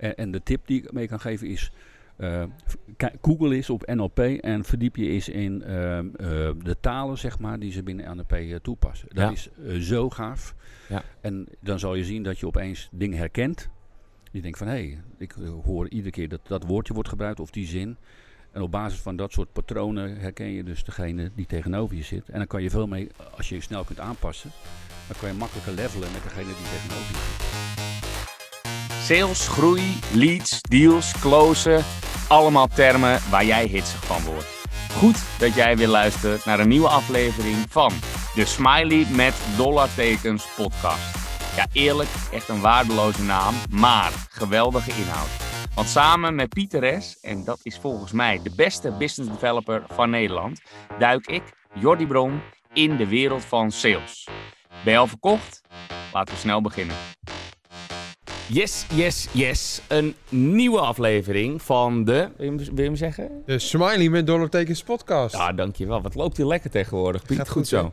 En, 0.00 0.16
en 0.16 0.30
de 0.30 0.42
tip 0.42 0.66
die 0.66 0.82
ik 0.82 0.92
mee 0.92 1.08
kan 1.08 1.20
geven 1.20 1.46
is... 1.46 1.72
eh, 2.16 2.42
Google 3.22 3.56
is 3.56 3.70
op 3.70 3.86
NLP 3.94 4.18
en 4.18 4.64
verdiep 4.64 4.96
je 4.96 5.08
eens 5.08 5.28
in 5.28 5.62
ehm, 5.62 6.06
eh, 6.16 6.26
de 6.62 6.76
talen 6.80 7.18
zeg 7.18 7.38
maar, 7.38 7.58
die 7.58 7.72
ze 7.72 7.82
binnen 7.82 8.16
NLP 8.16 8.32
eh, 8.32 8.54
toepassen. 8.56 9.08
Dat 9.12 9.24
Ja. 9.24 9.30
is 9.70 9.86
zo 9.88 10.10
gaaf. 10.10 10.54
Ja. 10.88 11.02
En 11.20 11.46
dan 11.60 11.78
zal 11.78 11.94
je 11.94 12.04
zien 12.04 12.22
dat 12.22 12.38
je 12.38 12.46
opeens 12.46 12.88
dingen 12.92 13.18
herkent. 13.18 13.68
Je 14.32 14.40
denkt 14.40 14.58
van 14.58 14.66
hé, 14.66 14.72
hey, 14.72 15.00
ik 15.18 15.34
hoor 15.64 15.88
iedere 15.88 16.10
keer 16.10 16.28
dat 16.28 16.40
dat 16.46 16.64
woordje 16.64 16.94
wordt 16.94 17.08
gebruikt 17.08 17.40
of 17.40 17.50
die 17.50 17.66
zin. 17.66 17.96
En 18.52 18.62
op 18.62 18.70
basis 18.70 19.00
van 19.00 19.16
dat 19.16 19.32
soort 19.32 19.52
patronen 19.52 20.16
herken 20.18 20.46
je 20.50 20.62
dus 20.64 20.84
degene 20.84 21.30
die 21.34 21.46
tegenover 21.46 21.96
je 21.96 22.02
zit. 22.02 22.28
En 22.28 22.38
dan 22.38 22.46
kan 22.46 22.62
je 22.62 22.70
veel 22.70 22.86
mee, 22.86 23.08
als 23.36 23.48
je 23.48 23.54
je 23.54 23.60
snel 23.60 23.84
kunt 23.84 24.00
aanpassen, 24.00 24.50
dan 25.08 25.16
kan 25.20 25.28
je 25.28 25.34
makkelijker 25.34 25.72
levelen 25.72 26.12
met 26.12 26.22
degene 26.22 26.46
die 26.46 26.54
tegenover 26.54 27.10
je 27.10 27.16
zit. 27.16 27.79
Sales, 29.10 29.48
groei, 29.48 29.98
leads, 30.14 30.60
deals, 30.60 31.12
closen. 31.20 31.84
Allemaal 32.28 32.66
termen 32.66 33.20
waar 33.30 33.44
jij 33.44 33.66
hitsig 33.66 34.04
van 34.04 34.22
wordt. 34.22 34.66
Goed 34.92 35.38
dat 35.38 35.54
jij 35.54 35.76
weer 35.76 35.88
luistert 35.88 36.44
naar 36.44 36.60
een 36.60 36.68
nieuwe 36.68 36.88
aflevering 36.88 37.56
van 37.68 37.92
de 38.34 38.44
Smiley 38.44 39.06
met 39.14 39.34
dollartekens 39.56 40.54
podcast. 40.56 41.16
Ja, 41.56 41.66
eerlijk, 41.72 42.08
echt 42.32 42.48
een 42.48 42.60
waardeloze 42.60 43.22
naam, 43.22 43.54
maar 43.70 44.12
geweldige 44.28 44.90
inhoud. 44.90 45.30
Want 45.74 45.88
samen 45.88 46.34
met 46.34 46.48
Pieter 46.48 47.02
S., 47.02 47.20
en 47.20 47.44
dat 47.44 47.60
is 47.62 47.78
volgens 47.78 48.12
mij 48.12 48.40
de 48.42 48.52
beste 48.56 48.92
business 48.92 49.30
developer 49.32 49.84
van 49.88 50.10
Nederland, 50.10 50.60
duik 50.98 51.26
ik, 51.26 51.42
Jordi 51.74 52.06
Bron, 52.06 52.40
in 52.72 52.96
de 52.96 53.06
wereld 53.06 53.44
van 53.44 53.70
sales. 53.70 54.28
Ben 54.84 54.92
je 54.92 54.98
al 54.98 55.06
verkocht? 55.06 55.60
Laten 56.12 56.34
we 56.34 56.40
snel 56.40 56.60
beginnen. 56.60 56.96
Yes, 58.52 58.86
yes, 58.94 59.28
yes. 59.32 59.80
Een 59.88 60.14
nieuwe 60.28 60.80
aflevering 60.80 61.62
van 61.62 62.04
de... 62.04 62.12
Wil 62.36 62.46
je 62.46 62.56
hem, 62.56 62.56
wil 62.56 62.76
je 62.76 62.82
hem 62.82 62.96
zeggen? 62.96 63.42
De 63.46 63.58
Smiley 63.58 64.08
met 64.08 64.26
dollartekens 64.26 64.82
podcast. 64.82 65.34
Ja, 65.34 65.52
dankjewel. 65.52 66.02
Wat 66.02 66.14
loopt 66.14 66.36
hier 66.36 66.46
lekker 66.46 66.70
tegenwoordig, 66.70 67.22
Piet. 67.22 67.36
Gaat 67.36 67.48
goed, 67.48 67.56
goed, 67.56 67.68
zo. 67.68 67.92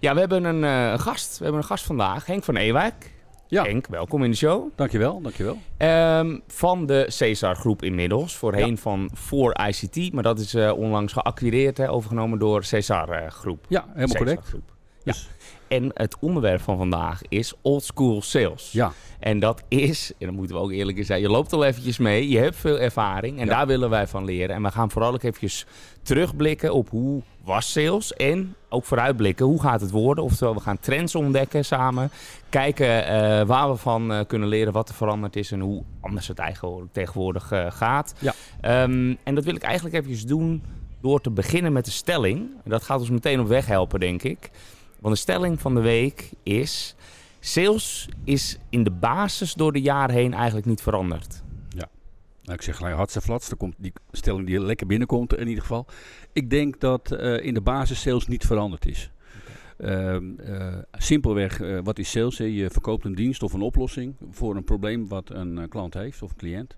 Ja, 0.00 0.14
we 0.14 0.20
hebben 0.20 0.44
een 0.44 0.64
eh, 0.64 0.90
een 0.90 1.00
gast. 1.00 1.38
We 1.38 1.42
hebben 1.44 1.62
een 1.62 1.68
gast 1.68 1.84
vandaag. 1.84 2.26
Henk 2.26 2.44
van 2.44 2.56
Ewijk. 2.56 3.12
Ja, 3.46 3.62
Henk, 3.62 3.86
welkom 3.86 4.24
in 4.24 4.30
de 4.30 4.36
show. 4.36 4.68
dankjewel, 4.74 5.20
dankjewel. 5.20 5.58
Ehm, 5.76 6.38
van 6.46 6.86
de 6.86 7.04
Cesar 7.08 7.56
Groep 7.56 7.82
inmiddels. 7.82 8.36
Voorheen 8.36 8.78
van 8.78 9.10
voor 9.14 9.60
ICT. 9.68 10.12
Maar 10.12 10.22
dat 10.22 10.38
is 10.38 10.54
eh, 10.54 10.72
onlangs 10.76 11.12
geacquireerd, 11.12 11.76
hè, 11.76 11.90
overgenomen 11.90 12.38
door 12.38 12.64
Cesar 12.64 13.08
eh, 13.08 13.30
Groep. 13.30 13.64
Ja, 13.68 13.80
helemaal 13.86 14.06
Cesar 14.06 14.24
correct. 14.24 14.48
Groep. 14.48 14.76
Ja. 15.08 15.12
Dus- 15.14 15.28
En 15.68 15.90
het 15.94 16.16
onderwerp 16.20 16.60
van 16.60 16.76
vandaag 16.76 17.20
is 17.28 17.52
old 17.62 17.84
school 17.84 18.22
sales. 18.22 18.72
Ja, 18.72 18.92
En 19.18 19.38
dat 19.38 19.62
is, 19.68 20.12
en 20.18 20.26
dat 20.26 20.34
moeten 20.34 20.56
we 20.56 20.62
ook 20.62 20.70
eerlijk 20.70 20.98
in 20.98 21.04
zijn, 21.04 21.20
je 21.20 21.28
loopt 21.28 21.52
al 21.52 21.64
eventjes 21.64 21.98
mee, 21.98 22.28
je 22.28 22.38
hebt 22.38 22.56
veel 22.56 22.78
ervaring 22.78 23.38
en 23.38 23.46
Ja. 23.46 23.50
daar 23.56 23.66
willen 23.66 23.90
wij 23.90 24.06
van 24.06 24.24
leren. 24.24 24.54
En 24.56 24.62
we 24.62 24.70
gaan 24.70 24.90
vooral 24.90 25.12
ook 25.12 25.22
eventjes 25.22 25.66
terugblikken 26.02 26.72
op 26.74 26.88
hoe 26.90 27.22
was 27.44 27.72
sales 27.72 28.12
en 28.12 28.54
ook 28.68 28.84
vooruitblikken, 28.84 29.46
hoe 29.46 29.60
gaat 29.60 29.80
het 29.80 29.90
worden. 29.90 30.24
Oftewel, 30.24 30.54
we 30.54 30.60
gaan 30.60 30.78
trends 30.78 31.14
ontdekken 31.14 31.64
samen, 31.64 32.10
kijken 32.48 33.06
eh, 33.06 33.46
waar 33.46 33.70
we 33.70 33.76
van 33.76 34.12
eh, 34.12 34.20
kunnen 34.26 34.48
leren, 34.48 34.72
wat 34.72 34.88
er 34.88 34.94
veranderd 34.94 35.36
is 35.36 35.52
en 35.52 35.60
hoe 35.60 35.82
anders 36.00 36.28
het 36.28 36.38
eigenlijk 36.38 36.92
tegenwoordig 36.92 37.52
eh, 37.52 37.66
gaat. 37.70 38.14
Ja. 38.18 38.34
Ehm, 38.60 39.14
en 39.22 39.34
dat 39.34 39.44
wil 39.44 39.54
ik 39.54 39.62
eigenlijk 39.62 39.94
eventjes 39.96 40.24
doen 40.26 40.62
door 41.00 41.20
te 41.20 41.30
beginnen 41.30 41.72
met 41.72 41.84
de 41.84 41.90
stelling. 41.90 42.48
Dat 42.64 42.82
gaat 42.82 43.00
ons 43.00 43.10
meteen 43.10 43.40
op 43.40 43.46
weg 43.48 43.66
helpen, 43.66 44.00
denk 44.00 44.22
ik. 44.22 44.50
Want 45.00 45.14
de 45.14 45.20
stelling 45.20 45.60
van 45.60 45.74
de 45.74 45.80
week 45.80 46.30
is... 46.42 46.94
Sales 47.40 48.08
is 48.24 48.58
in 48.68 48.84
de 48.84 48.90
basis 48.90 49.54
door 49.54 49.72
de 49.72 49.80
jaren 49.80 50.14
heen 50.14 50.34
eigenlijk 50.34 50.66
niet 50.66 50.82
veranderd. 50.82 51.42
Nou, 52.48 52.60
ik 52.60 52.66
zeg 52.66 52.76
gelijk 52.76 52.96
hartstikke 52.96 53.28
Dan 53.48 53.58
komt 53.58 53.74
die 53.78 53.92
stelling 54.12 54.46
die 54.46 54.60
lekker 54.60 54.86
binnenkomt 54.86 55.36
in 55.36 55.48
ieder 55.48 55.62
geval. 55.62 55.86
Ik 56.32 56.50
denk 56.50 56.80
dat 56.80 57.12
eh, 57.12 57.44
in 57.44 57.54
de 57.54 57.60
basis 57.60 58.00
sales 58.00 58.26
niet 58.26 58.46
veranderd 58.46 58.86
is. 58.86 59.10
Ehm, 59.78 60.38
eh, 60.38 60.76
simpelweg, 60.92 61.60
eh, 61.60 61.78
wat 61.82 61.98
is 61.98 62.10
sales? 62.10 62.38
hè? 62.38 62.44
Je 62.44 62.70
verkoopt 62.70 63.04
een 63.04 63.14
dienst 63.14 63.42
of 63.42 63.52
een 63.52 63.60
oplossing 63.60 64.14
voor 64.30 64.56
een 64.56 64.64
probleem 64.64 65.08
wat 65.08 65.30
een 65.30 65.68
klant 65.68 65.94
heeft 65.94 66.22
of 66.22 66.30
een 66.30 66.36
cliënt. 66.36 66.76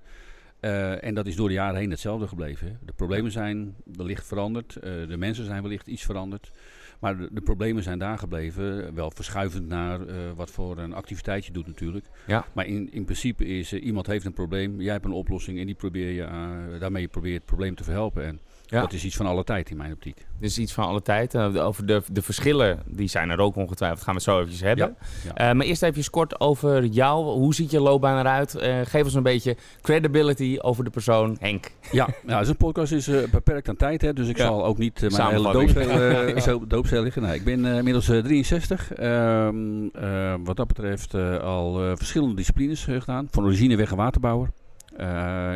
En 1.01 1.15
dat 1.15 1.27
is 1.27 1.37
door 1.37 1.49
de 1.49 1.55
jaren 1.55 1.81
heen 1.81 1.91
hetzelfde 1.91 2.29
gebleven. 2.29 2.67
Hè? 2.67 2.73
De 2.85 2.93
problemen 2.93 3.31
zijn 3.31 3.75
wellicht 3.85 4.27
veranderd, 4.27 4.73
de 4.83 5.17
mensen 5.19 5.45
zijn 5.45 5.63
wellicht 5.63 5.87
iets 5.87 6.03
veranderd. 6.03 6.53
Maar 7.01 7.19
de, 7.19 7.29
de 7.33 7.41
problemen 7.41 7.83
zijn 7.83 7.99
daar 7.99 8.19
gebleven, 8.19 8.95
wel 8.95 9.11
verschuivend 9.11 9.69
naar 9.69 10.07
eh, 10.07 10.17
wat 10.37 10.51
voor 10.51 10.79
een 10.79 10.93
activiteit 10.93 11.47
je 11.47 11.53
doet 11.53 11.67
natuurlijk. 11.67 12.07
Ja. 12.27 12.47
Maar 12.53 12.67
in, 12.67 12.93
in 12.93 13.05
principe 13.05 13.47
is 13.47 13.73
eh, 13.73 13.85
iemand 13.85 14.07
heeft 14.07 14.25
een 14.25 14.33
probleem, 14.33 14.81
jij 14.81 14.93
hebt 14.93 15.05
een 15.05 15.13
oplossing 15.13 15.59
en 15.59 15.67
die 15.67 15.75
probeer 15.75 16.11
je, 16.11 16.23
eh, 16.23 16.81
daarmee 16.81 17.09
probeer 17.09 17.31
je 17.31 17.37
het 17.37 17.47
probleem 17.47 17.75
te 17.75 17.85
verhelpen. 17.85 18.25
En 18.25 18.41
Ja. 18.71 18.81
dat 18.81 18.93
is 18.93 19.05
iets 19.05 19.17
van 19.17 19.27
alle 19.27 19.45
tijd 19.45 19.71
in 19.71 19.77
mijn 19.77 19.93
optiek. 19.93 20.27
Dus 20.41 20.59
iets 20.59 20.73
van 20.73 20.85
alle 20.85 21.03
tijd. 21.03 21.35
Eh, 21.35 21.67
over 21.67 21.87
de, 21.87 22.03
de 22.13 22.23
verschillen, 22.23 22.83
die 22.87 23.09
zijn 23.09 23.31
er 23.31 23.39
ook 23.39 23.57
ongetwijfeld. 23.57 24.03
Gaan 24.03 24.15
we 24.15 24.21
het 24.21 24.29
zo 24.31 24.37
eventjes 24.39 24.61
hebben. 24.61 24.97
Ja, 25.25 25.35
Eh, 25.35 25.55
maar 25.57 25.67
eerst 25.67 25.83
even 25.83 26.11
kort 26.11 26.41
over 26.41 26.85
jou. 26.85 27.25
Hoe 27.25 27.55
ziet 27.55 27.71
je 27.71 27.81
loopbaan 27.81 28.19
eruit? 28.19 28.55
Eh, 28.55 28.79
geef 28.85 29.05
ons 29.05 29.15
een 29.15 29.23
beetje 29.23 29.57
credibility 29.83 30.59
over 30.61 30.85
de 30.85 30.91
persoon 30.91 31.37
Henk. 31.41 31.71
Ja, 31.93 32.09
nou, 32.23 32.45
zo'n 32.45 32.57
podcast 32.57 32.93
is 32.93 33.11
beperkt 33.31 33.69
aan 33.69 33.77
tijd, 33.77 34.03
hè, 34.03 34.13
dus 34.13 34.29
ik 34.29 34.37
zal 34.37 34.65
ook 34.65 34.79
niet 34.79 35.01
mijn 35.01 35.29
hele 35.31 36.67
doopsel 36.69 37.03
liggen. 37.03 37.23
Nee, 37.23 37.35
ik 37.35 37.45
ben 37.45 37.65
inmiddels 37.65 38.09
eh, 38.09 38.19
63. 38.23 38.93
Ehm, 38.93 39.87
eh, 39.93 40.35
wat 40.45 40.57
dat 40.57 40.67
betreft 40.67 41.15
al 41.43 41.97
verschillende 41.97 42.35
disciplines 42.35 42.85
gedaan. 42.85 43.29
Van 43.31 43.45
origine 43.45 43.77
weg- 43.77 43.91
en 43.91 43.97
waterbouwer. 43.97 44.49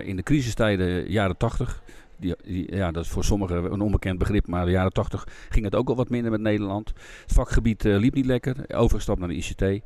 In 0.05 0.17
de 0.17 0.23
crisistijden, 0.23 1.11
jaren 1.11 1.37
80. 1.37 1.83
Die, 2.19 2.35
die- 2.45 2.75
ja, 2.77 2.91
dat 2.91 3.05
is 3.05 3.11
voor 3.11 3.25
sommigen 3.25 3.73
een 3.73 3.81
onbekend 3.81 4.19
begrip, 4.19 4.47
maar 4.47 4.65
de 4.65 4.71
jaren 4.71 4.93
80 4.93 5.27
ging 5.49 5.65
het 5.65 5.75
ook 5.75 5.89
al 5.89 5.97
wat 5.97 6.09
minder 6.09 6.31
met 6.31 6.41
Nederland. 6.41 6.89
Het 7.23 7.33
vakgebied 7.33 7.85
eh, 7.85 7.97
liep 7.99 8.15
niet 8.15 8.27
lekker. 8.27 8.57
Overgestapt 8.75 9.19
naar 9.19 9.29
de 9.29 9.35
ICT. 9.35 9.83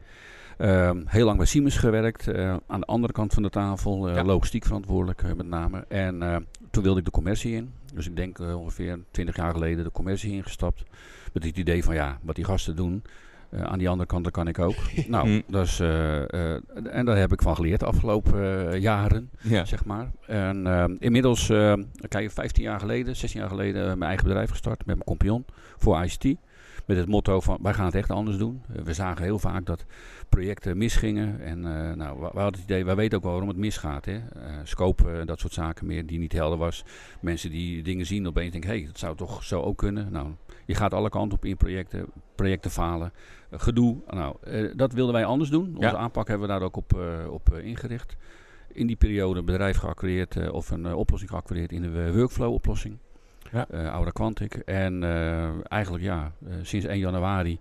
Ehm, 0.59 1.03
heel 1.07 1.25
lang 1.25 1.37
bij 1.37 1.47
Siemens 1.47 1.77
gewerkt. 1.77 2.29
eh, 2.29 2.57
aan 2.67 2.81
de 2.81 2.87
andere 2.87 3.13
kant 3.13 3.33
van 3.35 3.43
de 3.43 3.51
tafel, 3.51 4.09
eh, 4.09 4.15
Ja. 4.15 4.25
logistiek 4.25 4.65
verantwoordelijk 4.65 5.37
met 5.37 5.47
name. 5.47 5.85
En 5.89 6.47
toen 6.71 6.83
wilde 6.83 6.99
ik 6.99 7.05
de 7.05 7.11
commercie 7.11 7.53
in. 7.55 7.73
Dus 7.95 8.07
ik 8.07 8.17
denk 8.17 8.39
ongeveer 8.41 8.99
20 9.11 9.37
jaar 9.37 9.53
geleden 9.53 9.85
de 9.85 9.91
commercie 9.93 10.33
ingestapt. 10.33 10.83
Met 11.33 11.45
het 11.45 11.57
idee 11.57 11.85
van 11.85 11.95
ja, 11.95 12.19
wat 12.23 12.35
die 12.35 12.45
gasten 12.45 12.77
doen. 12.77 13.03
Eh, 13.51 13.63
aan 13.63 13.79
die 13.79 13.89
andere 13.89 14.09
kant, 14.09 14.25
dat 14.25 14.33
kan 14.33 14.49
ik 14.49 14.59
ook. 14.59 14.75
nou, 15.09 15.29
Hm. 15.29 15.41
dat 15.53 15.65
is, 15.67 15.81
eh, 15.81 16.55
eh, 16.55 16.61
en 16.91 17.05
daar 17.05 17.17
heb 17.17 17.33
ik 17.33 17.43
van 17.43 17.55
geleerd 17.55 17.81
de 17.81 17.87
afgelopen 17.87 18.81
jaren, 18.81 19.31
Ja. 19.41 19.65
zeg 19.65 19.85
maar. 19.85 20.11
En 20.27 20.67
ehm, 20.67 20.95
inmiddels, 20.99 21.49
eh, 21.49 21.73
kijk, 22.09 22.31
15 22.31 22.63
jaar 22.63 22.81
geleden, 22.81 23.17
16 23.17 23.41
jaar 23.41 23.49
geleden, 23.49 23.85
mijn 23.87 24.03
eigen 24.11 24.27
bedrijf 24.27 24.51
gestart 24.51 24.79
met 24.79 24.87
mijn 24.97 25.05
compagnon 25.09 25.45
voor 25.77 26.05
ICT. 26.05 26.25
Met 26.87 26.97
het 26.97 27.09
motto 27.09 27.41
van, 27.41 27.59
wij 27.63 27.75
gaan 27.75 27.85
het 27.85 27.95
echt 27.95 28.11
anders 28.11 28.37
doen. 28.37 28.63
We 28.85 28.93
zagen 28.93 29.25
heel 29.25 29.39
vaak 29.39 29.67
dat 29.67 29.85
projecten 30.29 30.79
misgingen. 30.79 31.41
En 31.41 31.59
eh, 31.65 31.97
nou, 31.97 32.19
we, 32.19 32.25
hadden 32.25 32.45
het 32.45 32.63
idee, 32.63 32.85
wij 32.85 32.97
weten 32.97 33.17
ook 33.17 33.23
wel 33.23 33.33
waarom 33.33 33.51
het 33.51 33.59
misgaat. 33.59 34.05
Hè? 34.05 34.15
Eh, 34.17 34.53
scope, 34.63 35.11
eh, 35.11 35.27
dat 35.27 35.41
soort 35.41 35.53
zaken 35.53 35.87
meer, 35.87 36.07
die 36.07 36.19
niet 36.19 36.33
helder 36.33 36.59
was. 36.59 36.85
Mensen 37.21 37.51
die 37.51 37.83
dingen 37.83 38.07
zien, 38.07 38.27
opeens 38.27 38.53
denken, 38.53 38.71
hé, 38.71 38.77
hey, 38.77 38.87
dat 38.87 38.99
zou 38.99 39.17
toch 39.17 39.45
zo 39.45 39.61
ook 39.61 39.79
kunnen. 39.79 40.13
Nou, 40.13 40.29
je 40.67 40.75
gaat 40.75 40.95
alle 40.95 41.09
kanten 41.09 41.39
op 41.39 41.45
in 41.45 41.57
projecten, 41.57 42.07
projecten 42.35 42.71
falen, 42.71 43.13
gedoe. 43.51 43.97
Nou, 44.11 44.37
dat 44.77 44.93
wilden 44.93 45.15
wij 45.15 45.25
anders 45.25 45.51
doen. 45.51 45.77
Onze 45.77 45.89
Ja. 45.89 45.97
aanpak 45.97 46.29
hebben 46.29 46.47
we 46.47 46.53
daar 46.53 46.63
ook 46.63 46.77
op, 46.77 47.01
op 47.31 47.55
ingericht. 47.55 48.17
In 48.73 48.87
die 48.87 48.97
periode 48.97 49.39
een 49.39 49.45
bedrijf 49.45 49.77
geacquireerd 49.77 50.37
eh, 50.37 50.53
of 50.53 50.71
een 50.71 50.95
oplossing 50.95 51.31
geacquireerd 51.31 51.73
in 51.73 51.83
de 51.83 52.13
workflow 52.13 52.53
oplossing. 52.53 52.99
Ja. 53.53 53.67
Aura 53.71 54.11
Quantic. 54.11 54.55
En 54.55 55.03
eigenlijk 55.69 56.05
ja, 56.05 56.33
sinds 56.63 56.87
1 56.87 56.99
januari 56.99 57.59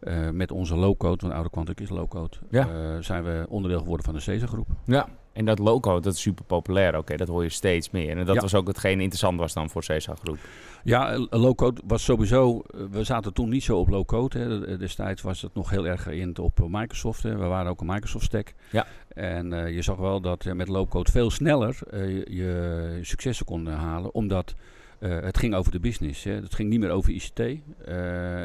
eh, 0.00 0.30
met 0.30 0.50
onze 0.50 0.76
low-code, 0.76 1.20
want 1.20 1.32
Aura 1.32 1.48
Quantic 1.48 1.80
is 1.80 1.88
low-code, 1.88 2.36
Ja. 2.50 2.68
eh, 2.68 3.02
zijn 3.02 3.24
we 3.24 3.46
onderdeel 3.48 3.80
geworden 3.80 4.04
van 4.04 4.14
de 4.14 4.20
CESA 4.20 4.46
groep. 4.46 4.68
Ja, 4.84 5.08
en 5.32 5.44
dat 5.44 5.58
logo, 5.58 6.00
dat 6.00 6.14
is 6.14 6.20
super 6.20 6.44
populair. 6.44 6.96
Oké, 6.98 7.16
dat 7.16 7.28
hoor 7.28 7.42
je 7.42 7.48
steeds 7.48 7.90
meer. 7.90 8.16
En 8.16 8.24
dat 8.26 8.34
Ja. 8.34 8.40
was 8.40 8.54
ook 8.54 8.66
hetgeen 8.66 9.00
interessant 9.00 9.38
was 9.38 9.52
dan 9.52 9.70
voor 9.70 9.82
CESA 9.84 10.14
Groep. 10.22 10.38
Ja, 10.84 11.12
eh, 11.12 11.24
low-code 11.30 11.80
was 11.86 12.04
sowieso, 12.04 12.62
we 12.90 13.04
zaten 13.04 13.32
toen 13.32 13.48
niet 13.48 13.62
zo 13.62 13.78
op 13.78 13.88
low-code. 13.88 14.76
Destijds 14.78 15.22
was 15.22 15.42
het 15.42 15.54
nog 15.54 15.70
heel 15.70 15.86
erg 15.86 16.02
geïnt 16.02 16.38
op 16.38 16.66
Microsoft. 16.68 17.22
Hè. 17.22 17.36
We 17.36 17.46
waren 17.46 17.70
ook 17.70 17.80
een 17.80 17.86
Microsoft-stack. 17.86 18.54
Ja. 18.70 18.86
En 19.08 19.72
je 19.72 19.82
zag 19.82 19.96
wel 19.96 20.20
dat 20.20 20.44
met 20.44 20.68
low-code 20.68 21.10
veel 21.10 21.30
sneller 21.30 21.78
je, 22.26 22.98
successen 23.02 23.46
kon 23.46 23.66
halen, 23.66 24.14
omdat 24.14 24.54
eh, 24.98 25.20
het 25.20 25.38
ging 25.38 25.54
over 25.54 25.72
de 25.72 25.80
business. 25.80 26.24
Hè. 26.24 26.32
Het 26.32 26.54
ging 26.54 26.68
niet 26.68 26.80
meer 26.80 26.90
over 26.90 27.12
ICT. 27.12 27.38
eh, 27.40 27.56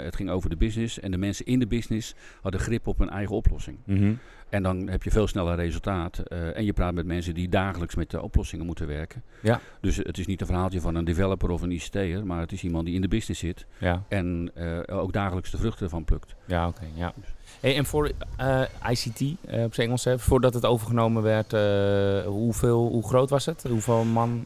het 0.04 0.16
ging 0.16 0.30
over 0.30 0.50
de 0.50 0.56
business. 0.58 1.00
En 1.00 1.12
de 1.12 1.18
mensen 1.18 1.46
in 1.46 1.60
de 1.60 1.68
business 1.68 2.16
hadden 2.42 2.62
grip 2.62 2.88
op 2.88 2.98
hun 3.00 3.10
eigen 3.10 3.36
oplossing. 3.36 3.78
Mhm. 3.86 4.14
En 4.50 4.64
dan 4.64 4.88
heb 4.90 5.04
je 5.04 5.12
veel 5.12 5.28
sneller 5.28 5.56
resultaat. 5.56 6.18
eh, 6.20 6.58
en 6.58 6.66
je 6.66 6.74
praat 6.74 6.94
met 6.94 7.06
mensen 7.06 7.34
die 7.34 7.50
dagelijks 7.50 7.96
met 7.96 8.10
de 8.12 8.22
oplossingen 8.22 8.66
moeten 8.66 8.88
werken. 8.88 9.24
Ja. 9.42 9.60
Dus 9.82 9.96
het 9.96 10.18
is 10.18 10.26
niet 10.28 10.42
een 10.42 10.48
verhaaltje 10.48 10.82
van 10.82 10.96
een 10.96 11.06
developer 11.06 11.50
of 11.50 11.62
een 11.62 11.72
ICT'er, 11.72 12.26
maar 12.26 12.40
het 12.40 12.52
is 12.52 12.64
iemand 12.64 12.86
die 12.86 12.96
in 12.96 13.02
de 13.02 13.08
business 13.08 13.40
zit 13.42 13.66
Ja, 13.78 14.04
en 14.10 14.52
ook 14.88 15.14
dagelijks 15.14 15.52
de 15.52 15.58
vruchten 15.58 15.84
ervan 15.86 16.04
plukt. 16.04 16.36
ja 16.46 16.68
oké. 16.68 16.86
ja. 16.94 17.14
Hey, 17.60 17.76
en 17.78 17.86
voor 17.86 18.12
eh, 18.38 18.62
ICT, 18.90 19.20
eh, 19.22 19.64
op 19.64 19.74
zijn 19.74 19.88
Engels, 19.88 20.04
hè, 20.04 20.20
voordat 20.20 20.54
het 20.54 20.66
overgenomen 20.66 21.24
werd, 21.24 21.54
eh, 21.54 22.26
hoeveel, 22.26 22.88
hoe 22.88 23.08
groot 23.08 23.30
was 23.30 23.46
het? 23.46 23.64
Hoeveel 23.70 24.04
man? 24.04 24.44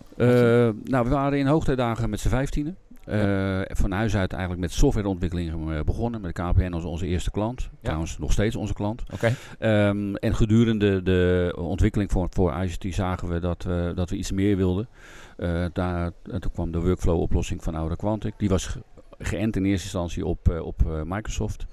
Nou, 0.83 1.03
we 1.03 1.09
waren 1.09 1.39
in 1.39 1.47
hoogtijdagen 1.47 2.09
met 2.09 2.19
z'n 2.19 2.29
vijftienen. 2.29 2.77
Van 3.67 3.91
huis 3.91 4.15
uit 4.15 4.31
eigenlijk 4.31 4.61
met 4.61 4.71
softwareontwikkeling 4.71 5.83
begonnen. 5.83 6.21
Met 6.21 6.35
de 6.35 6.41
KPN 6.41 6.73
als 6.73 6.83
onze 6.83 7.05
eerste 7.05 7.31
klant. 7.31 7.69
Trouwens, 7.81 8.17
nog 8.17 8.31
steeds 8.31 8.55
onze 8.55 8.73
klant. 8.73 9.03
Oké. 9.13 9.33
Ehm, 9.59 10.15
en 10.15 10.35
gedurende 10.35 11.03
de 11.03 11.53
ontwikkeling 11.57 12.11
voor, 12.11 12.27
voor 12.29 12.53
ICT 12.63 12.95
zagen 12.95 13.27
we 13.27 13.39
dat, 13.39 13.63
we 13.63 13.91
dat 13.95 14.09
we 14.09 14.15
iets 14.15 14.31
meer 14.31 14.57
wilden. 14.57 14.87
Daar, 15.73 16.11
en 16.31 16.41
toen 16.41 16.51
kwam 16.53 16.71
de 16.71 16.79
workflow-oplossing 16.81 17.63
van 17.63 17.75
Aura 17.75 17.95
Quantic. 17.95 18.33
Die 18.37 18.49
was 18.49 18.65
ge- 18.65 18.81
geënt 19.19 19.55
in 19.55 19.65
eerste 19.65 19.83
instantie 19.83 20.25
op, 20.25 20.59
op 20.61 20.81
Microsoft. 21.05 21.65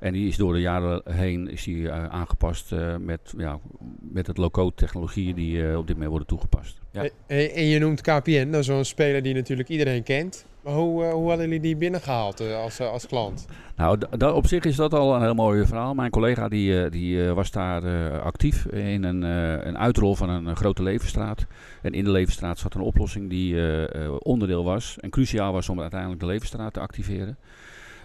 En 0.00 0.12
die 0.12 0.28
is 0.28 0.36
door 0.36 0.52
de 0.52 0.60
jaren 0.60 1.02
heen 1.10 1.48
is 1.50 1.64
die, 1.64 1.88
eh, 1.88 2.04
aangepast 2.04 2.72
eh, 2.72 2.96
met, 2.96 3.32
ja, 3.36 3.58
met 4.00 4.26
het 4.26 4.36
low-code 4.36 4.74
technologieën 4.74 5.34
die 5.34 5.68
eh, 5.68 5.76
op 5.78 5.86
dit 5.86 5.92
moment 5.94 6.10
worden 6.10 6.28
toegepast. 6.28 6.80
Ja. 6.92 7.02
En, 7.26 7.54
en- 7.54 7.66
je 7.66 7.78
noemt 7.78 8.00
KPN, 8.00 8.50
dat 8.50 8.60
is 8.60 8.66
wel 8.68 8.78
een 8.78 8.84
speler 8.84 9.22
die 9.22 9.34
natuurlijk 9.34 9.68
iedereen 9.68 10.02
kent. 10.02 10.46
Maar 10.62 10.74
hoe, 10.74 11.04
eh, 11.04 11.12
hoe 11.12 11.28
hadden 11.28 11.46
jullie 11.46 11.60
die 11.60 11.76
binnengehaald 11.76 12.40
eh, 12.40 12.56
als, 12.56 12.80
als 12.80 13.06
klant? 13.06 13.46
Nou, 13.76 13.98
op 14.34 14.46
zich 14.46 14.64
is 14.64 14.76
dat 14.76 14.94
al 14.94 15.14
een 15.14 15.22
heel 15.22 15.34
mooi 15.34 15.66
verhaal. 15.66 15.94
Mijn 15.94 16.10
collega 16.10 16.48
die, 16.48 16.82
eh, 16.84 16.90
die 16.90 17.26
eh, 17.26 17.32
was 17.32 17.50
daar 17.50 17.84
eh, 17.84 18.22
actief 18.22 18.66
in 18.66 19.02
een, 19.04 19.22
eh, 19.24 19.66
een 19.66 19.78
uitrol 19.78 20.14
van 20.14 20.28
een, 20.28 20.56
grote 20.56 20.82
levenstraat. 20.82 21.46
En 21.82 21.92
in 21.92 22.04
de 22.04 22.10
levenstraat 22.10 22.58
zat 22.58 22.74
een 22.74 22.80
oplossing 22.80 23.30
die 23.30 23.54
eh, 23.54 24.04
eh, 24.04 24.14
onderdeel 24.18 24.64
was 24.64 24.96
en 25.00 25.10
cruciaal 25.10 25.52
was 25.52 25.68
om 25.68 25.80
uiteindelijk 25.80 26.20
de 26.20 26.26
levenstraat 26.26 26.72
te 26.72 26.80
activeren. 26.80 27.36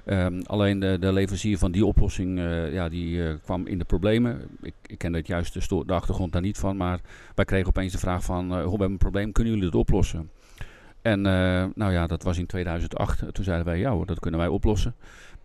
Ehm, 0.05 0.41
alleen 0.45 0.79
de, 0.79 0.97
de 0.99 1.13
leverancier 1.13 1.57
van 1.57 1.71
die 1.71 1.85
oplossing 1.85 2.39
eh, 2.39 2.73
ja, 2.73 2.89
die, 2.89 3.27
eh, 3.27 3.33
kwam 3.43 3.67
in 3.67 3.77
de 3.77 3.85
problemen. 3.85 4.41
Ik, 4.61 4.73
ik 4.85 4.97
ken 4.97 5.13
het 5.13 5.27
juist 5.27 5.69
de, 5.69 5.83
achtergrond 5.93 6.31
daar 6.31 6.41
niet 6.41 6.57
van, 6.57 6.77
maar 6.77 6.99
wij 7.35 7.45
kregen 7.45 7.67
opeens 7.67 7.91
de 7.91 7.97
vraag 7.97 8.23
van, 8.23 8.51
eh, 8.51 8.51
hoe 8.51 8.63
we 8.63 8.69
hebben 8.69 8.91
een 8.91 8.97
probleem, 8.97 9.31
kunnen 9.31 9.53
jullie 9.53 9.67
het 9.67 9.77
oplossen? 9.77 10.29
En 11.03 11.25
eh, 11.25 11.65
nou 11.75 11.91
ja, 11.91 12.07
dat 12.07 12.23
was 12.23 12.37
in 12.37 12.45
2008. 12.45 13.33
Toen 13.33 13.43
zeiden 13.43 13.65
wij, 13.65 13.79
ja 13.79 14.05
dat 14.05 14.19
kunnen 14.19 14.39
wij 14.39 14.49
oplossen. 14.49 14.95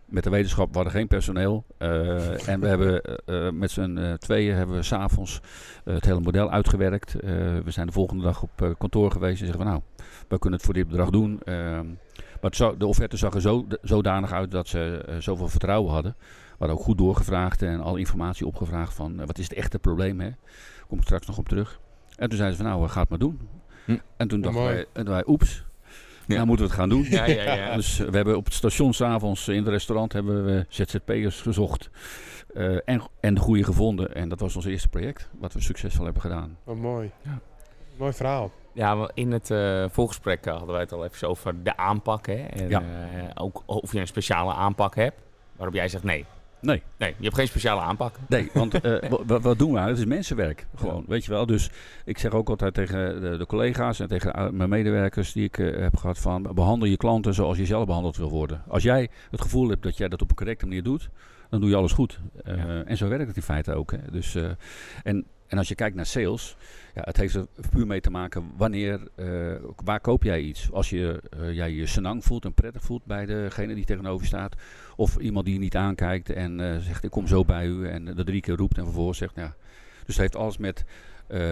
Met 0.09 0.25
de 0.25 0.31
wetenschap, 0.31 0.69
we 0.69 0.75
hadden 0.75 0.93
geen 0.93 1.09
personeel. 1.09 1.65
eh, 1.79 2.49
en 2.49 2.61
we 2.61 2.67
hebben 2.67 3.03
eh, 3.03 3.47
eh, 3.47 3.53
met 3.53 3.71
z'n 3.71 4.17
tweeën 4.19 4.55
hebben 4.55 4.77
we 4.77 4.83
s'avonds 4.83 5.41
uh, 5.85 5.95
het 5.95 6.05
hele 6.05 6.21
model 6.21 6.51
uitgewerkt. 6.51 7.13
We 7.65 7.71
zijn 7.71 7.87
de 7.87 7.93
volgende 7.93 8.23
dag 8.23 8.43
op 8.43 8.75
kantoor 8.79 9.11
geweest 9.11 9.41
en 9.41 9.47
zeggen 9.47 9.65
we 9.65 9.71
nou, 9.71 9.83
we 10.29 10.39
kunnen 10.39 10.59
het 10.59 10.67
voor 10.67 10.75
dit 10.75 10.89
bedrag 10.89 11.11
doen. 11.11 11.41
Uh, 11.45 11.81
maar 12.41 12.55
zo, 12.55 12.77
de 12.77 12.87
offerte 12.87 13.17
zag 13.17 13.35
er 13.35 13.41
zo, 13.41 13.67
zodanig 13.83 14.33
uit 14.33 14.51
dat 14.51 14.69
ze 14.69 15.05
zoveel 15.19 15.49
vertrouwen 15.49 15.93
hadden. 15.93 16.15
We 16.19 16.55
hadden 16.59 16.77
ook 16.77 16.83
goed 16.83 16.99
doorgevraagd 16.99 17.63
en 17.63 17.81
alle 17.81 17.99
informatie 17.99 18.47
opgevraagd 18.47 18.95
van 18.95 19.27
wat 19.27 19.39
is 19.39 19.49
het 19.49 19.57
echte 19.57 19.79
probleem. 19.79 20.21
Hè? 20.21 20.31
Kom 20.89 20.99
ik 20.99 21.05
straks 21.05 21.27
nog 21.27 21.39
op 21.39 21.49
terug. 21.49 21.81
En 22.17 22.29
toen 22.29 22.39
zeiden 22.39 22.57
ze 22.59 22.63
van 22.63 22.73
nou, 22.73 22.89
ga 22.89 23.01
het 23.01 23.09
maar 23.09 23.19
doen. 23.19 23.41
Hm. 23.85 23.97
En 24.17 24.29
toen 24.29 24.41
dachten 24.41 24.63
wij, 24.63 24.87
wij, 24.93 25.25
oeps. 25.27 25.65
Nou 26.37 26.47
moeten 26.47 26.67
we 26.67 26.71
het 26.73 26.81
gaan 26.81 26.89
doen. 26.89 27.07
Ja, 27.11 27.25
ja, 27.27 27.55
ja. 27.55 27.75
dus 27.75 28.01
uh, 28.01 28.09
we 28.09 28.17
hebben 28.17 28.37
op 28.37 28.45
het 28.45 28.55
station 28.55 28.93
s'avonds 28.93 29.49
in 29.49 29.57
het 29.57 29.69
restaurant 29.69 30.13
hebben 30.13 30.45
we 30.45 30.67
ZZP'ers 30.69 31.41
gezocht. 31.41 31.91
Uh, 32.55 32.79
en, 32.85 33.03
en 33.21 33.35
de 33.35 33.41
goede 33.41 33.65
gevonden. 33.65 34.15
En 34.15 34.29
dat 34.29 34.41
was 34.41 34.57
ons 34.57 34.65
eerste 34.65 34.89
project 34.89 35.29
wat 35.39 35.53
we 35.53 35.61
succesvol 35.61 36.05
hebben 36.05 36.23
gedaan. 36.23 36.57
Oh, 36.65 36.81
mooi. 36.81 37.11
Ja. 37.23 37.39
Mooi 37.97 38.13
verhaal. 38.13 38.51
Ja, 38.73 39.11
in 39.15 39.33
het 39.33 39.51
uh, 39.51 39.85
voorgesprek 39.89 40.45
hadden 40.45 40.69
wij 40.69 40.81
het 40.81 40.93
al 40.93 41.05
even 41.05 41.29
over 41.29 41.63
de 41.63 41.77
aanpak. 41.77 42.27
Hè? 42.27 42.35
En 42.35 42.69
ja. 42.69 42.81
uh, 42.81 42.87
ook 43.35 43.63
of 43.67 43.93
je 43.93 44.01
een 44.01 44.07
speciale 44.07 44.53
aanpak 44.53 44.95
hebt. 44.95 45.17
Waarop 45.57 45.75
jij 45.75 45.89
zegt 45.89 46.05
nee. 46.05 46.25
Nee. 46.61 46.83
Nee, 46.97 47.15
je 47.17 47.25
hebt 47.25 47.35
geen 47.35 47.47
speciale 47.47 47.81
aanpak. 47.81 48.15
Nee, 48.29 48.51
want 48.53 48.75
uh, 48.85 48.99
wat, 49.27 49.43
wat 49.43 49.59
doen 49.59 49.73
we? 49.73 49.79
Het 49.79 49.99
is 49.99 50.05
mensenwerk. 50.05 50.67
Gewoon, 50.75 51.01
ja. 51.07 51.09
weet 51.09 51.25
je 51.25 51.31
wel. 51.31 51.47
Dus 51.47 51.71
ik 52.05 52.19
zeg 52.19 52.33
ook 52.33 52.49
altijd 52.49 52.75
tegen 52.75 53.21
de, 53.21 53.37
de 53.37 53.47
collega's 53.47 54.01
en 54.01 54.09
tegen 54.09 54.57
mijn 54.57 54.69
medewerkers 54.69 55.33
die 55.33 55.45
ik 55.45 55.59
uh, 55.59 55.81
heb 55.81 55.97
gehad 55.97 56.19
van... 56.19 56.43
behandel 56.55 56.89
je 56.89 56.97
klanten 56.97 57.35
zoals 57.35 57.59
je 57.59 57.67
zelf 57.67 57.87
behandeld 57.87 58.17
wil 58.17 58.31
worden. 58.31 58.63
Als 58.69 58.83
jij 58.83 59.09
het 59.31 59.41
gevoel 59.41 59.69
hebt 59.69 59.83
dat 59.83 59.97
jij 59.97 60.09
dat 60.09 60.23
op 60.23 60.31
een 60.31 60.37
correcte 60.37 60.67
manier 60.67 60.83
doet, 60.83 61.11
dan 61.51 61.61
doe 61.61 61.69
je 61.69 61.77
alles 61.77 61.93
goed. 61.93 62.21
Uh, 62.47 62.57
ja. 62.57 62.83
En 62.85 62.97
zo 62.97 63.09
werkt 63.09 63.27
het 63.27 63.37
in 63.37 63.43
feite 63.43 63.75
ook. 63.75 63.91
Hè. 63.91 63.99
Dus, 64.11 64.35
en, 65.03 65.25
en 65.47 65.59
als 65.59 65.69
je 65.69 65.75
kijkt 65.75 65.97
naar 65.97 66.07
sales, 66.07 66.57
ja, 66.99 67.05
het 67.05 67.17
heeft 67.17 67.35
er 67.35 67.47
puur 67.71 67.87
mee 67.87 68.01
te 68.01 68.11
maken 68.11 68.51
wanneer, 68.57 69.01
uh, 69.17 69.55
waar 69.85 70.01
koop 70.01 70.23
jij 70.23 70.41
iets? 70.41 70.73
Als 70.73 70.91
je 70.91 71.23
uh, 71.41 71.53
jij 71.53 71.73
je 71.73 71.87
senang 71.87 72.25
voelt 72.25 72.45
en 72.45 72.55
prettig 72.55 72.83
voelt 72.83 73.05
bij 73.05 73.27
degene 73.27 73.75
die 73.75 73.85
tegenover 73.85 74.27
staat. 74.27 74.57
Of 74.97 75.17
iemand 75.17 75.45
die 75.45 75.55
je 75.55 75.61
niet 75.61 75.77
aankijkt 75.77 76.31
en 76.31 76.59
uh, 76.59 76.77
zegt 76.77 77.05
ik 77.05 77.11
kom 77.11 77.27
zo 77.27 77.45
bij 77.45 77.67
u 77.67 77.89
en 77.89 78.05
dat 78.05 78.27
drie 78.27 78.41
keer 78.41 78.57
roept 78.57 78.79
en 78.79 78.85
vervolgens 78.85 79.19
zegt 79.19 79.35
ja. 79.35 79.55
Dus 80.05 80.15
het 80.15 80.17
heeft 80.17 80.37
alles 80.37 80.59
met 80.59 80.85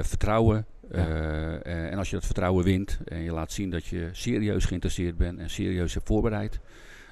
vertrouwen. 0.03 0.67
Ja. 0.91 1.59
en 1.63 1.99
als 1.99 2.11
je 2.11 2.17
dat 2.17 2.25
vertrouwen 2.25 2.65
wint 2.65 2.99
en 3.05 3.23
je 3.23 3.33
laat 3.33 3.53
zien 3.53 3.71
dat 3.71 3.85
je 3.85 4.09
serieus 4.13 4.65
geïnteresseerd 4.65 5.17
bent 5.17 5.39
en 5.39 5.51
serieus 5.51 5.95
hebt 5.95 6.07
voorbereid. 6.07 6.61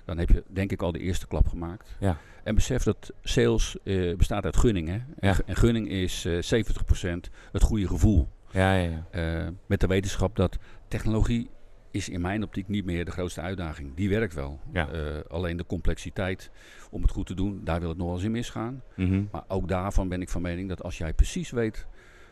Dan 0.04 0.18
heb 0.18 0.28
je 0.28 0.42
denk 0.48 0.72
ik 0.72 0.82
al 0.82 0.92
de 0.92 0.98
eerste 0.98 1.26
klap 1.26 1.46
gemaakt. 1.46 1.96
Ja. 1.98 2.16
En 2.42 2.54
besef 2.54 2.82
dat 2.82 3.12
sales 3.22 3.76
uh, 3.82 4.16
bestaat 4.16 4.44
uit 4.44 4.56
gunning. 4.56 4.88
Hè? 4.88 4.98
Ja. 5.20 5.36
En 5.46 5.56
gunning 5.56 5.88
is 5.88 6.24
uh, 6.24 6.64
70% 6.66 7.30
het 7.52 7.62
goede 7.62 7.88
gevoel. 7.88 8.28
Ja, 8.50 8.74
ja, 8.74 9.04
ja. 9.12 9.42
Uh, 9.44 9.48
met 9.66 9.80
de 9.80 9.86
wetenschap 9.86 10.36
dat 10.36 10.58
technologie 10.88 11.50
is 11.90 12.08
in 12.08 12.20
mijn 12.20 12.42
optiek 12.42 12.68
niet 12.68 12.84
meer 12.84 13.04
de 13.04 13.10
grootste 13.10 13.40
uitdaging. 13.40 13.94
Die 13.94 14.08
werkt 14.08 14.34
wel. 14.34 14.60
Ja. 14.72 14.88
Alleen 15.28 15.56
de 15.56 15.66
complexiteit 15.66 16.50
om 16.90 17.02
het 17.02 17.10
goed 17.10 17.26
te 17.26 17.34
doen, 17.34 17.60
daar 17.64 17.80
wil 17.80 17.88
het 17.88 17.98
nog 17.98 18.06
wel 18.06 18.16
eens 18.16 18.24
in 18.24 18.30
misgaan. 18.30 18.82
Mm 18.96 19.08
-hmm. 19.08 19.28
Maar 19.32 19.44
ook 19.48 19.68
daarvan 19.68 20.08
ben 20.08 20.20
ik 20.20 20.28
van 20.28 20.42
mening 20.42 20.68
dat 20.68 20.82
als 20.82 20.98
jij 20.98 21.12
precies 21.12 21.50
weet 21.50 21.86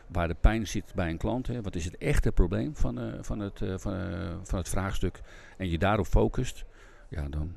waar 0.07 0.27
de 0.27 0.35
pijn 0.41 0.67
zit 0.67 0.91
bij 0.95 1.09
een 1.09 1.17
klant, 1.17 1.47
hè, 1.47 1.61
wat 1.61 1.75
is 1.75 1.85
het 1.85 1.97
echte 1.97 2.31
probleem 2.31 2.75
van, 2.75 2.99
uh, 2.99 3.13
van, 3.21 3.39
het, 3.39 3.61
uh, 3.61 3.77
van, 3.77 3.93
van 4.43 4.57
het 4.57 4.69
vraagstuk, 4.69 5.21
en 5.57 5.69
je 5.69 5.77
daarop 5.77 6.05
focust, 6.05 6.65
ja, 7.15 7.27
dan 7.29 7.51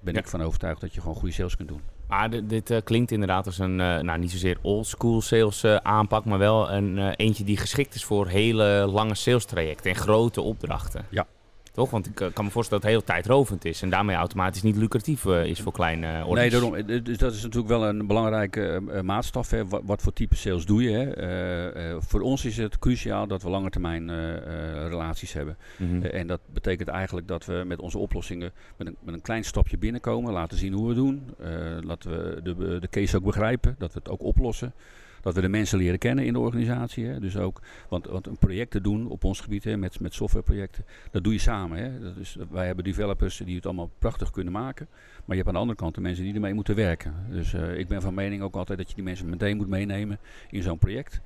ben 0.00 0.14
Ja. 0.14 0.20
ik 0.20 0.28
van 0.28 0.42
overtuigd 0.42 0.80
dat 0.80 0.94
je 0.94 1.00
gewoon 1.00 1.16
goede 1.16 1.34
sales 1.34 1.56
kunt 1.56 1.68
doen. 1.68 1.80
Maar 2.08 2.30
dit, 2.30 2.48
dit 2.48 2.70
uh, 2.70 2.78
klinkt 2.84 3.10
inderdaad 3.10 3.46
als 3.46 3.58
een, 3.58 3.78
uh, 3.78 3.98
nou 3.98 4.18
niet 4.18 4.30
zozeer 4.30 4.58
oldschool 4.62 5.20
sales 5.20 5.64
uh, 5.64 5.76
aanpak, 5.76 6.24
maar 6.24 6.38
wel 6.38 6.70
een 6.70 6.98
eentje 7.14 7.44
die 7.44 7.56
geschikt 7.56 7.94
is 7.94 8.04
voor 8.04 8.26
hele 8.28 8.86
lange 8.92 9.14
sales 9.14 9.44
trajecten 9.44 9.90
en 9.90 9.96
grote 9.96 10.40
opdrachten. 10.40 11.06
Ja. 11.10 11.26
Toch? 11.74 11.90
Want 11.90 12.06
ik 12.06 12.30
kan 12.32 12.44
me 12.44 12.50
voorstellen 12.50 12.82
dat 12.82 12.92
het 12.92 13.00
heel 13.00 13.14
tijdrovend 13.14 13.64
is 13.64 13.82
en 13.82 13.90
daarmee 13.90 14.16
automatisch 14.16 14.62
niet 14.62 14.76
lucratief 14.76 15.24
is 15.24 15.60
voor 15.60 15.72
kleine 15.72 16.24
orders. 16.24 16.40
Nee, 16.40 16.50
daarom, 16.50 17.02
dus 17.04 17.18
dat 17.18 17.32
is 17.32 17.42
natuurlijk 17.42 17.68
wel 17.68 17.86
een 17.86 18.06
belangrijke 18.06 18.82
maatstaf. 19.02 19.50
Hè. 19.50 19.66
Wat, 19.66 19.82
wat, 19.84 20.02
voor 20.02 20.12
type 20.12 20.36
sales 20.36 20.66
doe 20.66 20.82
je? 20.82 20.90
Hè? 20.90 22.02
voor 22.02 22.20
ons 22.20 22.44
is 22.44 22.56
het 22.56 22.78
cruciaal 22.78 23.26
dat 23.26 23.42
we 23.42 23.50
lange 23.50 23.70
termijn 23.70 24.10
relaties 24.88 25.32
hebben. 25.32 25.56
Mhm. 25.76 25.92
Mm 25.94 26.00
-hmm. 26.00 26.10
en 26.10 26.26
dat 26.26 26.40
betekent 26.52 26.88
eigenlijk 26.88 27.28
dat 27.28 27.44
we 27.44 27.62
met 27.66 27.80
onze 27.80 27.98
oplossingen 27.98 28.52
met 28.76 28.86
een, 28.86 28.96
met 29.00 29.14
een 29.14 29.22
klein 29.22 29.44
stapje 29.44 29.78
binnenkomen, 29.78 30.32
laten 30.32 30.58
zien 30.58 30.72
hoe 30.72 30.88
we 30.88 30.94
doen. 30.94 31.34
laten 31.80 32.10
we 32.10 32.42
de, 32.42 32.78
de 32.80 32.88
case 32.90 33.16
ook 33.16 33.24
begrijpen, 33.24 33.74
dat 33.78 33.92
we 33.92 33.98
het 33.98 34.08
ook 34.08 34.22
oplossen. 34.22 34.74
Dat 35.24 35.34
we 35.34 35.40
de 35.40 35.48
mensen 35.48 35.78
leren 35.78 35.98
kennen 35.98 36.24
in 36.24 36.32
de 36.32 36.38
organisatie. 36.38 37.06
Hè. 37.06 37.20
Dus 37.20 37.36
ook, 37.36 37.60
want, 37.88 38.06
want 38.06 38.26
een 38.26 38.38
project 38.38 38.70
te 38.70 38.80
doen 38.80 39.08
op 39.08 39.24
ons 39.24 39.40
gebied 39.40 39.64
hè, 39.64 39.76
met, 39.76 40.00
met 40.00 40.14
softwareprojecten, 40.14 40.84
dat 41.10 41.24
doe 41.24 41.32
je 41.32 41.38
samen. 41.38 41.78
Hè. 41.78 42.00
Dat 42.00 42.16
is, 42.16 42.36
wij 42.50 42.66
hebben 42.66 42.84
developers 42.84 43.36
die 43.36 43.56
het 43.56 43.66
allemaal 43.66 43.90
prachtig 43.98 44.30
kunnen 44.30 44.52
maken. 44.52 44.88
Maar 45.24 45.36
je 45.36 45.42
hebt 45.42 45.46
aan 45.46 45.54
de 45.54 45.60
andere 45.60 45.78
kant 45.78 45.94
de 45.94 46.00
mensen 46.00 46.24
die 46.24 46.34
ermee 46.34 46.54
moeten 46.54 46.74
werken. 46.74 47.14
Dus 47.30 47.52
uh, 47.52 47.78
ik 47.78 47.88
ben 47.88 48.02
van 48.02 48.14
mening 48.14 48.42
ook 48.42 48.54
altijd 48.54 48.78
dat 48.78 48.88
je 48.88 48.94
die 48.94 49.04
mensen 49.04 49.28
meteen 49.28 49.56
moet 49.56 49.68
meenemen 49.68 50.18
in 50.50 50.62
zo'n 50.62 50.78
project. 50.78 51.20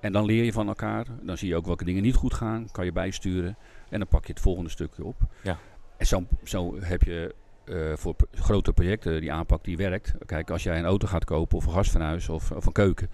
En 0.00 0.12
dan 0.12 0.24
leer 0.24 0.44
je 0.44 0.52
van 0.52 0.68
elkaar. 0.68 1.06
Dan 1.22 1.38
zie 1.38 1.48
je 1.48 1.56
ook 1.56 1.66
welke 1.66 1.84
dingen 1.84 2.02
niet 2.02 2.14
goed 2.14 2.34
gaan. 2.34 2.68
Kan 2.70 2.84
je 2.84 2.92
bijsturen. 2.92 3.56
En 3.90 3.98
dan 3.98 4.08
pak 4.08 4.26
je 4.26 4.32
het 4.32 4.42
volgende 4.42 4.70
stukje 4.70 5.04
op. 5.04 5.16
Ja. 5.42 5.58
En 5.96 6.06
zo, 6.06 6.26
zo 6.44 6.76
heb 6.80 7.02
je 7.02 7.34
uh, 7.64 7.92
voor 7.94 8.14
grote 8.34 8.72
projecten 8.72 9.20
die 9.20 9.32
aanpak 9.32 9.64
die 9.64 9.76
werkt. 9.76 10.14
Kijk, 10.26 10.50
als 10.50 10.62
jij 10.62 10.78
een 10.78 10.84
auto 10.84 11.06
gaat 11.06 11.24
kopen 11.24 11.56
of 11.56 11.66
een 11.66 11.72
gasfornuis 11.72 12.28
of, 12.28 12.50
of 12.50 12.66
een 12.66 12.72
keuken. 12.72 13.10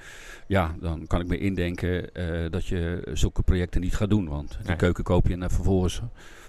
Ja, 0.47 0.75
dan 0.81 1.07
kan 1.07 1.21
ik 1.21 1.27
me 1.27 1.39
indenken 1.39 2.11
uh, 2.13 2.51
dat 2.51 2.67
je 2.67 3.09
zulke 3.13 3.43
projecten 3.43 3.81
niet 3.81 3.97
gaat 3.97 4.11
doen. 4.11 4.29
Want 4.29 4.57
die 4.59 4.67
Nee. 4.67 4.77
keuken 4.77 5.05
koop 5.05 5.27
je 5.27 5.35
en 5.37 5.51
vervolgens 5.51 6.03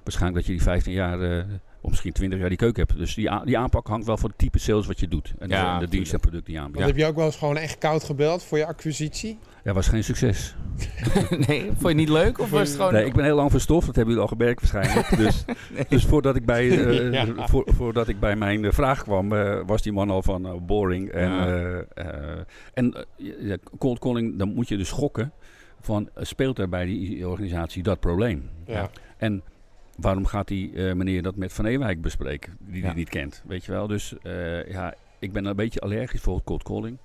waarschijnlijk 0.03 0.36
dat 0.36 0.46
je 0.46 0.51
die 0.51 0.62
15 0.62 0.94
jaar 0.94 1.20
uh, 1.20 1.44
of 1.81 1.89
misschien 1.89 2.12
20 2.13 2.39
jaar 2.39 2.50
die 2.50 2.57
keuken 2.57 2.83
hebt. 2.88 3.00
Dus 3.00 3.15
die, 3.15 3.29
die 3.45 3.57
aanpak 3.57 3.88
hangt 3.88 4.05
wel 4.05 4.17
van 4.17 4.29
het 4.29 4.38
type 4.38 4.59
sales 4.59 4.88
wat 4.88 5.00
je 5.00 5.07
doet. 5.07 5.33
En 5.39 5.48
de- 5.50 5.53
Ja, 5.55 5.63
de, 5.63 5.69
tuurlijk. 5.71 5.91
dienst 5.91 6.13
en 6.13 6.19
product 6.19 6.45
die 6.45 6.53
je 6.55 6.59
aanbiedt. 6.62 6.79
Want 6.79 6.91
heb 6.91 7.00
je 7.00 7.05
ook 7.09 7.15
wel 7.15 7.25
eens 7.25 7.36
gewoon 7.36 7.57
echt 7.57 7.77
koud 7.77 8.03
gebeld 8.03 8.43
voor 8.43 8.57
je 8.57 8.65
acquisitie? 8.65 9.38
Ja, 9.63 9.74
was 9.74 9.88
geen 9.88 10.03
succes. 10.03 10.55
nee, 11.48 11.62
vond 11.65 11.79
je 11.81 11.88
het 11.88 11.95
niet 11.95 12.09
leuk? 12.09 12.39
Of 12.39 12.50
was 12.50 12.67
het 12.67 12.77
gewoon... 12.77 12.93
Nee, 12.93 13.05
ik 13.05 13.13
ben 13.13 13.24
heel 13.24 13.36
lang 13.36 13.51
verstoft. 13.51 13.86
Dat 13.86 13.95
hebben 13.95 14.13
jullie 14.13 14.29
al 14.29 14.36
gemerkt 14.38 14.62
waarschijnlijk. 14.71 15.17
Dus, 15.24 15.45
dus 15.89 16.05
voordat, 16.05 16.36
ik 16.36 16.45
bij, 16.45 16.69
eh, 16.88 17.12
Ja. 17.38 17.48
voor- 17.48 17.67
voordat 17.75 18.07
ik 18.07 18.19
bij 18.19 18.36
mijn 18.36 18.65
eh, 18.65 18.71
vraag 18.71 19.03
kwam, 19.03 19.33
eh, 19.33 19.59
was 19.65 19.81
die 19.81 19.91
man 19.91 20.09
al 20.09 20.21
van 20.24 20.45
eh, 20.45 20.53
boring. 20.62 21.09
En, 21.09 21.29
Ja. 21.29 21.48
eh, 21.48 21.77
eh, 21.95 22.39
en 22.74 22.93
eh, 22.93 23.03
ja, 23.41 23.57
cold 23.77 24.00
calling, 24.00 24.38
dan 24.38 24.53
moet 24.53 24.67
je 24.67 24.77
dus 24.77 24.91
gokken 24.91 25.31
van, 25.81 26.09
eh, 26.15 26.24
speelt 26.24 26.59
er 26.59 26.69
bij 26.69 26.86
die 26.86 27.27
organisatie 27.27 27.83
dat 27.83 28.00
probleem? 28.00 28.50
Ja. 28.65 28.89
En 29.17 29.43
waarom 30.01 30.25
gaat 30.25 30.48
die 30.48 30.74
eh, 30.74 30.94
meneer 30.94 31.22
dat 31.22 31.36
met 31.36 31.53
Van 31.53 31.65
Ewijk 31.65 32.01
bespreken, 32.01 32.58
die 32.60 32.79
Ja. 32.82 32.86
hij 32.86 32.96
niet 32.96 33.10
kent? 33.10 33.44
Weet 33.48 33.65
je 33.65 33.72
wel? 33.72 33.88
Dus 33.88 34.13
eh, 34.22 34.72
ja, 34.72 34.94
ik 35.20 35.32
ben 35.34 35.46
een 35.46 35.56
beetje 35.56 35.79
allergisch 35.79 36.22
voor 36.22 36.44
cold 36.44 36.63
calling. 36.63 36.98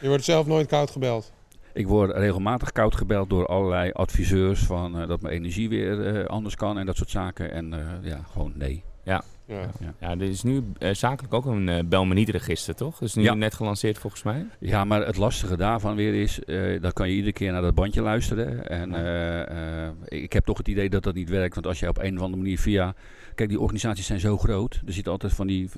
Je 0.00 0.08
wordt 0.08 0.24
zelf 0.24 0.46
nooit 0.46 0.66
koud 0.66 0.90
gebeld. 0.90 1.32
Ik 1.72 1.86
word 1.86 2.16
regelmatig 2.16 2.72
koud 2.72 2.96
gebeld 2.96 3.30
door 3.30 3.46
allerlei 3.46 3.90
adviseurs 3.92 4.60
van 4.60 5.00
eh, 5.00 5.08
dat 5.08 5.20
mijn 5.20 5.34
energie 5.34 5.68
weer 5.68 6.06
eh, 6.16 6.24
anders 6.24 6.54
kan 6.56 6.78
en 6.78 6.86
dat 6.86 6.96
soort 6.96 7.10
zaken. 7.10 7.52
En 7.52 7.72
eh, 7.72 8.10
ja, 8.10 8.20
gewoon 8.32 8.52
nee. 8.56 8.82
Ja. 9.02 9.22
Ja, 9.48 10.10
er 10.10 10.22
is 10.22 10.42
nu 10.42 10.62
eh, 10.78 10.94
zakelijk 10.94 11.34
ook 11.34 11.44
een 11.46 11.68
eh 11.68 11.84
bel 11.84 12.04
me 12.04 12.14
niet 12.14 12.28
register, 12.28 12.74
toch? 12.74 12.98
Dat 12.98 13.08
is 13.08 13.14
nu 13.14 13.22
Ja. 13.22 13.34
net 13.34 13.54
gelanceerd 13.54 13.98
volgens 13.98 14.22
mij. 14.22 14.46
Ja, 14.58 14.84
maar 14.84 15.06
het 15.06 15.16
lastige 15.16 15.56
daarvan 15.56 15.96
weer 15.96 16.14
is, 16.22 16.44
eh 16.44 16.80
dan 16.82 16.92
kan 16.92 17.08
je 17.08 17.14
iedere 17.14 17.32
keer 17.32 17.52
naar 17.52 17.62
dat 17.62 17.74
bandje 17.74 18.02
luisteren. 18.02 18.66
En 18.68 18.90
Ja. 18.90 18.96
eh, 19.44 19.86
eh, 19.86 19.92
ik 20.04 20.32
heb 20.32 20.44
toch 20.44 20.58
het 20.58 20.68
idee 20.68 20.88
dat 20.90 21.02
dat 21.02 21.14
niet 21.14 21.28
werkt. 21.28 21.54
Want 21.54 21.66
als 21.66 21.80
je 21.80 21.88
op 21.88 21.98
een 21.98 22.16
of 22.16 22.22
andere 22.22 22.42
manier 22.42 22.58
via... 22.58 22.94
Kijk, 23.34 23.50
die 23.50 23.60
organisaties 23.60 24.06
zijn 24.06 24.20
zo 24.20 24.38
groot. 24.38 24.82
Er 24.86 24.92
zitten 24.92 25.12
altijd 25.12 25.32
van 25.32 25.46
die 25.46 25.68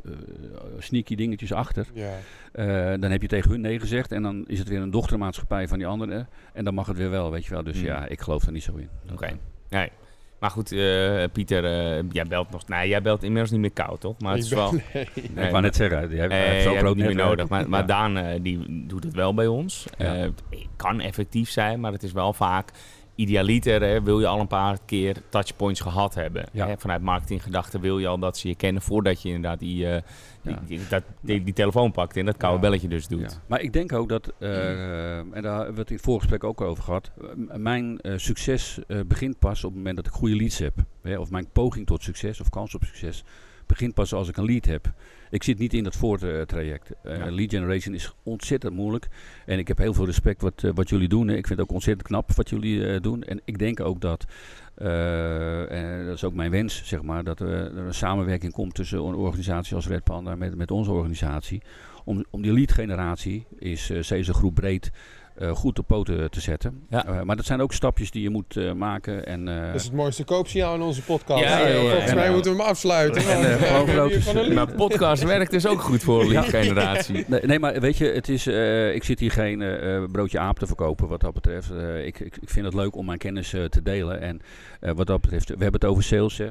sneaky 0.79 1.15
dingetjes 1.15 1.53
achter. 1.53 1.87
Ja. 1.95 2.12
Eh, 2.53 3.00
dan 3.00 3.11
heb 3.11 3.23
je 3.23 3.29
tegen 3.29 3.50
hun 3.50 3.61
nee 3.61 3.81
gezegd. 3.81 4.12
En 4.12 4.23
dan 4.23 4.45
is 4.47 4.59
het 4.59 4.69
weer 4.69 4.81
een 4.81 4.91
dochtermaatschappij 4.91 5.69
van 5.69 5.79
die 5.79 5.87
andere. 5.87 6.27
En 6.53 6.65
dan 6.65 6.75
mag 6.75 6.87
het 6.87 6.97
weer 6.97 7.11
wel, 7.11 7.31
weet 7.31 7.45
je 7.45 7.50
wel. 7.50 7.62
Dus 7.62 7.77
Hmm. 7.77 7.85
ja, 7.87 8.07
ik 8.07 8.21
geloof 8.21 8.47
er 8.47 8.53
niet 8.53 8.62
zo 8.62 8.77
in. 8.77 8.89
Oké. 9.12 9.31
Nee. 9.69 9.91
Maar 10.41 10.51
goed, 10.51 10.73
eh, 10.73 11.25
Pieter, 11.33 11.65
eh, 11.65 12.05
jij 12.11 12.27
belt 12.27 12.51
nog... 12.51 12.69
Nee, 12.69 12.89
jij 12.89 13.03
belt 13.03 13.23
inmiddels 13.23 13.51
niet 13.51 13.61
meer 13.61 13.71
koud, 13.71 14.01
toch? 14.01 14.19
Maar 14.19 14.35
het 14.35 14.45
is 14.45 14.51
wel... 14.51 14.73
nee. 15.35 15.45
ik 15.45 15.51
wou 15.51 15.61
net 15.63 15.77
zeggen, 15.77 16.11
je 16.11 16.21
hebt 16.21 16.63
groot 16.63 16.87
het 16.87 16.97
niet 16.97 17.07
meer 17.07 17.15
nodig. 17.15 17.49
Maar, 17.49 17.69
maar 17.69 17.81
Ja. 17.81 17.87
Daan 17.87 18.17
eh, 18.17 18.39
die 18.43 18.87
doet 18.87 19.05
het 19.05 19.15
wel 19.15 19.35
bij 19.35 19.47
ons. 19.47 19.87
Ja. 19.99 20.15
Eh, 20.15 20.23
het 20.23 20.35
kan 20.77 21.01
effectief 21.01 21.51
zijn, 21.51 21.81
maar 21.81 21.93
het 21.93 22.03
is 22.03 22.13
wel 22.13 22.33
vaak 22.33 22.71
idealiter. 23.21 23.83
Hè, 23.83 24.03
wil 24.03 24.21
je 24.21 24.27
al 24.27 24.41
een 24.41 24.47
paar 24.47 24.79
keer 24.87 25.17
touchpoints 25.29 25.81
gehad 25.81 26.15
hebben. 26.15 26.45
Ja. 26.53 26.67
Hè, 26.67 26.75
vanuit 26.79 27.03
marketinggedachten 27.03 27.81
wil 27.81 27.99
je 27.99 28.07
al 28.07 28.19
dat 28.19 28.39
ze 28.39 28.49
je 28.49 28.55
kennen 28.55 28.83
voordat 28.83 29.23
je 29.23 29.29
inderdaad 29.29 29.59
die, 29.59 29.87
eh, 29.87 30.03
die, 30.43 30.53
Ja. 30.53 30.61
die, 30.67 30.81
dat, 30.89 31.03
die, 31.21 31.45
die 31.45 31.55
telefoon 31.55 31.93
pakt 31.93 32.17
en 32.17 32.25
dat 32.27 32.37
koude 32.37 32.57
Ja. 32.62 32.69
belletje 32.69 32.89
dus 32.89 33.07
doet. 33.09 33.41
Maar 33.47 33.61
ik 33.61 33.73
denk 33.73 33.93
ook 33.93 34.09
dat, 34.09 34.33
eh, 34.39 35.19
en 35.19 35.43
daar 35.43 35.57
hebben 35.57 35.75
we 35.75 35.81
het 35.81 35.91
in 35.91 35.97
het 35.97 36.05
voorgesprek 36.05 36.45
ook 36.45 36.61
over 36.61 36.85
gehad, 36.85 37.11
eh, 37.21 37.57
mijn 37.57 38.00
succes 38.17 38.79
begint 39.07 39.39
pas 39.39 39.65
op 39.65 39.71
het 39.71 39.79
moment 39.79 39.97
dat 39.97 40.07
ik 40.07 40.12
goede 40.12 40.37
leads 40.37 40.59
heb. 40.59 40.75
Hè, 41.03 41.19
of 41.19 41.31
mijn 41.31 41.47
poging 41.53 41.87
tot 41.87 42.03
succes 42.03 42.41
of 42.41 42.49
kans 42.49 42.75
op 42.75 42.85
succes 42.85 43.25
begint 43.71 43.95
pas 43.95 44.12
als 44.12 44.29
ik 44.29 44.37
een 44.37 44.45
lead 44.45 44.65
heb. 44.65 44.93
Ik 45.31 45.43
zit 45.43 45.59
niet 45.59 45.75
in 45.75 45.85
dat 45.85 45.97
voortraject. 45.97 46.91
Eh 47.03 47.17
Ja. 47.17 47.31
Lead 47.31 47.50
generation 47.50 47.95
is 47.95 48.15
ontzettend 48.23 48.75
moeilijk. 48.75 49.09
En 49.47 49.59
ik 49.59 49.69
heb 49.69 49.79
heel 49.79 49.95
veel 49.95 50.07
respect 50.07 50.43
wat, 50.43 50.65
eh, 50.65 50.71
wat 50.75 50.89
jullie 50.89 51.09
doen. 51.09 51.29
Ik 51.29 51.47
vind 51.47 51.59
het 51.59 51.61
ook 51.61 51.75
ontzettend 51.75 52.09
knap 52.09 52.33
wat 52.33 52.50
jullie 52.50 52.87
eh, 52.87 53.00
doen. 53.00 53.23
En 53.23 53.41
ik 53.45 53.59
denk 53.59 53.81
ook 53.81 54.00
dat, 54.00 54.25
en 54.75 56.07
dat 56.07 56.15
is 56.15 56.25
ook 56.25 56.35
mijn 56.35 56.50
wens, 56.50 56.83
zeg 56.85 57.03
maar, 57.03 57.25
dat 57.25 57.41
er, 57.41 57.77
een 57.77 57.95
samenwerking 57.95 58.53
komt 58.53 58.75
tussen 58.75 58.99
een 58.99 59.15
organisatie 59.15 59.75
als 59.77 59.87
Red 59.87 60.05
Panda 60.05 60.35
met, 60.35 60.57
met 60.57 60.71
onze 60.71 60.91
organisatie. 60.91 61.62
Om, 62.05 62.25
om 62.31 62.43
die 62.43 62.53
lead 62.53 62.73
generatie 62.73 63.47
is 63.59 63.91
uh, 63.91 64.23
groep 64.23 64.55
breed 64.55 64.91
uh, 65.41 65.51
goed 65.51 65.79
op 65.79 65.87
poten 65.87 66.31
te 66.31 66.41
zetten. 66.41 66.83
Ja. 66.89 67.09
Uh, 67.09 67.23
maar 67.23 67.37
dat 67.37 67.45
zijn 67.45 67.61
ook 67.61 67.73
stapjes 67.73 68.11
die 68.11 68.23
je 68.23 68.31
moet 68.31 68.57
uh, 68.57 68.73
maken. 68.73 69.27
En, 69.27 69.45
dat 69.45 69.75
is 69.75 69.85
het 69.85 69.93
mooiste 69.93 70.25
koopsignaal 70.25 70.75
in 70.75 70.81
onze 70.81 71.03
podcast. 71.03 71.43
Ja, 71.45 71.59
ja, 71.59 71.67
ja, 71.67 71.81
Volgens 71.81 72.11
en, 72.11 72.17
mij 72.17 72.31
moeten 72.33 72.53
we 72.53 72.59
hem 72.59 72.67
afsluiten. 72.67 73.23
en, 73.23 74.49
uh, 74.49 74.55
Maar 74.55 74.73
podcast 74.73 75.23
werkt 75.23 75.51
dus 75.51 75.67
ook 75.67 75.81
goed 75.81 76.03
voor 76.03 76.27
lead 76.33 76.49
generatie. 76.49 77.25
Nee, 77.31 77.41
nee, 77.41 77.59
maar 77.59 77.81
weet 77.81 77.97
je, 77.97 78.05
het 78.05 78.29
is, 78.29 78.47
uh, 78.47 78.95
ik 78.95 79.05
zit 79.05 79.21
hier 79.21 79.31
geen 79.31 79.61
uh, 79.61 80.05
broodje 80.13 80.39
aap 80.39 80.59
te 80.59 80.67
verkopen 80.67 81.09
wat 81.09 81.21
dat 81.21 81.35
betreft. 81.35 81.71
Uh, 81.71 82.07
ik, 82.07 82.21
ik, 82.21 82.37
ik 82.41 82.49
vind 82.51 82.65
het 82.65 82.75
leuk 82.75 82.97
om 82.97 83.07
mijn 83.07 83.19
kennis 83.19 83.53
uh, 83.53 83.65
te 83.65 83.83
delen. 83.83 84.21
En 84.21 84.41
uh, 84.81 84.91
wat 84.93 85.07
dat 85.07 85.21
betreft, 85.21 85.49
we 85.49 85.63
hebben 85.63 85.81
het 85.81 85.85
over 85.85 86.03
sales. 86.03 86.39
Hè. 86.39 86.49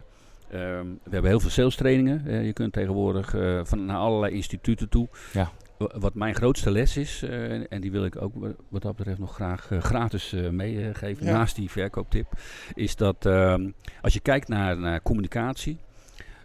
Um, 0.54 1.00
we 1.04 1.10
hebben 1.12 1.30
heel 1.30 1.40
veel 1.40 1.50
sales 1.50 1.76
trainingen. 1.76 2.24
Uh, 2.28 2.46
je 2.46 2.54
kunt 2.54 2.74
tegenwoordig 2.74 3.34
uh, 3.34 3.60
van 3.64 3.86
naar 3.86 3.98
allerlei 3.98 4.34
instituten 4.34 4.90
toe. 4.90 5.08
Ja. 5.34 5.52
Wat 5.80 6.14
mijn 6.14 6.36
grootste 6.36 6.72
les 6.72 6.98
is, 6.98 7.24
uh, 7.24 7.72
en 7.74 7.82
die 7.82 7.92
wil 7.92 8.06
ik 8.06 8.22
ook 8.22 8.34
wat 8.70 8.82
dat 8.82 8.96
betreft 8.96 9.20
nog 9.20 9.34
graag 9.34 9.72
uh, 9.72 9.82
gratis 9.82 10.34
uh, 10.34 10.50
meegeven, 10.50 11.26
ja. 11.26 11.32
naast 11.32 11.56
die 11.56 11.70
verkooptip, 11.70 12.28
is 12.74 12.96
dat 12.96 13.26
um, 13.26 13.74
als 14.02 14.14
je 14.14 14.20
kijkt 14.20 14.48
naar, 14.48 14.78
naar 14.78 15.02
communicatie, 15.02 15.78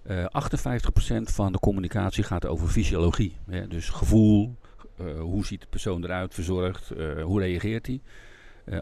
uh, 0.07 0.25
58% 0.25 0.27
van 1.23 1.53
de 1.53 1.59
communicatie 1.59 2.25
gaat 2.25 2.47
over 2.47 2.69
fysiologie. 2.69 3.37
Hè? 3.47 3.69
Dus 3.69 3.89
gevoel, 3.89 4.57
hoe 5.19 5.47
ziet 5.47 5.61
de 5.61 5.67
persoon 5.71 6.05
eruit, 6.05 6.35
verzorgd, 6.35 6.93
hoe 7.23 7.41
reageert 7.41 7.87
hij. 7.87 8.01
Uh, 8.67 8.81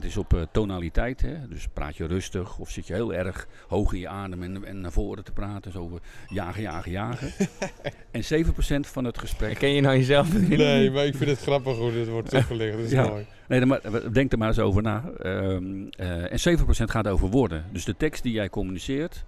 38% 0.00 0.04
is 0.04 0.16
op 0.16 0.34
uh, 0.34 0.42
tonaliteit, 0.52 1.20
hè? 1.20 1.48
dus 1.48 1.68
praat 1.72 1.96
je 1.96 2.06
rustig 2.06 2.58
of 2.58 2.70
zit 2.70 2.86
je 2.86 2.94
heel 2.94 3.14
erg 3.14 3.46
hoog 3.68 3.92
in 3.92 3.98
je 3.98 4.08
adem 4.08 4.42
en, 4.42 4.64
en 4.64 4.80
naar 4.80 4.92
voren 4.92 5.24
te 5.24 5.32
praten, 5.32 5.72
zo 5.72 5.78
over 5.78 6.00
jagen, 6.28 6.62
jagen, 6.62 6.90
jagen. 6.90 7.32
en 8.10 8.22
7% 8.22 8.56
van 8.80 9.04
het 9.04 9.18
gesprek... 9.18 9.58
Ken 9.58 9.74
je 9.74 9.80
nou 9.80 9.96
jezelf? 9.96 10.48
Nee, 10.48 10.90
maar 10.92 11.06
ik 11.06 11.14
vind 11.14 11.30
het 11.30 11.40
grappig 11.40 11.76
hoe 11.76 11.92
dit 11.92 12.08
wordt 12.08 12.30
toegelicht, 12.30 12.76
dat 12.76 12.84
is 12.84 12.90
ja. 12.90 13.08
mooi. 13.08 13.26
Nee, 13.48 13.66
maar, 13.66 14.12
denk 14.12 14.32
er 14.32 14.38
maar 14.38 14.48
eens 14.48 14.58
over 14.58 14.82
na. 14.82 15.04
Um, 15.24 15.88
uh, 16.00 16.46
en 16.46 16.58
7% 16.58 16.64
gaat 16.84 17.08
over 17.08 17.28
woorden. 17.28 17.64
Dus 17.72 17.84
de 17.84 17.96
tekst 17.96 18.22
die 18.22 18.32
jij 18.32 18.48
communiceert, 18.48 19.24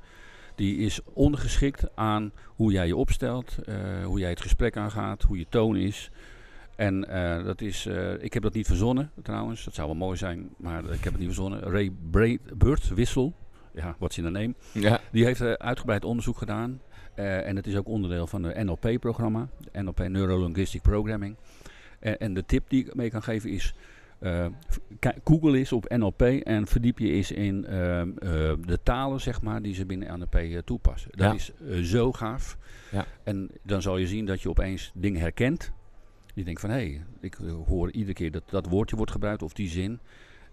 die 0.54 0.76
is 0.76 1.00
ondergeschikt 1.12 1.84
aan 1.94 2.32
hoe 2.46 2.72
jij 2.72 2.86
je 2.86 2.96
opstelt, 2.96 3.56
uh, 3.68 4.04
hoe 4.04 4.18
jij 4.18 4.30
het 4.30 4.40
gesprek 4.40 4.76
aangaat, 4.76 5.22
hoe 5.22 5.38
je 5.38 5.46
toon 5.48 5.76
is... 5.76 6.10
En 6.76 7.06
uh, 7.10 7.44
dat 7.44 7.60
is, 7.60 7.86
uh, 7.86 8.22
ik 8.22 8.32
heb 8.32 8.42
dat 8.42 8.54
niet 8.54 8.66
verzonnen 8.66 9.10
trouwens, 9.22 9.64
dat 9.64 9.74
zou 9.74 9.86
wel 9.86 9.96
mooi 9.96 10.16
zijn, 10.16 10.48
maar 10.56 10.84
ik 10.84 11.04
heb 11.04 11.12
het 11.12 11.18
niet 11.18 11.26
verzonnen. 11.26 11.60
Ray 11.60 11.92
Bird 12.56 12.88
Wissel, 12.94 13.34
ja, 13.74 13.96
what's 13.98 14.18
in 14.18 14.24
the 14.24 14.30
name, 14.30 14.54
ja. 14.72 15.00
die 15.12 15.24
heeft 15.24 15.40
uh, 15.40 15.52
uitgebreid 15.52 16.04
onderzoek 16.04 16.38
gedaan. 16.38 16.80
En 17.14 17.56
het 17.56 17.66
is 17.66 17.76
ook 17.76 17.88
onderdeel 17.88 18.26
van 18.26 18.42
de 18.42 18.64
NLP-programma, 18.64 19.48
NLP 19.72 20.08
Neuro-Linguistic 20.08 20.82
Programming. 20.82 21.36
En, 22.00 22.18
en, 22.18 22.34
de 22.34 22.44
tip 22.44 22.70
die 22.70 22.84
ik 22.84 22.94
mee 22.94 23.10
kan 23.10 23.22
geven 23.22 23.50
is, 23.50 23.74
Google 25.24 25.60
is 25.60 25.72
op 25.72 25.88
NLP 25.96 26.22
en 26.22 26.66
verdiep 26.66 26.98
je 26.98 27.10
eens 27.10 27.30
in 27.30 27.60
de 27.60 28.78
talen 28.82 29.20
zeg 29.20 29.42
maar, 29.42 29.62
die 29.62 29.74
ze 29.74 29.86
binnen 29.86 30.18
NLP 30.18 30.62
toepassen. 30.64 31.10
Dat 31.14 31.26
ja. 31.26 31.34
is 31.34 31.90
zo 31.90 32.12
gaaf. 32.12 32.58
Ja. 32.92 33.06
En 33.24 33.50
dan 33.62 33.82
zal 33.82 33.96
je 33.96 34.06
zien 34.06 34.26
dat 34.26 34.42
je 34.42 34.48
opeens 34.48 34.90
dingen 34.94 35.20
herkent. 35.20 35.72
Je 36.36 36.44
denkt 36.44 36.60
van, 36.60 36.70
hé, 36.70 36.76
hey, 36.76 37.04
ik 37.20 37.38
hoor 37.66 37.90
iedere 37.90 38.12
keer 38.12 38.30
dat 38.30 38.42
dat 38.46 38.66
woordje 38.66 38.96
wordt 38.96 39.10
gebruikt 39.10 39.42
of 39.42 39.52
die 39.52 39.68
zin. 39.68 40.00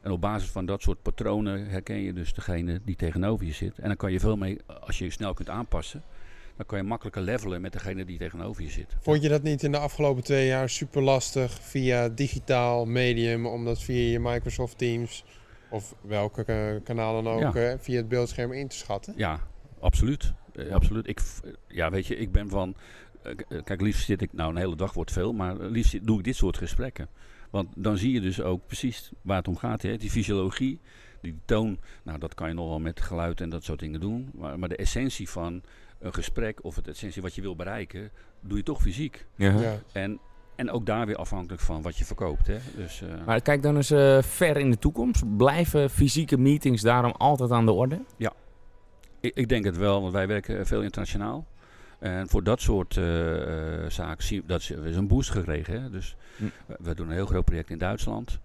En 0.01 0.11
op 0.11 0.21
basis 0.21 0.49
van 0.49 0.65
dat 0.65 0.81
soort 0.81 1.01
patronen 1.01 1.67
herken 1.67 1.95
je 1.95 2.13
dus 2.13 2.33
degene 2.33 2.81
die 2.85 2.95
tegenover 2.95 3.45
je 3.45 3.51
zit. 3.51 3.79
En 3.79 3.87
dan 3.87 3.97
kan 3.97 4.11
je 4.11 4.19
veel 4.19 4.37
mee, 4.37 4.59
als 4.81 4.97
je 4.97 5.03
je 5.05 5.11
snel 5.11 5.33
kunt 5.33 5.49
aanpassen, 5.49 6.03
dan 6.55 6.65
kan 6.65 6.77
je 6.77 6.83
makkelijker 6.83 7.21
levelen 7.21 7.61
met 7.61 7.71
degene 7.71 8.05
die 8.05 8.17
tegenover 8.17 8.63
je 8.63 8.69
zit. 8.69 8.95
Vond 8.99 9.21
je 9.21 9.29
dat 9.29 9.43
niet 9.43 9.63
in 9.63 9.71
de 9.71 9.77
afgelopen 9.77 10.23
twee 10.23 10.47
jaar 10.47 10.69
super 10.69 11.01
lastig 11.01 11.51
via 11.61 12.09
digitaal 12.09 12.85
medium, 12.85 13.45
om 13.45 13.65
dat 13.65 13.81
via 13.81 14.11
je 14.11 14.19
Microsoft 14.19 14.77
Teams 14.77 15.25
of 15.69 15.95
welke 16.01 16.45
uh, 16.47 16.83
kanaal 16.83 17.23
dan 17.23 17.33
ook, 17.33 17.53
ja. 17.53 17.79
via 17.79 17.97
het 17.97 18.07
beeldscherm 18.07 18.51
in 18.51 18.67
te 18.67 18.75
schatten? 18.75 19.13
Ja, 19.17 19.39
absoluut. 19.79 20.33
Uh, 20.53 20.71
absoluut. 20.71 21.07
Ik, 21.07 21.21
ja, 21.67 21.89
weet 21.89 22.07
je, 22.07 22.15
ik 22.15 22.31
ben 22.31 22.49
van 22.49 22.75
kijk, 23.63 23.81
liefst 23.81 24.05
zit 24.05 24.21
ik, 24.21 24.33
nou 24.33 24.49
een 24.49 24.57
hele 24.57 24.75
dag 24.75 24.93
wordt 24.93 25.11
veel, 25.11 25.33
maar 25.33 25.55
liefst 25.55 26.05
doe 26.05 26.17
ik 26.17 26.23
dit 26.23 26.35
soort 26.35 26.57
gesprekken. 26.57 27.09
Want 27.49 27.67
dan 27.75 27.97
zie 27.97 28.13
je 28.13 28.21
dus 28.21 28.41
ook 28.41 28.65
precies 28.65 29.11
waar 29.21 29.37
het 29.37 29.47
om 29.47 29.57
gaat. 29.57 29.81
Hè? 29.81 29.97
Die 29.97 30.09
fysiologie, 30.09 30.79
die 31.21 31.35
toon, 31.45 31.79
nou 32.03 32.19
dat 32.19 32.33
kan 32.33 32.47
je 32.47 32.53
nog 32.53 32.67
wel 32.67 32.79
met 32.79 33.01
geluid 33.01 33.41
en 33.41 33.49
dat 33.49 33.63
soort 33.63 33.79
dingen 33.79 33.99
doen. 33.99 34.29
Maar, 34.33 34.59
maar 34.59 34.69
de 34.69 34.75
essentie 34.75 35.29
van 35.29 35.61
een 35.99 36.13
gesprek 36.13 36.63
of 36.63 36.75
het 36.75 36.87
essentie 36.87 37.21
wat 37.21 37.35
je 37.35 37.41
wil 37.41 37.55
bereiken, 37.55 38.11
doe 38.41 38.57
je 38.57 38.63
toch 38.63 38.81
fysiek. 38.81 39.25
Ja. 39.35 39.59
Ja. 39.59 39.79
En, 39.91 40.19
en 40.55 40.71
ook 40.71 40.85
daar 40.85 41.05
weer 41.05 41.15
afhankelijk 41.15 41.61
van 41.61 41.81
wat 41.81 41.97
je 41.97 42.05
verkoopt. 42.05 42.47
Hè? 42.47 42.57
Dus, 42.75 43.01
uh, 43.01 43.25
maar 43.25 43.41
kijk 43.41 43.61
dan 43.61 43.75
eens 43.75 43.91
uh, 43.91 44.21
ver 44.21 44.57
in 44.57 44.71
de 44.71 44.77
toekomst. 44.77 45.37
Blijven 45.37 45.89
fysieke 45.89 46.37
meetings 46.37 46.81
daarom 46.81 47.11
altijd 47.11 47.51
aan 47.51 47.65
de 47.65 47.71
orde? 47.71 48.01
Ja, 48.17 48.33
ik, 49.19 49.35
ik 49.35 49.49
denk 49.49 49.65
het 49.65 49.77
wel, 49.77 50.01
want 50.01 50.13
wij 50.13 50.27
werken 50.27 50.65
veel 50.65 50.81
internationaal. 50.81 51.47
En 52.03 52.29
voor 52.29 52.43
dat 52.43 52.61
soort 52.61 52.95
uh, 52.95 53.03
uh, 53.03 53.89
zaken 53.89 54.23
zien 54.23 54.41
we 54.41 54.47
dat 54.47 54.61
is 54.61 54.95
een 54.95 55.07
boost 55.07 55.29
gekregen. 55.29 55.81
Hè? 55.81 55.89
Dus 55.89 56.15
hm. 56.37 56.45
we, 56.79 56.95
doen 56.95 57.07
een 57.07 57.13
heel 57.13 57.25
groot 57.25 57.45
project 57.45 57.69
in 57.69 57.77
Duitsland. 57.77 58.39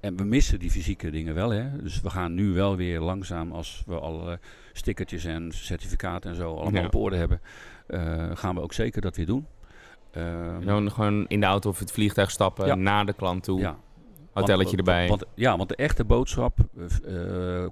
en 0.00 0.16
we 0.16 0.24
missen 0.24 0.58
die 0.58 0.70
fysieke 0.70 1.10
dingen 1.10 1.34
wel. 1.34 1.50
Hè? 1.50 1.82
Dus 1.82 2.00
we 2.00 2.10
gaan 2.10 2.34
nu 2.34 2.52
wel 2.52 2.76
weer 2.76 3.00
langzaam, 3.00 3.52
als 3.52 3.82
we 3.86 3.98
alle 3.98 4.38
stickertjes 4.72 5.24
en 5.24 5.52
certificaten 5.52 6.30
en 6.30 6.36
zo 6.36 6.54
allemaal 6.56 6.84
op 6.84 6.94
orde 6.94 7.16
hebben, 7.16 7.40
gaan 8.36 8.54
we 8.54 8.60
ook 8.60 8.72
zeker 8.72 9.00
dat 9.00 9.16
weer 9.16 9.26
doen. 9.26 9.46
Uh, 10.16 10.66
dan 10.66 10.90
gewoon 10.90 11.28
in 11.28 11.40
de 11.40 11.46
auto 11.46 11.68
of 11.68 11.78
het 11.78 11.92
vliegtuig 11.92 12.30
stappen 12.30 12.82
naar 12.82 13.06
de 13.06 13.12
klant 13.12 13.42
toe. 13.42 13.60
Ja. 13.60 13.76
Hotelletje 14.32 14.76
erbij. 14.76 15.08
Want, 15.08 15.24
ja, 15.34 15.56
want 15.56 15.68
de 15.68 15.76
echte 15.76 16.04
boodschap 16.04 16.58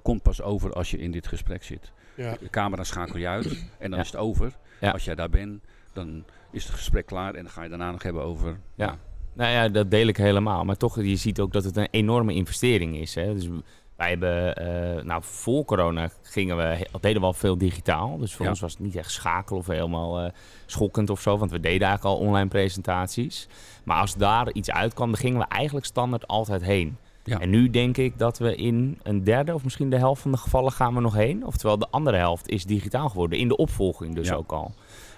komt 0.01 0.21
pas 0.21 0.41
over 0.41 0.73
als 0.73 0.91
je 0.91 0.97
in 0.97 1.11
dit 1.11 1.27
gesprek 1.27 1.63
zit. 1.63 1.91
Ja. 2.15 2.35
De 2.39 2.49
camera 2.49 2.83
schakel 2.83 3.19
je 3.19 3.27
uit 3.27 3.65
en 3.79 3.91
dan 3.91 3.99
is 3.99 4.07
het 4.07 4.15
over. 4.15 4.53
Als 4.81 5.03
jij 5.03 5.15
daar 5.15 5.29
bent, 5.29 5.63
dan 5.93 6.23
is 6.51 6.63
het 6.63 6.73
gesprek 6.73 7.05
klaar 7.05 7.33
en 7.33 7.43
dan 7.43 7.51
ga 7.51 7.63
je 7.63 7.69
daarna 7.69 7.91
nog 7.91 8.03
hebben 8.03 8.23
over... 8.23 8.59
Ja. 8.75 8.97
Nou 9.33 9.51
ja, 9.51 9.69
dat 9.69 9.91
deel 9.91 10.07
ik 10.07 10.17
helemaal. 10.17 10.65
Maar 10.65 10.77
toch, 10.77 11.01
je 11.01 11.15
ziet 11.15 11.39
ook 11.39 11.53
dat 11.53 11.63
het 11.63 11.77
een 11.77 11.87
enorme 11.91 12.33
investering 12.33 12.97
is. 12.97 13.15
Hè? 13.15 13.33
Dus 13.33 13.49
wij 13.95 14.09
hebben, 14.09 14.61
uh, 14.61 15.03
nou 15.03 15.21
voor 15.23 15.65
corona 15.65 16.09
gingen 16.21 16.57
we, 16.57 16.87
deden 16.99 17.21
we 17.21 17.27
al 17.27 17.33
veel 17.33 17.57
digitaal. 17.57 18.17
Dus 18.17 18.35
voor 18.35 18.47
ons 18.47 18.59
was 18.59 18.71
het 18.71 18.81
niet 18.81 18.95
echt 18.95 19.11
schakelen 19.11 19.59
of 19.59 19.67
helemaal 19.67 20.23
uh, 20.23 20.29
schokkend 20.65 21.09
of 21.09 21.21
zo. 21.21 21.37
Want 21.37 21.51
we 21.51 21.59
deden 21.59 21.87
eigenlijk 21.87 22.19
al 22.19 22.27
online 22.27 22.47
presentaties. 22.47 23.47
Maar 23.83 23.99
als 23.99 24.15
daar 24.15 24.51
iets 24.51 24.71
uitkwam, 24.71 25.11
dan 25.11 25.19
gingen 25.19 25.39
we 25.39 25.45
eigenlijk 25.47 25.85
standaard 25.85 26.27
altijd 26.27 26.63
heen. 26.63 26.97
Ja. 27.23 27.39
En 27.39 27.49
nu 27.49 27.69
denk 27.69 27.97
ik 27.97 28.17
dat 28.17 28.37
we 28.37 28.55
in 28.55 28.99
een 29.03 29.23
derde 29.23 29.53
of 29.53 29.63
misschien 29.63 29.89
de 29.89 29.97
helft 29.97 30.21
van 30.21 30.31
de 30.31 30.37
gevallen 30.37 30.71
gaan 30.71 30.93
we 30.93 31.01
nog 31.01 31.13
heen. 31.13 31.45
Oftewel 31.45 31.77
de 31.77 31.87
andere 31.89 32.17
helft 32.17 32.49
is 32.49 32.65
digitaal 32.65 33.09
geworden. 33.09 33.39
In 33.39 33.47
de 33.47 33.55
opvolging 33.55 34.15
dus 34.15 34.31
ook 34.31 34.51
al. 34.51 34.73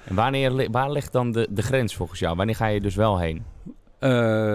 En 0.05 0.15
wanneer, 0.15 0.71
waar 0.71 0.91
ligt 0.91 1.11
dan 1.11 1.31
de, 1.31 1.47
de 1.49 1.61
grens 1.61 1.95
volgens 1.95 2.19
jou? 2.19 2.35
Wanneer 2.35 2.55
ga 2.55 2.67
je 2.67 2.81
dus 2.81 2.95
wel 2.95 3.19
heen? 3.19 3.43
Uh, 3.99 4.11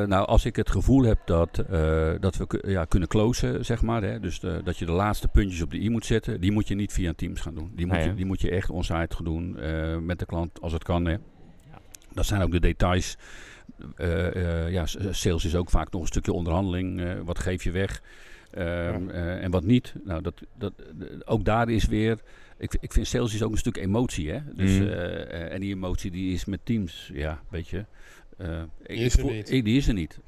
nou, 0.07 0.27
als 0.27 0.45
ik 0.45 0.57
het 0.57 0.71
gevoel 0.71 1.03
heb 1.03 1.19
dat, 1.25 1.65
uh, 1.71 2.11
dat 2.21 2.37
we 2.37 2.63
ja, 2.67 2.85
kunnen 2.85 3.09
closen, 3.09 3.65
zeg 3.65 3.83
maar. 3.83 4.03
Hè, 4.03 4.21
dus 4.21 4.41
de, 4.41 4.61
dat 4.65 4.79
je 4.79 4.87
de 4.87 4.93
laatste 4.93 5.29
puntjes 5.29 5.63
op 5.63 5.71
de 5.71 5.81
i 5.81 5.91
moet 5.91 6.07
zetten. 6.07 6.41
Die 6.41 6.53
moet 6.53 6.69
je 6.69 6.75
niet 6.75 6.93
via 6.93 7.13
Teams 7.17 7.41
gaan 7.41 7.55
doen. 7.55 7.73
Die 7.75 7.87
moet, 7.87 8.05
je, 8.05 8.15
die 8.15 8.25
moet 8.25 8.41
je 8.41 8.51
echt 8.51 8.71
onsite 8.71 9.17
gaan 9.17 9.25
doen 9.25 9.57
uh, 9.59 9.97
met 9.97 10.19
de 10.19 10.27
klant 10.27 10.61
als 10.61 10.73
het 10.73 10.85
kan. 10.85 11.07
Hè. 11.07 11.17
Dat 12.13 12.27
zijn 12.27 12.43
ook 12.43 12.51
de 12.51 12.61
details. 12.61 13.17
Ja, 14.71 14.87
sales 15.11 15.45
is 15.45 15.55
ook 15.55 15.71
vaak 15.71 15.93
nog 15.93 16.01
een 16.01 16.07
stukje 16.07 16.33
onderhandeling. 16.33 17.03
wat 17.25 17.39
geef 17.39 17.65
je 17.65 17.71
weg 17.71 18.03
ehm, 18.51 19.09
en 19.11 19.51
wat 19.51 19.65
niet. 19.65 19.95
Nou, 20.05 20.23
dat, 20.23 20.43
dat, 20.59 20.73
ook 21.25 21.45
daar 21.45 21.69
is 21.69 21.85
weer... 21.85 22.19
Ik, 22.59 22.77
ik 22.81 22.93
vind 22.93 23.07
sales 23.07 23.35
is 23.35 23.43
ook 23.43 23.53
een 23.53 23.59
stuk 23.59 23.77
emotie. 23.77 24.31
Hè? 24.31 24.41
Dus, 24.55 24.79
mm. 24.79 24.89
en 24.89 25.61
die 25.61 25.75
emotie 25.75 26.11
die 26.11 26.33
is 26.33 26.45
met 26.45 26.61
Teams, 26.65 27.11
ja, 27.13 27.43
weet 27.51 27.69
je... 27.69 27.85
Die, 28.87 28.97
is 28.97 29.17
er 29.17 29.25
niet. 29.25 29.47
die 29.47 29.77
is 29.77 29.89
er 29.89 29.95
niet. 29.95 30.19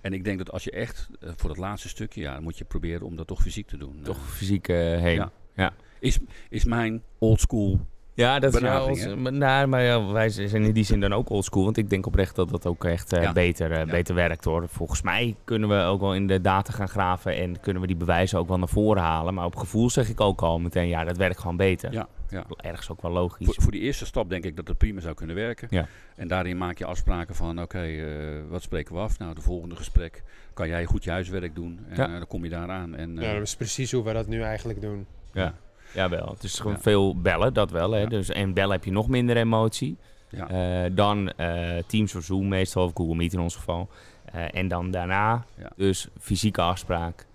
en 0.00 0.12
ik 0.12 0.24
denk 0.24 0.38
dat 0.38 0.50
als 0.50 0.64
je 0.64 0.70
echt 0.70 1.08
voor 1.20 1.50
het 1.50 1.58
laatste 1.58 1.88
stukje, 1.88 2.20
ja, 2.20 2.34
dan 2.34 2.42
moet 2.42 2.58
je 2.58 2.64
proberen 2.64 3.06
om 3.06 3.16
dat 3.16 3.26
toch 3.26 3.42
fysiek 3.42 3.66
te 3.66 3.76
doen. 3.76 4.00
Toch 4.02 4.36
fysiek 4.36 4.66
heen. 4.66 5.14
Ja. 5.14 5.32
ja. 5.54 5.74
Is, 5.98 6.18
is 6.48 6.64
mijn 6.64 7.02
oldschool 7.18 7.80
ja, 8.20 8.38
dat 8.38 8.54
is 8.54 8.60
ja, 8.60 8.84
ons, 8.84 9.06
nou, 9.30 9.66
maar 9.66 9.82
ja, 9.82 10.06
wij 10.06 10.28
zijn 10.28 10.64
in 10.64 10.72
die 10.72 10.84
zin 10.84 11.00
dan 11.00 11.12
ook 11.12 11.30
oldschool. 11.30 11.64
Want 11.64 11.76
ik 11.76 11.90
denk 11.90 12.06
oprecht 12.06 12.36
dat 12.36 12.50
dat 12.50 12.66
ook 12.66 12.84
echt 12.84 13.12
uh, 13.12 13.32
beter, 13.32 13.78
uh, 13.78 13.90
beter 13.90 14.14
werkt 14.14 14.44
hoor. 14.44 14.68
Volgens 14.68 15.02
mij 15.02 15.36
kunnen 15.44 15.68
we 15.68 15.82
ook 15.82 16.00
wel 16.00 16.14
in 16.14 16.26
de 16.26 16.40
data 16.40 16.72
gaan 16.72 16.88
graven 16.88 17.36
en 17.36 17.60
kunnen 17.60 17.82
we 17.82 17.88
die 17.88 17.96
bewijzen 17.96 18.38
ook 18.38 18.48
wel 18.48 18.58
naar 18.58 18.68
voren 18.68 19.02
halen. 19.02 19.34
Maar 19.34 19.44
op 19.44 19.56
gevoel 19.56 19.90
zeg 19.90 20.08
ik 20.08 20.20
ook 20.20 20.40
al 20.40 20.58
meteen, 20.58 20.88
ja, 20.88 21.04
dat 21.04 21.16
werkt 21.16 21.38
gewoon 21.38 21.56
beter. 21.56 21.92
Ja, 21.92 22.08
ja. 22.28 22.44
Ergens 22.56 22.90
ook 22.90 23.02
wel 23.02 23.10
logisch. 23.10 23.46
Voor, 23.46 23.62
voor 23.62 23.72
die 23.72 23.80
eerste 23.80 24.06
stap 24.06 24.30
denk 24.30 24.44
ik 24.44 24.56
dat 24.56 24.68
het 24.68 24.78
prima 24.78 25.00
zou 25.00 25.14
kunnen 25.14 25.36
werken. 25.36 25.68
Ja. 25.70 25.86
En 26.16 26.28
daarin 26.28 26.58
maak 26.58 26.78
je 26.78 26.84
afspraken 26.84 27.34
van, 27.34 27.62
oké, 27.62 27.86
uh, 27.86 28.42
wat 28.48 28.62
spreken 28.62 28.94
we 28.94 29.00
af? 29.00 29.18
Nou, 29.18 29.34
de 29.34 29.40
volgende 29.40 29.76
gesprek 29.76 30.22
kan 30.54 30.68
jij 30.68 30.84
goed 30.84 31.04
je 31.04 31.10
huiswerk 31.10 31.54
doen. 31.54 31.78
En 31.88 31.96
ja. 31.96 32.06
dan 32.06 32.26
kom 32.26 32.44
je 32.44 32.50
daaraan. 32.50 32.94
En, 32.94 33.16
ja, 33.16 33.32
dat 33.32 33.42
is 33.42 33.56
precies 33.56 33.92
hoe 33.92 34.04
we 34.04 34.12
dat 34.12 34.26
nu 34.26 34.42
eigenlijk 34.42 34.80
doen. 34.80 35.06
Ja. 35.32 35.54
Ja, 35.94 36.08
wel. 36.08 36.28
Het 36.28 36.42
is 36.42 36.58
gewoon 36.58 36.80
veel 36.80 37.20
bellen, 37.20 37.54
dat 37.54 37.70
wel. 37.70 37.90
Hè? 37.90 38.06
Dus, 38.06 38.28
en 38.28 38.54
bellen 38.54 38.72
heb 38.72 38.84
je 38.84 38.92
nog 38.92 39.08
minder 39.08 39.36
emotie. 39.36 39.96
Ja. 40.30 40.84
Uh, 40.84 40.90
dan 40.94 41.32
uh, 41.36 41.78
Teams 41.86 42.14
of 42.14 42.24
Zoom 42.24 42.48
meestal, 42.48 42.84
of 42.84 42.90
Google 42.94 43.14
Meet 43.14 43.32
in 43.32 43.40
ons 43.40 43.56
geval. 43.56 43.88
Uh, 44.34 44.54
en 44.54 44.68
dan 44.68 44.90
daarna 44.90 45.44
dus 45.76 46.08
fysieke 46.18 46.60
afspraak. 46.60 47.26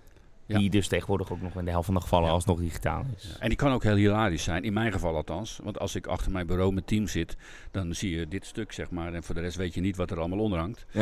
Die 0.46 0.70
dus 0.70 0.88
tegenwoordig 0.88 1.32
ook 1.32 1.40
nog 1.40 1.54
in 1.54 1.64
de 1.64 1.70
helft 1.70 1.86
van 1.86 1.94
de 1.94 2.00
gevallen 2.00 2.30
alsnog 2.30 2.58
digitaal 2.58 3.04
is. 3.16 3.36
En 3.38 3.48
die 3.48 3.56
kan 3.56 3.72
ook 3.72 3.82
heel 3.82 3.94
hilarisch 3.94 4.42
zijn, 4.42 4.64
in 4.64 4.72
mijn 4.72 4.92
geval 4.92 5.16
althans. 5.16 5.60
Want 5.62 5.78
als 5.78 5.94
ik 5.94 6.06
achter 6.06 6.32
mijn 6.32 6.46
bureau 6.46 6.72
met 6.72 6.86
team 6.86 7.06
zit, 7.06 7.36
dan 7.70 7.94
zie 7.94 8.18
je 8.18 8.28
dit 8.28 8.46
stuk, 8.46 8.72
zeg 8.72 8.90
maar. 8.90 9.14
En 9.14 9.22
voor 9.22 9.34
de 9.34 9.40
rest 9.40 9.56
weet 9.56 9.74
je 9.74 9.80
niet 9.80 9.96
wat 9.96 10.10
er 10.10 10.18
allemaal 10.18 10.38
onder 10.38 10.58
hangt. 10.58 10.86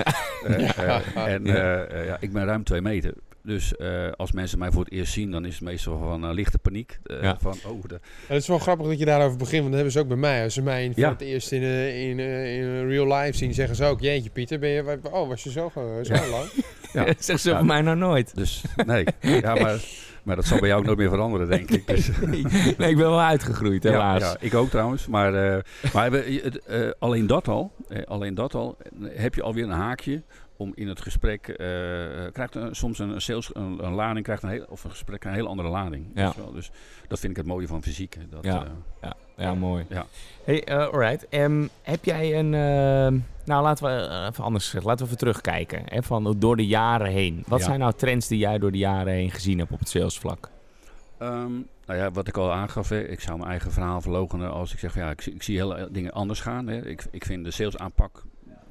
en 1.15 1.45
ja, 1.45 2.17
ik 2.21 2.33
ben 2.33 2.45
ruim 2.45 2.65
twee 2.65 2.81
meter. 2.81 3.15
Dus 3.47 3.75
uh, 3.79 4.11
als 4.17 4.33
mensen 4.33 4.59
mij 4.59 4.71
voor 4.71 4.85
het 4.85 4.93
eerst 4.93 5.13
zien, 5.13 5.31
dan 5.31 5.45
is 5.45 5.55
het 5.55 5.63
meestal 5.63 5.99
van 5.99 6.25
uh, 6.25 6.33
lichte 6.33 6.59
paniek. 6.59 6.99
Uh, 7.07 7.23
ja. 7.23 7.37
van, 7.41 7.57
oh, 7.67 7.83
de... 7.87 8.01
het 8.27 8.43
is 8.43 8.49
wel 8.49 8.59
grappig 8.59 8.87
dat 8.87 8.99
je 8.99 9.05
daarover 9.05 9.39
begint, 9.39 9.63
want 9.63 9.65
dat 9.65 9.75
hebben 9.75 9.93
ze 9.93 9.99
ook 9.99 10.09
bij 10.09 10.17
mij. 10.17 10.45
Als 10.45 10.55
ze 10.55 10.63
mij 10.63 10.93
voor 10.95 11.05
het 11.05 11.21
eerst 11.21 11.53
in, 11.53 11.63
in, 11.63 12.19
in 12.19 12.89
real 12.89 13.07
life 13.07 13.37
zien, 13.37 13.55
zeggen 13.55 13.77
ze 13.77 13.85
ook... 13.85 14.01
Jeetje 14.01 14.31
Pieter, 14.31 14.59
ben 14.59 14.69
je, 14.69 14.99
oh, 15.03 15.29
was 15.29 15.43
je 15.43 15.51
zo, 15.51 15.71
zo 16.03 16.13
lang? 16.13 16.51
ja. 16.93 17.05
dat 17.05 17.25
zeggen 17.25 17.39
ze 17.39 17.57
voor 17.57 17.67
mij 17.67 17.81
nog 17.81 17.97
nooit. 17.97 18.35
Dus 18.35 18.65
nee, 18.87 19.05
ja, 19.21 19.55
maar, 19.55 19.85
maar 20.23 20.37
dat 20.37 20.45
zal 20.45 20.59
bij 20.59 20.69
jou 20.69 20.81
ook 20.81 20.87
nooit 20.87 20.99
meer 20.99 21.11
veranderen, 21.11 21.49
denk 21.49 21.71
ik. 21.71 21.87
Dus. 21.87 22.11
nee, 22.21 22.43
nee, 22.79 22.91
ik 22.91 22.97
ben 22.97 22.97
wel 22.97 23.21
uitgegroeid, 23.21 23.83
helaas. 23.83 24.21
Ja, 24.21 24.37
ik 24.41 24.55
ook 24.55 24.71
trouwens. 24.71 25.07
Maar, 25.07 25.63
maar 25.93 26.11
we, 26.11 26.97
alleen 26.99 27.27
dat 27.27 27.49
al, 27.49 27.73
alleen 28.05 28.35
dat 28.35 28.55
al, 28.55 28.77
heb 29.05 29.35
je 29.35 29.43
alweer 29.43 29.65
een 29.65 29.71
haakje 29.71 30.23
om 30.57 30.73
in 30.75 30.89
het 30.89 31.01
gesprek, 31.01 31.49
uh, 31.49 31.57
krijgt 32.33 32.55
een, 32.55 32.75
soms 32.75 32.99
een, 32.99 33.21
sales, 33.21 33.55
een, 33.55 33.85
een, 33.85 33.93
lading, 33.93 34.25
krijgt 34.25 34.43
een 34.43 34.49
heel, 34.49 34.67
of 34.69 34.85
een 34.85 34.91
gesprek 34.91 35.25
een 35.25 35.33
heel 35.33 35.47
andere 35.47 35.69
lading. 35.69 36.07
Ja. 36.15 36.33
Dus 36.53 36.71
dat 37.09 37.19
vind 37.19 37.33
ik 37.33 37.39
het 37.39 37.47
mooie 37.47 37.67
van 37.67 37.83
fysiek. 37.83 38.19
Dat, 38.31 38.45
ja. 38.45 38.65
Uh, 38.65 38.71
ja. 39.03 39.15
ja, 39.37 39.55
mooi. 39.55 39.85
Ja. 39.89 40.07
Hey, 40.45 40.69
uh, 40.69 40.77
alright. 40.77 41.27
Um, 41.31 41.69
heb 41.83 42.05
jij 42.05 42.39
een, 42.39 42.51
nou 43.45 43.63
laten 43.63 43.85
we 43.85 44.27
even 44.31 44.45
anders 44.45 44.65
zeggen, 44.65 44.83
laten 44.89 45.05
we 45.05 45.13
even 45.13 45.19
terugkijken. 45.19 45.83
Hè, 45.85 46.03
van 46.03 46.35
door 46.39 46.57
de 46.57 46.67
jaren 46.67 47.11
heen. 47.11 47.45
Wat 47.47 47.63
zijn 47.63 47.79
nou 47.79 47.93
trends 47.97 48.29
die 48.29 48.39
jij 48.39 48.59
door 48.59 48.73
de 48.73 48.79
jaren 48.79 49.13
heen 49.13 49.31
gezien 49.31 49.59
hebt 49.59 49.73
op 49.73 49.79
het 49.79 49.89
salesvlak? 49.89 50.51
Um, 51.19 51.67
nou 51.87 51.99
ja, 51.99 52.11
wat 52.11 52.29
ik 52.29 52.37
al 52.37 52.53
aangaf, 52.53 52.89
hè, 52.89 53.01
ik 53.09 53.21
zou 53.21 53.39
mijn 53.39 53.51
eigen 53.51 53.73
verhaal 53.73 54.01
verlogenen 54.01 54.51
als 54.51 54.73
ik 54.73 54.79
zeg 54.79 54.93
van 54.93 55.03
ja, 55.03 55.11
ik, 55.11 55.27
ik 55.27 55.43
zie 55.43 55.57
hele 55.57 55.89
dingen 55.91 56.13
anders 56.13 56.41
gaan. 56.41 56.67
Hè. 56.67 56.87
Ik, 56.87 57.07
ik 57.11 57.25
vind 57.25 57.45
de 57.45 57.51
salesaanpak 57.51 58.23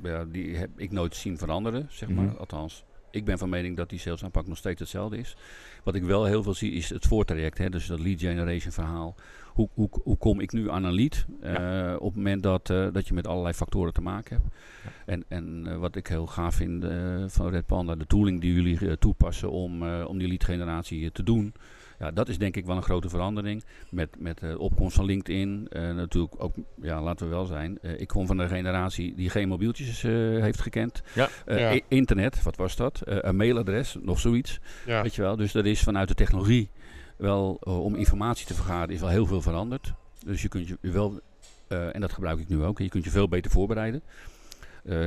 ja, 0.03 0.25
die 0.25 0.55
heb 0.55 0.69
ik 0.75 0.91
nooit 0.91 1.15
zien 1.15 1.37
veranderen, 1.37 1.87
zeg 1.89 2.09
maar. 2.09 2.25
Mhm. 2.25 2.35
Althans, 2.35 2.83
ik 3.11 3.25
ben 3.25 3.37
van 3.37 3.49
mening 3.49 3.77
dat 3.77 3.89
die 3.89 3.99
salesaanpak 3.99 4.47
nog 4.47 4.57
steeds 4.57 4.79
hetzelfde 4.79 5.17
is. 5.17 5.35
Wat 5.83 5.95
ik 5.95 6.03
wel 6.03 6.25
heel 6.25 6.43
veel 6.43 6.53
zie 6.53 6.71
is 6.71 6.89
het 6.89 7.07
voortraject, 7.07 7.57
hè, 7.57 7.69
dus 7.69 7.87
dat 7.87 7.99
lead 7.99 8.19
generation 8.19 8.71
verhaal. 8.71 9.15
Hoe, 9.53 9.69
hoe, 9.73 9.89
hoe 10.03 10.17
kom 10.17 10.39
ik 10.39 10.51
nu 10.51 10.69
aan 10.69 10.83
een 10.83 10.93
lead 10.93 11.25
uh, 11.43 11.95
op 11.95 12.07
het 12.07 12.15
moment 12.15 12.43
dat, 12.43 12.69
uh, 12.69 12.87
dat 12.91 13.07
je 13.07 13.13
met 13.13 13.27
allerlei 13.27 13.53
factoren 13.53 13.93
te 13.93 14.01
maken 14.01 14.35
hebt? 14.35 14.55
Ja. 14.83 14.89
En, 15.05 15.23
en 15.27 15.65
uh, 15.67 15.77
wat 15.77 15.95
ik 15.95 16.07
heel 16.07 16.27
gaaf 16.27 16.55
vind 16.55 16.85
van 17.27 17.49
Red 17.49 17.65
Panda, 17.65 17.95
de 17.95 18.07
tooling 18.07 18.41
die 18.41 18.53
jullie 18.53 18.97
toepassen 18.97 19.51
om, 19.51 19.83
om 20.03 20.17
die 20.17 20.27
lead 20.27 20.43
generatie 20.43 21.11
te 21.11 21.23
doen. 21.23 21.53
Ja, 21.99 22.11
dat 22.11 22.29
is 22.29 22.37
denk 22.37 22.55
ik 22.55 22.65
wel 22.65 22.75
een 22.75 22.83
grote 22.83 23.09
verandering. 23.09 23.63
Met, 23.89 24.09
met 24.19 24.39
de 24.39 24.59
opkomst 24.59 24.95
van 24.95 25.05
LinkedIn. 25.05 25.67
Uh, 25.69 25.93
natuurlijk 25.93 26.33
ook, 26.37 26.55
ja, 26.81 27.01
laten 27.01 27.27
we 27.27 27.33
wel 27.33 27.45
zijn. 27.45 27.77
Uh, 27.81 27.99
ik 27.99 28.07
kom 28.07 28.27
van 28.27 28.37
een 28.37 28.47
generatie 28.47 29.15
die 29.15 29.29
geen 29.29 29.47
mobieltjes 29.47 30.03
uh, 30.03 30.41
heeft 30.41 30.61
gekend. 30.61 31.03
Ja. 31.13 31.29
ja. 31.45 31.79
Internet, 31.87 32.43
wat 32.43 32.55
was 32.55 32.75
dat? 32.75 33.01
een 33.03 33.35
mailadres, 33.35 33.97
nog 34.01 34.19
zoiets. 34.19 34.59
Ja. 34.85 35.01
Weet 35.01 35.15
je 35.15 35.21
wel? 35.21 35.35
Dus 35.35 35.51
dat 35.51 35.65
is 35.65 35.81
vanuit 35.81 36.07
de 36.07 36.13
technologie 36.13 36.69
wel, 37.17 37.53
om 37.63 37.95
informatie 37.95 38.45
te 38.45 38.53
vergaren, 38.53 38.93
is 38.93 38.99
wel 38.99 39.09
heel 39.09 39.25
veel 39.25 39.41
veranderd. 39.41 39.93
Dus 40.25 40.41
je 40.41 40.47
kunt 40.47 40.67
je 40.67 40.77
wel, 40.81 41.19
en 41.67 42.01
dat 42.01 42.13
gebruik 42.13 42.39
ik 42.39 42.47
nu 42.47 42.63
ook, 42.63 42.79
je 42.79 42.89
kunt 42.89 43.03
je 43.03 43.09
veel 43.09 43.27
beter 43.27 43.51
voorbereiden. 43.51 44.01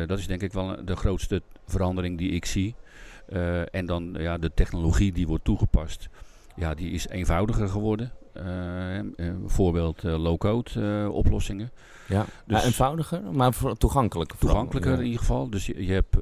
dat 0.06 0.18
is 0.18 0.26
denk 0.26 0.42
ik 0.42 0.52
wel 0.52 0.84
de 0.84 0.96
grootste 0.96 1.42
verandering 1.66 2.18
die 2.18 2.30
ik 2.30 2.44
zie. 2.44 2.74
en 3.70 3.86
dan 3.86 4.14
ja, 4.18 4.38
de 4.38 4.50
technologie 4.54 5.12
die 5.12 5.26
wordt 5.26 5.44
toegepast 5.44 6.08
ja, 6.56 6.74
die 6.74 6.90
is 6.90 7.08
eenvoudiger 7.08 7.68
geworden. 7.68 8.12
Uh, 8.36 9.34
bijvoorbeeld 9.40 10.04
uh, 10.04 10.22
low-code 10.22 11.10
oplossingen. 11.10 11.70
Ja, 12.08 12.24
dus 12.46 12.64
eenvoudiger, 12.64 13.22
maar 13.32 13.52
toegankelijker. 13.78 14.38
Toegankelijker 14.38 14.92
in 14.92 15.04
ieder 15.04 15.18
geval. 15.18 15.50
Dus 15.50 15.66
je, 15.66 15.86
je, 15.86 15.92
hebt, 15.92 16.16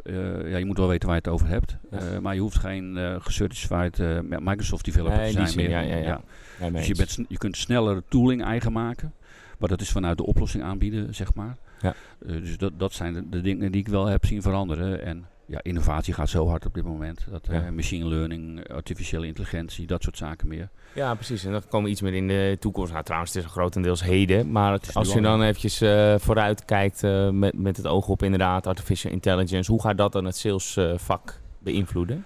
ja, 0.50 0.56
je 0.56 0.64
moet 0.64 0.78
wel 0.78 0.88
weten 0.88 1.08
waar 1.08 1.16
je 1.16 1.22
het 1.22 1.32
over 1.32 1.48
hebt. 1.48 1.76
Ja. 1.90 2.20
maar 2.20 2.34
je 2.34 2.40
hoeft 2.40 2.58
geen 2.58 2.98
gecertified 3.20 3.98
Microsoft 4.22 4.84
developer 4.84 5.18
nee, 5.18 5.34
te 5.34 5.46
zijn 5.46 5.56
meer. 5.56 5.70
Ja, 5.70 5.80
ja, 5.80 5.96
ja. 5.96 6.20
ja. 6.60 6.70
dus 6.70 6.86
je, 6.86 6.94
bent, 6.94 7.18
je 7.28 7.38
kunt 7.38 7.56
sneller 7.56 8.02
tooling 8.08 8.42
eigen 8.42 8.72
maken. 8.72 9.12
Maar 9.58 9.68
dat 9.68 9.80
is 9.80 9.90
vanuit 9.90 10.16
de 10.16 10.26
oplossing 10.26 10.64
aanbieden, 10.64 11.14
zeg 11.14 11.34
maar. 11.34 11.56
Ja. 11.80 11.94
dus 12.26 12.58
dat, 12.58 12.72
dat 12.78 12.92
zijn 12.92 13.14
de, 13.14 13.28
de, 13.28 13.40
dingen 13.40 13.72
die 13.72 13.80
ik 13.80 13.88
wel 13.88 14.06
heb 14.06 14.24
zien 14.24 14.42
veranderen. 14.42 15.02
En 15.04 15.26
ja, 15.46 15.62
innovatie 15.62 16.14
gaat 16.14 16.28
zo 16.28 16.48
hard 16.48 16.66
op 16.66 16.74
dit 16.74 16.84
moment. 16.84 17.26
Dat, 17.30 17.48
uh, 17.50 17.68
machine 17.68 18.06
learning, 18.06 18.68
artificiële 18.68 19.26
intelligentie, 19.26 19.86
dat 19.86 20.02
soort 20.02 20.16
zaken 20.16 20.48
meer. 20.48 20.68
Ja, 20.94 21.14
precies. 21.14 21.44
En 21.44 21.52
dat 21.52 21.68
komen 21.68 21.90
iets 21.90 22.00
meer 22.00 22.14
in 22.14 22.28
de 22.28 22.56
toekomst. 22.60 22.92
Nou, 22.92 23.04
trouwens, 23.04 23.34
het 23.34 23.44
is 23.44 23.50
grotendeels 23.50 24.02
heden. 24.02 24.50
Maar 24.50 24.80
als 24.92 25.12
je 25.12 25.20
dan 25.20 25.42
eventjes 25.42 25.82
uh, 25.82 26.14
vooruit 26.18 26.64
kijkt 26.64 27.02
uh, 27.02 27.30
met, 27.30 27.58
met 27.58 27.76
het 27.76 27.86
oog 27.86 28.08
op 28.08 28.22
inderdaad 28.22 28.66
artificial 28.66 29.12
intelligence. 29.12 29.70
Hoe 29.70 29.80
gaat 29.80 29.98
dat 29.98 30.12
dan 30.12 30.24
het 30.24 30.36
salesvak 30.36 31.40
beïnvloeden? 31.58 32.24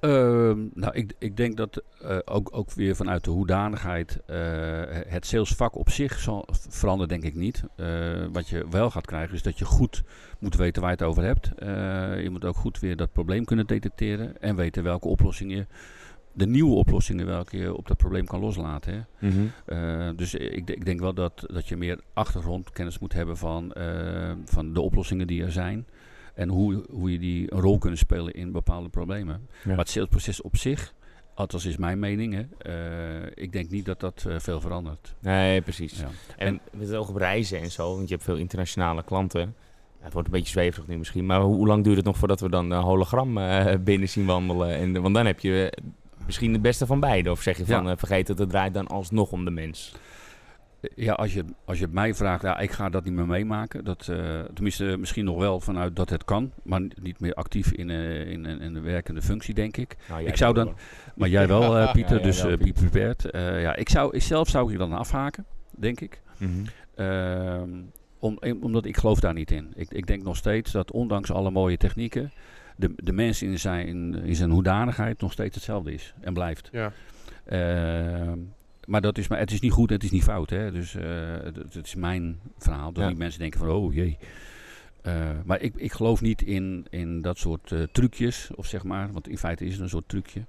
Ehm, 0.00 0.66
nou, 0.74 0.94
ik, 0.94 1.12
ik 1.18 1.36
denk 1.36 1.56
dat 1.56 1.82
uh, 2.02 2.18
ook, 2.24 2.48
ook 2.52 2.72
weer 2.72 2.96
vanuit 2.96 3.24
de 3.24 3.30
hoedanigheid 3.30 4.20
uh, 4.30 4.36
het 4.88 5.26
salesvak 5.26 5.76
op 5.76 5.90
zich 5.90 6.18
zal 6.18 6.48
veranderen, 6.68 7.08
denk 7.08 7.34
ik 7.34 7.34
niet. 7.40 7.62
Uh, 7.76 7.86
wat 8.32 8.48
je 8.48 8.66
wel 8.70 8.90
gaat 8.90 9.06
krijgen 9.06 9.34
is 9.34 9.42
dat 9.42 9.58
je 9.58 9.64
goed 9.64 10.02
moet 10.38 10.56
weten 10.56 10.82
waar 10.82 10.90
je 10.90 10.96
het 10.96 11.06
over 11.06 11.22
hebt. 11.22 11.50
je 12.22 12.28
moet 12.30 12.44
ook 12.44 12.56
goed 12.56 12.78
weer 12.78 12.96
dat 12.96 13.12
probleem 13.12 13.44
kunnen 13.44 13.66
detecteren 13.66 14.40
en 14.40 14.56
weten 14.56 14.82
welke 14.82 15.08
oplossingen, 15.08 15.68
de 16.32 16.46
nieuwe 16.46 16.74
oplossingen 16.74 17.26
welke 17.26 17.56
je 17.56 17.74
op 17.74 17.88
dat 17.88 17.96
probleem 17.96 18.26
kan 18.26 18.40
loslaten. 18.40 18.92
Hè. 18.92 19.28
Mm 19.28 19.52
-hmm. 19.66 20.16
dus 20.16 20.34
ik, 20.34 20.70
ik, 20.70 20.84
denk 20.84 21.00
wel 21.00 21.14
dat, 21.14 21.44
dat 21.46 21.68
je 21.68 21.76
meer 21.76 22.00
achtergrondkennis 22.12 22.98
moet 22.98 23.12
hebben 23.12 23.36
van, 23.36 23.74
van 24.44 24.72
de 24.72 24.80
oplossingen 24.80 25.26
die 25.26 25.42
er 25.42 25.52
zijn. 25.52 25.86
En 26.38 26.48
hoe, 26.48 26.84
hoe 26.90 27.12
je 27.12 27.18
die 27.18 27.52
een 27.52 27.60
rol 27.60 27.78
kunnen 27.78 27.98
spelen 27.98 28.34
in 28.34 28.52
bepaalde 28.52 28.88
problemen. 28.88 29.48
Maar 29.64 29.78
het 29.78 29.88
salesproces 29.88 30.42
op 30.42 30.56
zich, 30.56 30.94
althans 31.34 31.64
is 31.64 31.76
mijn 31.76 31.98
mening, 31.98 32.34
hè, 32.34 32.44
uh, 33.22 33.30
ik 33.34 33.52
denk 33.52 33.70
niet 33.70 33.84
dat 33.84 34.00
dat 34.00 34.24
uh, 34.28 34.38
veel 34.38 34.60
verandert. 34.60 35.14
Nee, 35.20 35.60
precies. 35.60 35.98
Ja. 35.98 36.08
En, 36.36 36.46
en, 36.46 36.60
met 36.70 36.88
het 36.88 36.96
oog 36.96 37.08
op 37.08 37.16
reizen 37.16 37.60
en 37.60 37.70
zo, 37.70 37.94
want 37.94 38.08
je 38.08 38.14
hebt 38.14 38.26
veel 38.26 38.36
internationale 38.36 39.04
klanten. 39.04 39.54
Het 39.98 40.12
wordt 40.12 40.28
een 40.28 40.34
beetje 40.34 40.52
zweverig 40.52 40.86
nu 40.86 40.98
misschien, 40.98 41.26
maar 41.26 41.40
hoe, 41.40 41.54
hoe 41.54 41.66
lang 41.66 41.84
duurt 41.84 41.96
het 41.96 42.04
nog 42.04 42.16
voordat 42.16 42.40
we 42.40 42.48
dan 42.48 42.70
een 42.70 42.82
hologram 42.82 43.38
uh, 43.38 43.74
binnen 43.84 44.08
zien 44.08 44.26
wandelen? 44.26 44.74
En, 44.74 45.02
want 45.02 45.14
dan 45.14 45.26
heb 45.26 45.40
je 45.40 45.72
misschien 46.26 46.52
het 46.52 46.62
beste 46.62 46.86
van 46.86 47.00
beide. 47.00 47.30
Of 47.30 47.42
zeg 47.42 47.56
je 47.56 47.66
van, 47.66 47.86
ja. 47.86 47.96
vergeet 47.96 48.26
dat 48.26 48.38
het 48.38 48.50
draait 48.50 48.74
dan 48.74 48.86
alsnog 48.86 49.32
om 49.32 49.44
de 49.44 49.50
mens? 49.50 49.94
Ja, 50.80 51.12
als 51.12 51.34
je, 51.34 51.44
als 51.64 51.78
je 51.78 51.88
mij 51.90 52.14
vraagt, 52.14 52.42
ja, 52.42 52.58
ik 52.58 52.70
ga 52.70 52.88
dat 52.88 53.04
niet 53.04 53.12
meer 53.12 53.26
meemaken. 53.26 53.84
Dat, 53.84 54.08
uh, 54.10 54.40
tenminste, 54.54 54.96
misschien 54.98 55.24
nog 55.24 55.38
wel 55.38 55.60
vanuit 55.60 55.96
dat 55.96 56.10
het 56.10 56.24
kan, 56.24 56.52
maar 56.62 56.80
niet 57.02 57.20
meer 57.20 57.34
actief 57.34 57.72
in, 57.72 57.88
uh, 57.88 58.30
in, 58.30 58.46
in 58.46 58.74
een 58.74 58.82
werkende 58.82 59.22
functie, 59.22 59.54
denk 59.54 59.76
ik. 59.76 59.96
Nou, 60.08 60.24
ik 60.24 60.36
zou 60.36 60.54
dan, 60.54 60.74
maar 61.14 61.28
jij 61.28 61.48
wel, 61.48 61.76
uh, 61.78 61.92
Pieter, 61.92 62.16
ja, 62.16 62.22
dus 62.22 62.42
be 62.42 62.72
prepared. 62.72 63.28
ja, 63.62 63.76
ik 63.76 63.88
zou, 63.88 64.16
ik 64.16 64.22
zelf 64.22 64.48
zou 64.48 64.72
ik 64.72 64.78
dan 64.78 64.92
afhaken, 64.92 65.44
denk 65.70 66.00
ik. 66.00 66.22
Mm 66.38 66.66
-hmm. 66.96 67.90
om, 68.18 68.38
omdat 68.60 68.84
ik 68.84 68.96
geloof 68.96 69.20
daar 69.20 69.34
niet 69.34 69.50
in. 69.50 69.72
Ik, 69.74 69.90
ik 69.90 70.06
denk 70.06 70.22
nog 70.22 70.36
steeds 70.36 70.72
dat 70.72 70.92
ondanks 70.92 71.32
alle 71.32 71.50
mooie 71.50 71.76
technieken, 71.76 72.32
de, 72.76 72.92
de 72.96 73.12
mens 73.12 73.42
in 73.42 73.58
zijn, 73.58 74.14
in 74.24 74.36
zijn 74.36 74.50
hoedanigheid 74.50 75.20
nog 75.20 75.32
steeds 75.32 75.54
hetzelfde 75.54 75.92
is 75.92 76.14
en 76.20 76.32
blijft. 76.32 76.68
Ja. 76.72 76.92
Maar, 78.88 79.00
dat 79.00 79.18
is, 79.18 79.28
maar 79.28 79.38
het 79.38 79.50
is 79.50 79.60
niet 79.60 79.72
goed, 79.72 79.90
het 79.90 80.04
is 80.04 80.10
niet 80.10 80.22
fout. 80.22 80.50
Hè? 80.50 80.72
Dus 80.72 80.94
uh, 80.94 81.02
het, 81.42 81.86
is 81.86 81.94
mijn 81.94 82.40
verhaal. 82.58 82.92
Dat 82.92 83.02
ja. 83.02 83.08
die 83.08 83.18
mensen 83.18 83.40
denken 83.40 83.58
van, 83.58 83.68
oh 83.68 83.94
jee. 83.94 84.18
Uh, 85.02 85.30
maar 85.44 85.60
ik, 85.60 85.74
ik 85.76 85.92
geloof 85.92 86.20
niet 86.20 86.42
in, 86.42 86.86
in 86.90 87.22
dat 87.22 87.38
soort 87.38 87.70
uh, 87.70 87.82
trucjes, 87.92 88.50
of 88.54 88.66
zeg 88.66 88.84
maar. 88.84 89.12
Want 89.12 89.28
in 89.28 89.38
feite 89.38 89.64
is 89.64 89.72
het 89.72 89.80
een 89.80 89.88
soort 89.88 90.08
trucje. 90.08 90.44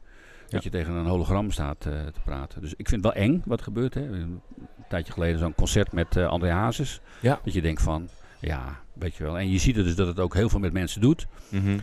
Dat 0.48 0.64
je 0.64 0.70
tegen 0.70 0.94
een 0.94 1.06
hologram 1.06 1.52
staat 1.52 1.80
te 1.82 2.12
praten. 2.24 2.62
Dus 2.62 2.74
ik 2.76 2.90
vind 2.90 3.04
het 3.04 3.14
wel 3.14 3.24
eng 3.24 3.42
wat 3.46 3.62
gebeurt. 3.62 3.94
Hè? 3.94 4.02
Een 4.02 4.42
tijdje 4.90 5.14
geleden 5.14 5.40
zo'n 5.40 5.56
concert 5.56 5.92
met 5.92 6.18
André 6.18 6.52
Hazes. 6.52 7.02
Ja. 7.22 7.40
Dat 7.44 7.54
je 7.54 7.62
denkt 7.62 7.82
van, 7.82 8.10
ja, 8.40 8.80
weet 8.94 9.16
je 9.16 9.24
wel. 9.24 9.40
En 9.40 9.50
je 9.50 9.58
ziet 9.58 9.76
het 9.76 9.86
dus 9.86 9.96
dat 9.96 10.08
het 10.08 10.20
ook 10.20 10.34
heel 10.34 10.50
veel 10.50 10.60
met 10.60 10.74
mensen 10.74 11.02
doet. 11.02 11.28
Mm 11.50 11.62
-hmm. 11.62 11.80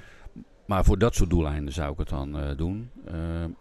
Maar 0.67 0.85
voor 0.85 0.99
dat 0.99 1.15
soort 1.15 1.31
doeleinden 1.31 1.73
zou 1.73 1.93
ik 1.93 1.99
het 1.99 2.09
dan 2.09 2.55
doen. 2.57 2.91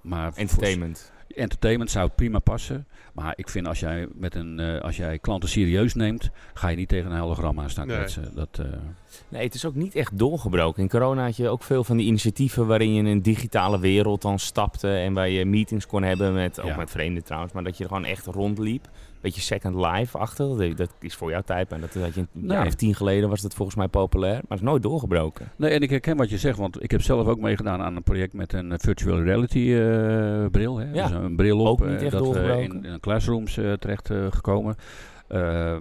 maar 0.02 0.34
Entertainment 0.36 1.14
entertainment 1.36 1.92
zou 1.92 2.06
het 2.06 2.16
prima 2.16 2.40
passen. 2.40 2.88
Maar 3.14 3.34
ik 3.36 3.50
vind 3.50 3.68
als 3.68 3.80
jij, 3.80 4.08
met 4.14 4.36
een, 4.36 4.60
uh, 4.60 4.82
als 4.82 4.98
jij 4.98 5.20
klanten 5.20 5.50
serieus 5.50 5.94
neemt, 5.94 6.30
ga 6.54 6.68
je 6.68 6.76
niet 6.76 6.90
tegen 6.90 7.12
een 7.12 7.20
hologram 7.20 7.60
aan 7.60 7.70
staan 7.70 7.88
nee. 7.88 8.06
Dat, 8.34 8.60
uh... 8.60 8.66
Nee, 9.30 9.44
het 9.44 9.54
is 9.54 9.66
ook 9.66 9.76
niet 9.76 9.96
echt 9.96 10.18
doorgebroken. 10.18 10.82
In 10.82 10.90
corona 10.90 11.24
had 11.24 11.38
je 11.38 11.50
ook 11.50 11.64
veel 11.64 11.84
van 11.84 11.98
die 11.98 12.06
initiatieven 12.06 12.68
waarin 12.68 12.94
je 12.94 13.00
in 13.00 13.06
een 13.06 13.22
digitale 13.22 13.80
wereld 13.80 14.22
dan 14.22 14.40
stapte. 14.40 14.90
En 14.90 15.14
waar 15.14 15.30
je 15.30 15.46
meetings 15.46 15.86
kon 15.86 16.04
hebben 16.04 16.34
met, 16.34 16.60
ook 16.60 16.68
ja. 16.68 16.76
met 16.76 16.92
vreemden 16.92 17.24
trouwens. 17.24 17.54
Maar 17.54 17.64
dat 17.64 17.78
je 17.78 17.84
er 17.84 17.90
gewoon 17.90 18.06
echt 18.06 18.26
rondliep 18.26 18.90
beetje 19.26 19.42
Second 19.42 19.76
Life 19.76 20.18
achter. 20.18 20.76
Dat 20.76 20.90
is 21.00 21.16
voor 21.16 21.30
jouw 21.30 21.42
tijd. 21.42 21.72
En 21.72 21.82
dat 21.82 21.94
had 21.94 22.14
je 22.14 22.28
een 22.34 22.48
jaar 22.48 22.68
of 22.68 22.74
tien 22.74 22.96
geleden 22.96 23.30
was 23.30 23.42
dat 23.42 23.54
volgens 23.54 23.78
mij 23.78 23.88
populair. 23.88 24.34
Maar 24.34 24.44
het 24.50 24.60
is 24.60 24.66
nooit 24.66 24.84
doorgebroken. 24.84 25.52
Nee, 25.56 25.72
en 25.72 25.82
ik 25.82 25.90
herken 25.90 26.18
wat 26.18 26.30
je 26.30 26.38
zegt. 26.38 26.58
Want 26.58 26.84
ik 26.84 26.92
heb 26.92 27.02
zelf 27.02 27.28
ook 27.28 27.40
meegedaan 27.40 27.82
aan 27.82 27.96
een 27.96 28.04
project 28.04 28.34
met 28.34 28.54
een 28.54 28.72
uh, 28.72 28.78
virtual 28.78 29.22
reality 29.22 29.58
uh, 29.58 30.46
bril. 30.52 30.78
Hè? 30.78 30.92
Ja. 30.94 31.08
Dus 31.08 31.18
een 31.18 31.36
bril 31.36 31.60
op. 31.60 31.82
Ook 31.82 31.90
niet 31.90 32.02
echt 32.02 32.12
dat 32.12 32.34
we 32.34 32.62
in, 32.62 32.86
in 32.86 33.00
classrooms 33.00 33.58
uh, 33.58 33.74
terecht 33.74 34.10
gekomen. 34.30 34.76
Uh, 35.30 35.40
uh, 35.40 35.78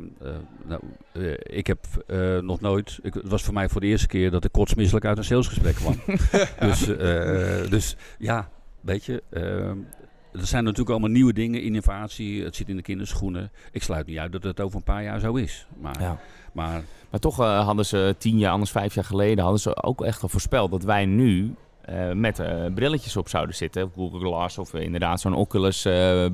nou, 0.67 0.81
uh, 1.13 1.35
ik 1.43 1.67
heb 1.67 1.79
nog 2.41 2.61
nooit. 2.61 2.99
Ik, 3.03 3.15
het 3.15 3.29
was 3.29 3.43
voor 3.43 3.55
mij 3.55 3.69
voor 3.69 3.81
de 3.81 3.87
eerste 3.87 4.07
keer 4.07 4.31
dat 4.31 4.45
ik 4.45 4.53
kotsmisselijk 4.53 5.05
uit 5.05 5.19
een 5.19 5.25
salesgesprek 5.25 5.75
kwam. 5.75 5.97
dus, 6.69 6.85
dus 7.71 7.97
ja, 8.19 8.49
weet 8.81 9.05
je. 9.05 9.23
Er 10.41 10.47
zijn 10.47 10.65
natuurlijk 10.65 10.91
allemaal 10.91 11.11
nieuwe 11.11 11.33
dingen, 11.33 11.63
innovatie. 11.63 12.45
Het 12.45 12.57
zit 12.57 12.69
in 12.69 12.77
de 12.77 12.83
kinderschoenen. 12.83 13.51
Ik 13.73 13.83
sluit 13.83 14.07
niet 14.07 14.19
uit 14.19 14.33
dat 14.33 14.43
het 14.43 14.61
over 14.61 14.77
een 14.77 14.83
paar 14.83 15.03
jaar 15.03 15.21
zo 15.21 15.35
is. 15.35 15.67
Maar, 15.81 16.01
ja. 16.01 16.19
maar, 16.53 16.83
maar 17.11 17.21
toch 17.21 17.41
uh, 17.41 17.65
hadden 17.65 17.87
ze 17.87 18.15
tien 18.19 18.39
jaar, 18.39 18.53
anders 18.53 18.71
vijf 18.71 18.95
jaar 18.95 19.05
geleden, 19.05 19.43
hadden 19.43 19.61
ze 19.61 19.83
ook 19.83 20.05
echt 20.05 20.23
al 20.23 20.29
voorspeld 20.29 20.71
dat 20.71 20.85
wij 20.85 21.07
nu 21.07 21.55
uh, 21.91 22.13
met 22.13 22.39
uh, 22.39 22.65
brilletjes 22.75 23.17
op 23.17 23.29
zouden 23.29 23.55
zitten. 23.55 23.91
Google 23.95 24.19
Glass 24.19 24.59
of 24.59 24.75
inderdaad 24.75 25.21
zo'n 25.21 25.35
Oculus 25.35 25.83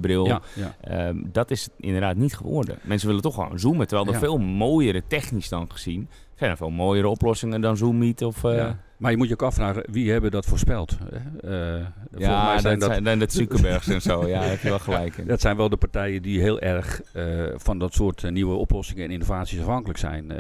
bril. 0.01 0.27
Ja, 0.27 0.41
ja. 0.55 0.75
Ehm, 0.81 1.17
dat 1.25 1.51
is 1.51 1.69
inderdaad 1.77 2.17
niet 2.17 2.37
geworden. 2.37 2.79
Mensen 2.83 3.07
willen 3.07 3.23
toch 3.23 3.35
gewoon 3.35 3.59
zoomen. 3.59 3.87
Terwijl 3.87 4.13
er 4.13 4.19
veel 4.19 4.39
mooiere 4.39 5.03
technisch 5.07 5.49
dan 5.49 5.71
gezien 5.73 6.09
zijn 6.41 6.51
er 6.51 6.57
veel 6.57 6.71
mooiere 6.71 7.09
oplossingen 7.09 7.61
dan 7.61 7.77
Zoom 7.77 7.99
Meet 7.99 8.23
of... 8.23 8.43
Ja. 8.43 8.79
Maar 9.01 9.11
je 9.11 9.17
moet 9.17 9.29
je 9.29 9.33
ook 9.33 9.43
afvragen, 9.43 9.85
wie 9.91 10.11
hebben 10.11 10.31
dat 10.31 10.47
voorspeld? 10.47 10.97
Uh, 11.45 11.87
ja, 12.17 12.45
mij 12.45 12.59
zijn 12.59 12.79
dat, 12.79 12.99
zijn 13.03 13.19
dat 13.19 13.33
Zuckerbergs 13.33 13.89
en 13.89 14.03
zo. 14.03 14.27
Ja, 14.27 14.43
heb 14.43 14.61
je 14.61 14.69
wel 14.69 14.79
gelijk 14.79 15.17
in. 15.17 15.27
Dat 15.35 15.41
zijn 15.41 15.57
wel 15.57 15.69
de 15.69 15.77
partijen 15.77 16.23
die 16.23 16.41
heel 16.41 16.61
erg 16.61 17.03
uh, 17.15 17.45
van 17.55 17.79
dat 17.79 17.95
soort 17.95 18.31
nieuwe 18.31 18.55
oplossingen 18.55 19.05
en 19.05 19.11
innovaties 19.11 19.61
afhankelijk 19.61 19.99
zijn. 19.99 20.31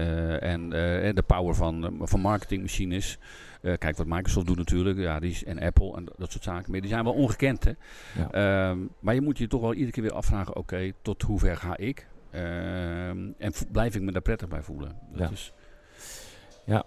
en 0.40 0.70
de 1.14 1.22
power 1.26 1.54
van, 1.54 1.98
van 2.00 2.20
marketingmachines. 2.20 3.18
kijk 3.60 3.96
wat 3.96 4.06
Microsoft 4.06 4.46
doet 4.46 4.56
natuurlijk, 4.56 4.98
ja, 4.98 5.20
die 5.20 5.30
is, 5.30 5.44
en 5.44 5.60
Apple 5.60 5.96
en 5.96 6.06
dat 6.16 6.32
soort 6.32 6.44
zaken 6.44 6.70
meer. 6.70 6.80
Die 6.80 6.90
zijn 6.90 7.04
wel 7.04 7.12
ongekend, 7.12 7.64
hè. 7.64 7.72
Ja. 8.30 8.70
Um, 8.70 8.90
maar 8.98 9.14
je 9.14 9.20
moet 9.20 9.38
je 9.38 9.46
toch 9.46 9.60
wel 9.60 9.72
iedere 9.72 9.92
keer 9.92 10.02
weer 10.02 10.12
afvragen, 10.12 10.56
oké, 10.56 10.92
tot 11.02 11.22
hoe 11.22 11.38
ver 11.38 11.56
ga 11.56 11.76
ik? 11.76 12.06
Um, 12.34 13.34
en 13.38 13.52
blijf 13.72 13.94
ik 13.94 14.02
me 14.02 14.12
daar 14.12 14.22
prettig 14.22 14.48
bij 14.48 14.62
voelen? 14.62 14.92
Dat 15.12 15.28
ja. 15.28 15.30
Is, 15.30 15.52
ja, 16.64 16.84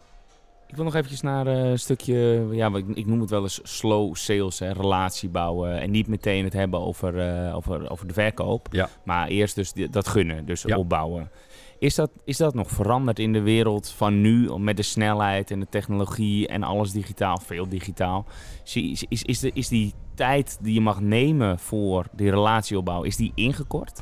ik 0.74 0.80
wil 0.80 0.88
nog 0.88 0.96
eventjes 0.96 1.22
naar 1.22 1.48
eh, 1.48 1.70
een 1.70 1.80
stukje, 1.80 2.48
ja, 2.52 2.76
ik, 2.76 2.86
ik 2.94 3.06
noem 3.06 3.20
het 3.20 3.30
wel 3.30 3.42
eens 3.42 3.60
slow 3.64 4.16
sales, 4.16 4.60
hè, 4.60 4.72
relatie 4.72 5.30
bouwen. 5.30 5.80
En 5.80 5.92
niet 5.92 6.08
meteen 6.08 6.44
het 6.44 6.54
hebben 6.54 6.80
over, 6.80 7.16
uh, 7.16 7.56
over, 7.56 7.90
over 7.90 8.08
de 8.08 8.14
verkoop. 8.14 8.68
Ja. 8.72 8.90
Maar 9.04 9.28
eerst 9.28 9.56
dus 9.56 9.74
die, 9.74 9.90
dat 9.90 10.08
gunnen, 10.08 10.46
dus 10.46 10.62
ja. 10.62 10.78
opbouwen. 10.78 11.32
Is 11.80 11.96
dat, 11.96 12.12
is 12.26 12.38
dat 12.38 12.54
nog 12.54 12.70
veranderd 12.70 13.20
in 13.20 13.34
de 13.34 13.42
wereld 13.42 13.90
van 13.90 14.22
nu, 14.22 14.58
met 14.58 14.78
de 14.78 14.84
snelheid 14.84 15.52
en 15.52 15.60
de 15.60 15.68
technologie 15.70 16.48
en 16.48 16.64
alles 16.64 16.92
digitaal, 16.92 17.38
veel 17.38 17.70
digitaal? 17.70 18.26
Is, 18.74 19.06
is, 19.08 19.24
is, 19.24 19.40
de, 19.40 19.52
is 19.54 19.68
die 19.68 19.94
tijd 20.16 20.58
die 20.62 20.74
je 20.74 20.82
mag 20.82 21.02
nemen 21.02 21.60
voor 21.60 22.06
die 22.12 22.30
relatieopbouw, 22.30 23.04
is 23.04 23.16
die 23.16 23.32
ingekort? 23.36 24.02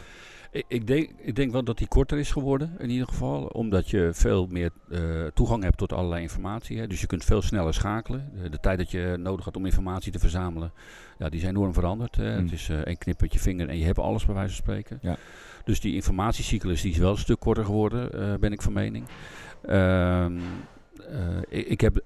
Ik, 0.51 0.65
ik, 0.67 0.87
denk, 0.87 1.09
ik 1.17 1.35
denk 1.35 1.51
wel 1.51 1.63
dat 1.63 1.77
die 1.77 1.87
korter 1.87 2.17
is 2.17 2.31
geworden, 2.31 2.75
in 2.79 2.89
ieder 2.89 3.07
geval. 3.07 3.45
Omdat 3.45 3.89
je 3.89 4.09
veel 4.13 4.47
meer 4.49 4.71
uh, 4.89 5.25
toegang 5.33 5.63
hebt 5.63 5.77
tot 5.77 5.93
allerlei 5.93 6.21
informatie. 6.21 6.79
Hè. 6.79 6.87
Dus 6.87 7.01
je 7.01 7.07
kunt 7.07 7.23
veel 7.23 7.41
sneller 7.41 7.73
schakelen. 7.73 8.31
De, 8.41 8.49
de, 8.49 8.59
tijd 8.59 8.77
dat 8.77 8.91
je 8.91 9.15
nodig 9.19 9.45
had 9.45 9.55
om 9.55 9.65
informatie 9.65 10.11
te 10.11 10.19
verzamelen, 10.19 10.71
ja, 11.17 11.29
die 11.29 11.39
is 11.39 11.45
enorm 11.45 11.73
veranderd. 11.73 12.15
Hè. 12.15 12.37
Mm. 12.37 12.43
Het 12.43 12.51
is 12.51 12.69
uh, 12.69 12.77
één 12.77 12.97
knip 12.97 13.21
met 13.21 13.33
je 13.33 13.39
vinger 13.39 13.69
en 13.69 13.77
je 13.77 13.85
hebt 13.85 13.99
alles 13.99 14.25
bij 14.25 14.35
wijze 14.35 14.55
van 14.55 14.63
spreken. 14.63 14.99
Ja. 15.01 15.17
Dus 15.63 15.79
die 15.79 15.93
informatiecyclus 15.93 16.81
die 16.81 16.91
is 16.91 16.97
wel 16.97 17.11
een 17.11 17.17
stuk 17.17 17.39
korter 17.39 17.65
geworden, 17.65 18.09
uh, 18.15 18.33
ben 18.39 18.51
ik 18.51 18.61
van 18.61 18.73
mening. 18.73 19.05
Ehm, 19.61 20.37
ik, 21.49 21.67
ik 21.67 21.81
heb 21.81 22.03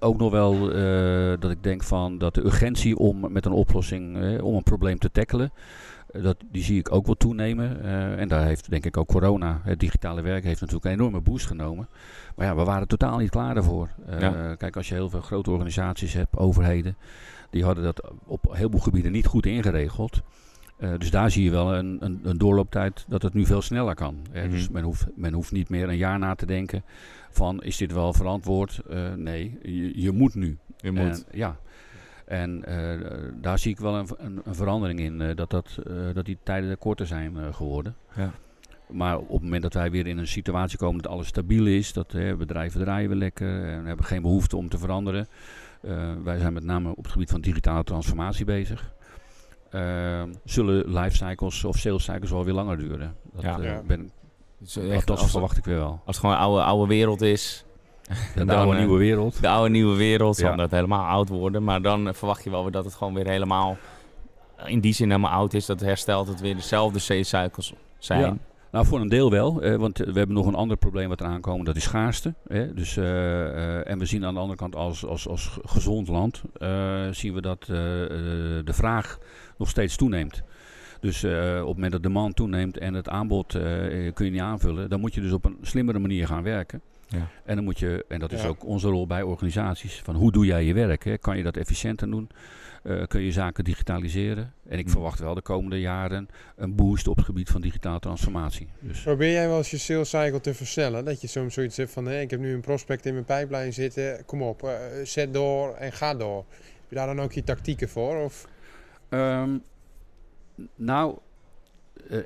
ook 0.00 0.18
nog 0.18 0.30
wel 0.30 0.76
uh, 0.76 1.40
dat 1.40 1.50
ik 1.50 1.62
denk 1.62 1.82
van 1.82 2.18
dat 2.18 2.34
de 2.34 2.44
urgentie 2.44 2.96
om 2.96 3.32
met 3.32 3.46
een 3.46 3.52
oplossing, 3.52 4.16
uh, 4.16 4.44
om 4.44 4.54
een 4.54 4.62
probleem 4.62 4.98
te 4.98 5.10
tackelen, 5.10 5.52
uh, 6.12 6.22
dat, 6.22 6.36
die 6.50 6.62
zie 6.62 6.78
ik 6.78 6.92
ook 6.92 7.06
wel 7.06 7.14
toenemen. 7.14 7.82
en 8.18 8.28
daar 8.28 8.44
heeft 8.44 8.70
denk 8.70 8.84
ik 8.84 8.96
ook 8.96 9.06
corona, 9.06 9.60
het 9.62 9.80
digitale 9.80 10.22
werk, 10.22 10.44
heeft 10.44 10.60
natuurlijk 10.60 10.86
een 10.86 11.00
enorme 11.00 11.20
boost 11.20 11.46
genomen. 11.46 11.88
Maar 12.36 12.46
ja, 12.46 12.56
we 12.56 12.64
waren 12.64 12.88
totaal 12.88 13.18
niet 13.18 13.30
klaar 13.30 13.54
daarvoor. 13.54 13.88
Ja. 14.18 14.54
Kijk, 14.54 14.76
als 14.76 14.88
je 14.88 14.94
heel 14.94 15.10
veel 15.10 15.20
grote 15.20 15.50
organisaties 15.50 16.12
hebt, 16.12 16.36
overheden, 16.36 16.96
die 17.50 17.64
hadden 17.64 17.84
dat 17.84 18.10
op 18.24 18.46
heel 18.50 18.70
veel 18.70 18.78
gebieden 18.78 19.12
niet 19.12 19.26
goed 19.26 19.46
ingeregeld. 19.46 20.22
Uh, 20.80 20.90
dus 20.98 21.10
daar 21.10 21.30
zie 21.30 21.44
je 21.44 21.50
wel 21.50 21.74
een, 21.74 21.96
een, 22.00 22.20
een, 22.22 22.38
doorlooptijd 22.38 23.04
dat 23.08 23.22
het 23.22 23.34
nu 23.34 23.46
veel 23.46 23.62
sneller 23.62 23.94
kan. 23.94 24.14
Mm 24.14 24.40
-hmm. 24.40 24.50
Dus 24.50 24.68
men 24.68 24.82
hoeft, 24.82 25.06
men 25.14 25.32
hoeft 25.32 25.52
niet 25.52 25.68
meer 25.68 25.88
een 25.88 25.96
jaar 25.96 26.18
na 26.18 26.34
te 26.34 26.46
denken 26.46 26.82
van 27.30 27.62
is 27.62 27.76
dit 27.76 27.92
wel 27.92 28.12
verantwoord? 28.12 28.80
Uh, 28.90 29.12
nee, 29.14 29.58
je, 29.62 30.00
je, 30.00 30.10
moet 30.10 30.34
nu. 30.34 30.58
Je 30.76 30.90
moet. 30.90 31.00
En, 31.00 31.38
ja. 31.38 31.56
En 32.24 32.64
uh, 32.68 33.00
daar 33.40 33.58
zie 33.58 33.70
ik 33.70 33.78
wel 33.78 33.94
een, 33.94 34.08
een, 34.16 34.40
een 34.44 34.54
verandering 34.54 35.00
in, 35.00 35.18
dat, 35.34 35.50
dat, 35.50 35.78
dat 36.14 36.24
die 36.24 36.38
tijden 36.42 36.78
korter 36.78 37.06
zijn 37.06 37.54
geworden. 37.54 37.94
Ja. 38.16 38.32
Maar 38.88 39.18
op 39.18 39.32
het 39.32 39.42
moment 39.42 39.62
dat 39.62 39.74
wij 39.74 39.90
weer 39.90 40.06
in 40.06 40.18
een 40.18 40.26
situatie 40.26 40.78
komen 40.78 41.02
dat 41.02 41.12
alles 41.12 41.26
stabiel 41.26 41.66
is, 41.66 41.92
dat 41.92 42.12
bedrijven 42.38 42.80
draaien 42.80 43.08
weer 43.08 43.18
lekker 43.18 43.64
en 43.64 43.86
hebben 43.86 44.04
geen 44.04 44.22
behoefte 44.22 44.56
om 44.56 44.68
te 44.68 44.78
veranderen, 44.78 45.28
wij 46.22 46.38
zijn 46.38 46.52
met 46.52 46.64
name 46.64 46.90
op 46.90 47.02
het 47.02 47.12
gebied 47.12 47.30
van 47.30 47.40
digitale 47.40 47.84
transformatie 47.84 48.44
bezig. 48.44 48.96
Zullen 50.44 50.98
life 50.98 51.16
cycles 51.16 51.64
of 51.64 51.76
sales 51.76 52.04
cycles 52.04 52.30
wel 52.30 52.44
weer 52.44 52.54
langer 52.54 52.78
duren. 52.78 53.16
Dat, 53.32 53.42
ja. 53.42 53.82
Ben, 53.86 54.10
dus 54.58 54.76
echt, 54.76 55.06
dat 55.06 55.30
verwacht 55.30 55.56
ik 55.56 55.64
weer 55.64 55.78
wel. 55.78 56.00
Als 56.04 56.16
het 56.16 56.16
gewoon 56.16 56.34
een 56.34 56.40
oude, 56.40 56.62
oude 56.62 56.86
wereld 56.86 57.20
is, 57.20 57.64
de, 58.34 58.44
de 58.44 58.54
oude 58.54 58.78
nieuwe 58.78 58.98
wereld. 58.98 59.40
De 59.40 59.48
oude 59.48 59.70
nieuwe 59.70 59.96
wereld, 59.96 60.36
zal 60.36 60.56
dat 60.56 60.70
helemaal 60.70 61.06
oud 61.06 61.28
worden. 61.28 61.64
Maar 61.64 61.82
dan 61.82 62.14
verwacht 62.14 62.44
je 62.44 62.50
wel 62.50 62.62
weer 62.62 62.72
dat 62.72 62.84
het 62.84 62.94
gewoon 62.94 63.14
weer 63.14 63.28
helemaal 63.28 63.76
in 64.64 64.80
die 64.80 64.92
zin 64.92 65.10
helemaal 65.10 65.32
oud 65.32 65.54
is. 65.54 65.66
Dat 65.66 65.80
het 65.80 65.88
herstelt 65.88 66.28
het 66.28 66.40
weer 66.40 66.54
dezelfde 66.54 66.98
C-cycles 66.98 67.72
zijn. 67.98 68.40
Nou, 68.72 68.86
voor 68.86 69.00
een 69.00 69.08
deel 69.08 69.30
wel, 69.30 69.62
eh, 69.62 69.76
want 69.76 69.98
we 69.98 70.18
hebben 70.18 70.36
nog 70.36 70.46
een 70.46 70.54
ander 70.54 70.76
probleem 70.76 71.08
wat 71.08 71.20
eraan 71.20 71.40
komt, 71.40 71.66
dat 71.66 71.76
is 71.76 71.82
schaarste. 71.82 72.34
Eh, 72.46 72.62
dus, 72.74 72.96
uh, 72.96 73.88
en 73.88 73.98
we 73.98 74.06
zien 74.06 74.24
aan 74.24 74.34
de 74.34 74.40
andere 74.40 74.58
kant 74.58 74.76
als, 74.76 75.04
als, 75.04 75.28
als 75.28 75.58
gezond 75.62 76.08
land, 76.08 76.42
zien 77.16 77.34
we 77.34 77.40
dat 77.40 77.64
de 77.64 78.72
vraag 78.72 79.18
nog 79.58 79.68
steeds 79.68 79.96
toeneemt. 79.96 80.42
Dus 81.00 81.24
op 81.24 81.30
het 81.30 81.66
moment 81.66 81.92
dat 81.92 82.02
de 82.02 82.08
demand 82.08 82.36
toeneemt 82.36 82.78
en 82.78 82.94
het 82.94 83.08
aanbod 83.08 83.52
kun 84.14 84.24
je 84.24 84.30
niet 84.30 84.40
aanvullen, 84.40 84.90
dan 84.90 85.00
moet 85.00 85.14
je 85.14 85.20
dus 85.20 85.32
op 85.32 85.44
een 85.44 85.58
slimmere 85.62 85.98
manier 85.98 86.26
gaan 86.26 86.42
werken. 86.42 86.80
Ja. 87.08 87.28
En 87.44 87.54
dan 87.54 87.64
moet 87.64 87.78
je, 87.78 88.04
en 88.08 88.20
dat 88.20 88.32
is 88.32 88.44
ook 88.44 88.64
onze 88.64 88.88
rol 88.88 89.06
bij 89.06 89.22
organisaties, 89.22 90.00
van 90.04 90.14
hoe 90.14 90.32
doe 90.32 90.46
jij 90.46 90.64
je 90.64 90.74
werk? 90.74 91.04
Hè? 91.04 91.18
Kan 91.18 91.36
je 91.36 91.42
dat 91.42 91.56
efficiënter 91.56 92.10
doen? 92.10 92.30
Uh, 92.82 93.02
kun 93.06 93.20
je 93.20 93.32
zaken 93.32 93.64
digitaliseren? 93.64 94.52
En 94.68 94.78
ik 94.78 94.84
mm. 94.84 94.90
verwacht 94.90 95.18
wel 95.18 95.34
de 95.34 95.42
komende 95.42 95.80
jaren 95.80 96.28
een 96.56 96.74
boost 96.74 97.08
op 97.08 97.16
het 97.16 97.24
gebied 97.24 97.50
van 97.50 97.60
digitale 97.60 97.98
transformatie. 97.98 98.68
Dus. 98.80 99.02
Probeer 99.02 99.32
jij 99.32 99.48
wel 99.48 99.56
eens 99.56 99.70
je 99.70 99.78
sales 99.78 100.08
cycle 100.08 100.40
te 100.40 100.54
versnellen? 100.54 101.04
Dat 101.04 101.20
je 101.20 101.26
soms 101.26 101.54
zoiets 101.54 101.76
hebt 101.76 101.90
van, 101.90 102.06
hé, 102.06 102.20
ik 102.20 102.30
heb 102.30 102.40
nu 102.40 102.54
een 102.54 102.60
prospect 102.60 103.06
in 103.06 103.12
mijn 103.12 103.24
pijplijn 103.24 103.72
zitten, 103.72 104.24
kom 104.24 104.42
op, 104.42 104.62
uh, 104.62 104.70
zet 105.04 105.34
door 105.34 105.74
en 105.74 105.92
ga 105.92 106.14
door. 106.14 106.44
Heb 106.48 106.88
je 106.88 106.94
daar 106.94 107.06
dan 107.06 107.20
ook 107.20 107.32
je 107.32 107.44
tactieken 107.44 107.88
voor? 107.88 108.24
Of? 108.24 108.48
Um, 109.08 109.62
nou, 110.74 111.18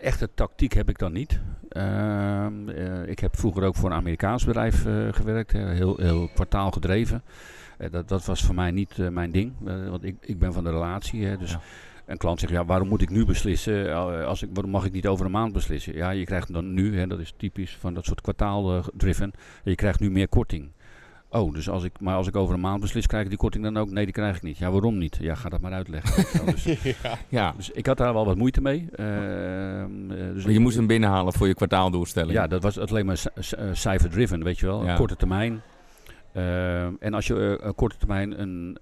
echte 0.01 0.29
tactiek 0.35 0.73
heb 0.73 0.89
ik 0.89 0.99
dan 0.99 1.13
niet. 1.13 1.41
Ehm, 1.69 2.69
eh, 2.69 3.09
ik 3.09 3.19
heb 3.19 3.37
vroeger 3.37 3.63
ook 3.63 3.75
voor 3.75 3.91
een 3.91 3.97
Amerikaans 3.97 4.45
bedrijf 4.45 4.87
uh, 4.87 5.13
gewerkt, 5.13 5.53
heel, 5.53 5.97
heel 5.97 6.29
kwartaal 6.35 6.71
gedreven. 6.71 7.23
dat, 7.91 8.09
dat 8.09 8.25
was 8.25 8.43
voor 8.43 8.55
mij 8.55 8.71
niet 8.71 8.97
mijn 9.11 9.31
ding, 9.31 9.53
want 9.89 10.05
ik, 10.05 10.17
ik 10.21 10.39
ben 10.39 10.53
van 10.53 10.65
de 10.65 10.71
relatie. 10.71 11.27
Hè, 11.27 11.37
dus 11.37 11.57
Een 12.07 12.17
klant 12.17 12.41
zegt, 12.41 12.53
ja, 12.53 12.65
waarom 12.65 12.89
moet 12.89 13.03
ik 13.03 13.11
nu 13.11 13.25
beslissen? 13.25 13.95
Als 14.27 14.43
ik, 14.43 14.49
waarom 14.53 14.73
mag 14.73 14.85
ik 14.85 14.93
niet 14.93 15.07
over 15.07 15.25
een 15.25 15.31
maand 15.31 15.53
beslissen? 15.53 15.95
Ja, 15.95 16.11
je 16.11 16.25
krijgt 16.25 16.53
dan 16.53 16.75
nu, 16.75 16.99
hè, 16.99 17.07
dat 17.07 17.19
is 17.19 17.35
typisch 17.37 17.77
van 17.77 17.95
dat 17.95 18.05
soort 18.05 18.21
kwartaaldriven, 18.21 19.33
je 19.65 19.75
krijgt 19.75 20.01
nu 20.01 20.11
meer 20.11 20.29
korting. 20.29 20.71
Oh, 21.33 21.55
dus 21.55 21.69
als 21.69 21.85
ik, 21.85 21.93
maar 22.01 22.15
als 22.15 22.27
ik 22.27 22.37
over 22.37 22.55
een 22.55 22.61
maand 22.61 22.81
beslis, 22.81 23.07
krijg 23.07 23.23
ik 23.23 23.29
die 23.29 23.39
korting 23.39 23.65
dan 23.65 23.77
ook? 23.77 23.91
Nee, 23.91 24.05
die 24.05 24.15
krijg 24.15 24.37
ik 24.37 24.43
niet. 24.43 24.59
Ja, 24.59 24.71
waarom 24.71 24.99
niet? 24.99 25.19
Ja, 25.21 25.35
ga 25.35 25.49
dat 25.49 25.61
maar 25.61 25.73
uitleggen. 25.73 26.47
dus, 26.47 26.65
ja. 27.03 27.19
ja. 27.29 27.55
dus 27.57 27.71
ik 27.71 27.87
had 27.87 27.97
daar 27.97 28.13
wel 28.13 28.25
wat 28.25 28.37
moeite 28.37 28.61
mee. 28.61 28.89
Uh, 28.97 29.85
dus 30.35 30.45
je 30.45 30.61
moest 30.61 30.77
hem 30.77 30.87
binnenhalen 30.87 31.33
voor 31.33 31.47
je 31.47 31.55
kwartaaldoelstelling. 31.55 32.33
Ja, 32.33 32.47
dat 32.47 32.63
was 32.63 32.79
alleen 32.79 33.07
maar 33.07 33.23
eh, 33.35 33.69
cijfer-driven, 33.73 34.45
weet 34.45 34.59
je 34.59 34.67
wel. 34.67 34.85
Ja. 34.85 34.97
Korte 34.97 35.17
termijn. 35.17 35.63
Uh, 36.37 36.83
en 36.83 37.15
als 37.15 37.27
je 37.27 37.61
uh, 37.65 37.71
korte 37.75 37.97
termijn 37.97 38.41
een, 38.41 38.77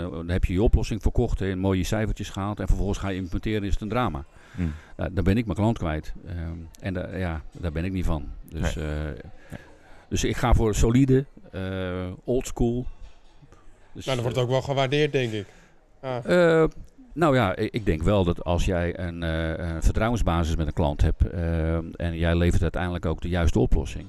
dan 0.00 0.28
heb 0.28 0.44
je 0.44 0.52
je 0.52 0.62
oplossing 0.62 1.02
verkocht 1.02 1.40
en 1.40 1.58
mooie 1.58 1.84
cijfertjes 1.84 2.30
gehaald 2.30 2.60
en 2.60 2.66
vervolgens 2.66 2.98
ga 2.98 3.08
je 3.08 3.16
implementeren, 3.16 3.62
is 3.62 3.72
het 3.72 3.82
een 3.82 3.88
drama. 3.88 4.24
Hmm. 4.54 4.72
dan 4.96 5.24
ben 5.24 5.36
ik 5.36 5.44
mijn 5.44 5.56
klant 5.56 5.78
kwijt. 5.78 6.12
Ehm, 6.26 6.58
en 6.80 7.18
ja, 7.18 7.42
daar 7.60 7.72
ben 7.72 7.84
ik 7.84 7.92
niet 7.92 8.04
van. 8.04 8.24
Dus, 8.48 8.74
nee. 8.74 9.14
dus 10.08 10.24
ik 10.24 10.36
ga 10.36 10.54
voor 10.54 10.74
solide, 10.74 11.26
old 12.24 12.46
school. 12.46 12.86
Dus, 13.92 14.04
nou, 14.04 14.16
dan 14.16 14.24
wordt 14.24 14.36
het 14.36 14.44
ook 14.44 14.50
wel 14.50 14.62
gewaardeerd, 14.62 15.12
denk 15.12 15.32
ik. 15.32 15.46
Ah. 16.00 16.24
Uh, 16.28 16.64
nou 17.14 17.34
ja, 17.34 17.56
ik 17.56 17.86
denk 17.86 18.02
wel 18.02 18.24
dat 18.24 18.44
als 18.44 18.64
jij 18.64 18.98
een, 18.98 19.22
uh, 19.22 19.48
een 19.56 19.82
vertrouwensbasis 19.82 20.56
met 20.56 20.66
een 20.66 20.72
klant 20.72 21.02
hebt 21.02 21.30
en 21.96 22.16
jij 22.16 22.36
levert 22.36 22.62
uiteindelijk 22.62 23.06
ook 23.06 23.20
de 23.20 23.28
juiste 23.28 23.58
oplossing, 23.58 24.06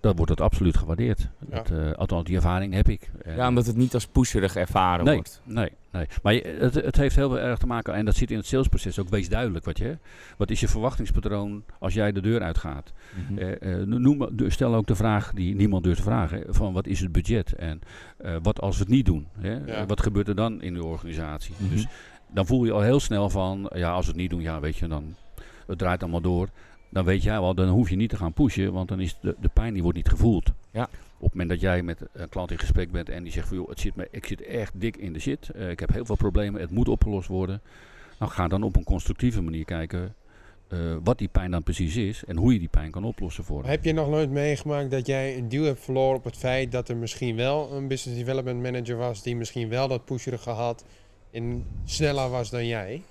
dan 0.00 0.16
wordt 0.16 0.30
het 0.30 0.40
absoluut 0.40 0.76
gewaardeerd. 0.76 1.28
Ja. 1.50 1.56
Dat, 1.56 1.70
uh, 1.70 1.92
althans, 1.92 2.24
die 2.24 2.36
ervaring 2.36 2.74
heb 2.74 2.88
ik. 2.88 3.10
Ja, 3.36 3.48
omdat 3.48 3.66
het 3.66 3.76
niet 3.76 3.94
als 3.94 4.06
pusherig 4.06 4.56
ervaren 4.56 5.04
nee, 5.04 5.14
wordt. 5.14 5.40
Nee, 5.44 5.72
nee. 5.90 6.06
Maar 6.22 6.34
je, 6.34 6.56
het, 6.58 6.74
het, 6.74 6.96
heeft 6.96 7.16
heel 7.16 7.38
erg 7.38 7.58
te 7.58 7.66
maken, 7.66 7.94
en 7.94 8.04
dat 8.04 8.16
zit 8.16 8.30
in 8.30 8.36
het 8.36 8.46
salesproces 8.46 8.98
ook, 8.98 9.08
wees 9.08 9.28
duidelijk. 9.28 9.64
Wat, 9.64 9.78
je, 9.78 9.98
wat 10.36 10.50
is 10.50 10.60
je 10.60 10.68
verwachtingspatroon 10.68 11.64
als 11.78 11.94
jij 11.94 12.12
de 12.12 12.20
deur 12.20 12.42
uitgaat? 12.42 12.92
Mm 13.28 13.38
-hmm. 13.38 14.22
uh, 14.40 14.50
stel 14.50 14.74
ook 14.74 14.86
de 14.86 14.96
vraag 14.96 15.32
die 15.32 15.54
niemand 15.54 15.84
durft 15.84 15.98
te 15.98 16.04
vragen, 16.04 16.44
van 16.48 16.72
wat 16.72 16.86
is 16.86 17.00
het 17.00 17.12
budget? 17.12 17.52
En 17.52 17.80
uh, 18.24 18.36
wat 18.42 18.60
als 18.60 18.76
we 18.76 18.82
het 18.82 18.92
niet 18.92 19.06
doen? 19.06 19.26
Hè? 19.38 19.56
Ja. 19.66 19.86
wat 19.86 20.02
gebeurt 20.02 20.28
er 20.28 20.34
dan 20.34 20.62
in 20.62 20.74
de 20.74 20.84
organisatie? 20.84 21.54
Mm 21.58 21.66
-hmm. 21.66 21.76
Dus 21.76 21.86
dan 22.32 22.46
voel 22.46 22.64
je 22.64 22.72
al 22.72 22.80
heel 22.80 23.00
snel 23.00 23.30
van, 23.30 23.70
ja, 23.74 23.90
als 23.90 24.04
we 24.04 24.12
het 24.12 24.20
niet 24.20 24.30
doen, 24.30 24.42
ja, 24.42 24.60
weet 24.60 24.76
je, 24.76 24.88
dan 24.88 25.14
het 25.66 25.78
draait 25.78 26.02
allemaal 26.02 26.20
door 26.20 26.48
dan 26.88 27.04
weet 27.04 27.22
jij 27.22 27.40
wel, 27.40 27.54
dan 27.54 27.68
hoef 27.68 27.90
je 27.90 27.96
niet 27.96 28.10
te 28.10 28.16
gaan 28.16 28.32
pushen, 28.32 28.72
want 28.72 28.88
dan 28.88 29.00
is 29.00 29.18
de, 29.20 29.36
de 29.40 29.50
pijn 29.52 29.72
die 29.72 29.82
wordt 29.82 29.96
niet 29.96 30.08
gevoeld. 30.08 30.52
Ja. 30.70 30.88
Op 31.18 31.24
het 31.24 31.32
moment 31.32 31.48
dat 31.48 31.60
jij 31.60 31.82
met 31.82 32.00
een 32.12 32.28
klant 32.28 32.50
in 32.50 32.58
gesprek 32.58 32.92
bent 32.92 33.08
en 33.08 33.22
die 33.22 33.32
zegt 33.32 33.48
van 33.48 33.56
joh, 33.56 33.68
het 33.68 33.80
zit 33.80 33.96
me, 33.96 34.08
ik 34.10 34.26
zit 34.26 34.42
echt 34.42 34.80
dik 34.80 34.96
in 34.96 35.12
de 35.12 35.18
shit, 35.18 35.50
uh, 35.56 35.70
ik 35.70 35.80
heb 35.80 35.92
heel 35.92 36.04
veel 36.04 36.16
problemen, 36.16 36.60
het 36.60 36.70
moet 36.70 36.88
opgelost 36.88 37.28
worden. 37.28 37.60
Nou 38.18 38.32
ga 38.32 38.48
dan 38.48 38.62
op 38.62 38.76
een 38.76 38.84
constructieve 38.84 39.42
manier 39.42 39.64
kijken 39.64 40.14
uh, 40.68 40.96
wat 41.04 41.18
die 41.18 41.28
pijn 41.28 41.50
dan 41.50 41.62
precies 41.62 41.96
is 41.96 42.24
en 42.24 42.36
hoe 42.36 42.52
je 42.52 42.58
die 42.58 42.68
pijn 42.68 42.90
kan 42.90 43.04
oplossen 43.04 43.44
voor 43.44 43.60
hem. 43.60 43.70
Heb 43.70 43.84
je 43.84 43.92
nog 43.92 44.08
nooit 44.08 44.30
meegemaakt 44.30 44.90
dat 44.90 45.06
jij 45.06 45.38
een 45.38 45.48
deal 45.48 45.64
hebt 45.64 45.80
verloren 45.80 46.16
op 46.16 46.24
het 46.24 46.36
feit 46.36 46.72
dat 46.72 46.88
er 46.88 46.96
misschien 46.96 47.36
wel 47.36 47.72
een 47.72 47.88
business 47.88 48.18
development 48.18 48.62
manager 48.62 48.96
was 48.96 49.22
die 49.22 49.36
misschien 49.36 49.68
wel 49.68 49.88
dat 49.88 50.04
pusherige 50.04 50.50
had 50.50 50.84
en 51.30 51.64
sneller 51.84 52.30
was 52.30 52.50
dan 52.50 52.66
jij? 52.66 53.02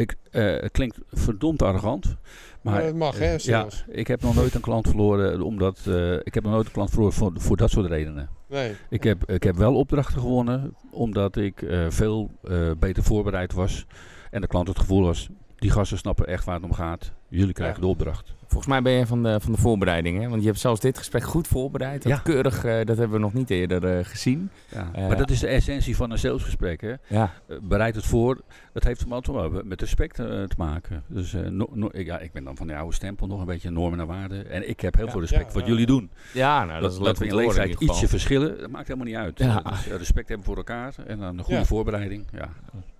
Ik, 0.00 0.16
uh, 0.32 0.60
het 0.60 0.70
klinkt 0.70 0.98
verdomd 1.10 1.62
arrogant. 1.62 2.16
Maar, 2.60 2.84
het 2.84 2.96
mag, 2.96 3.18
hè? 3.18 3.34
Ja, 3.38 3.66
ik 3.88 4.06
heb 4.06 4.22
nog 4.22 4.34
nooit 4.34 4.54
een 4.54 4.60
klant 4.60 4.88
verloren 4.88 5.42
omdat 5.42 5.84
uh, 5.88 6.12
ik 6.12 6.34
heb 6.34 6.42
nog 6.42 6.52
nooit 6.52 6.66
een 6.66 6.72
klant 6.72 6.90
verloren 6.90 7.14
voor, 7.14 7.32
voor 7.36 7.56
dat 7.56 7.70
soort 7.70 7.86
redenen. 7.86 8.28
Nee. 8.48 8.74
Ik 8.90 9.02
heb, 9.02 9.30
ik 9.30 9.42
heb 9.42 9.56
wel 9.56 9.74
opdrachten 9.74 10.20
gewonnen 10.20 10.74
omdat 10.90 11.36
ik 11.36 11.62
uh, 11.62 11.86
veel 11.88 12.30
beter 12.78 13.02
voorbereid 13.02 13.52
was. 13.52 13.86
En 14.30 14.40
de 14.40 14.46
klant 14.46 14.68
het 14.68 14.78
gevoel 14.78 15.02
was, 15.04 15.28
die 15.56 15.70
gasten 15.70 15.98
snappen 15.98 16.26
echt 16.26 16.44
waar 16.44 16.54
het 16.54 16.64
om 16.64 16.72
gaat. 16.72 17.12
Jullie 17.30 17.54
krijgen 17.54 17.80
de 17.80 17.86
opdracht. 17.86 18.34
Volgens 18.40 18.66
mij 18.66 18.82
ben 18.82 18.92
je 18.92 19.06
van 19.06 19.22
de, 19.22 19.40
van 19.40 19.52
de 19.52 19.58
voorbereiding, 19.58 20.20
hè? 20.22 20.28
Want 20.28 20.40
je 20.40 20.46
hebt 20.46 20.60
zelfs 20.60 20.80
dit 20.80 20.98
gesprek 20.98 21.22
goed 21.22 21.48
voorbereid. 21.48 22.02
Dat 22.02 22.12
ja. 22.12 22.18
keurig, 22.18 22.64
uh, 22.64 22.72
dat 22.72 22.96
hebben 22.96 23.10
we 23.10 23.18
nog 23.18 23.32
niet 23.32 23.50
eerder 23.50 23.98
uh, 23.98 24.04
gezien. 24.04 24.50
Ja. 24.68 24.90
Uh, 24.96 25.06
maar 25.08 25.16
dat 25.16 25.30
is 25.30 25.40
de 25.40 25.46
essentie 25.46 25.96
van 25.96 26.10
een 26.10 26.18
salesgesprek, 26.18 26.80
hè? 26.80 26.94
Ja. 27.06 27.32
bereid 27.62 27.94
het 27.94 28.06
voor. 28.06 28.40
Dat 28.72 28.84
heeft 28.84 29.04
allemaal 29.10 29.62
met 29.64 29.80
respect 29.80 30.14
te 30.14 30.48
maken. 30.56 31.02
Dus 31.06 31.32
no, 31.32 31.68
no, 31.72 31.88
ik, 31.92 32.06
ja, 32.06 32.18
ik 32.18 32.32
ben 32.32 32.44
dan 32.44 32.56
van 32.56 32.66
de 32.66 32.76
oude 32.76 32.94
stempel 32.94 33.26
nog 33.26 33.40
een 33.40 33.46
beetje 33.46 33.70
normen 33.70 34.00
en 34.00 34.06
waarden. 34.06 34.50
En 34.50 34.68
ik 34.68 34.80
heb 34.80 34.94
heel 34.96 35.08
veel 35.08 35.20
respect 35.20 35.52
voor 35.52 35.60
wat 35.60 35.70
jullie 35.70 35.86
doen. 35.86 36.10
Ja, 36.32 36.64
nou, 36.64 36.80
dat, 36.80 36.92
dat, 36.92 37.04
dat 37.04 37.18
we 37.18 37.26
in 37.26 37.34
leeftijd 37.34 37.80
ietsje 37.80 38.08
verschillen, 38.08 38.58
dat 38.58 38.70
maakt 38.70 38.86
helemaal 38.86 39.08
niet 39.08 39.16
uit. 39.16 39.36
Dus 39.36 39.96
respect 39.96 40.28
hebben 40.28 40.46
voor 40.46 40.56
elkaar 40.56 40.94
en 41.06 41.18
dan 41.18 41.38
een 41.38 41.44
goede 41.44 41.64
voorbereiding. 41.64 42.26
Ja, 42.32 42.48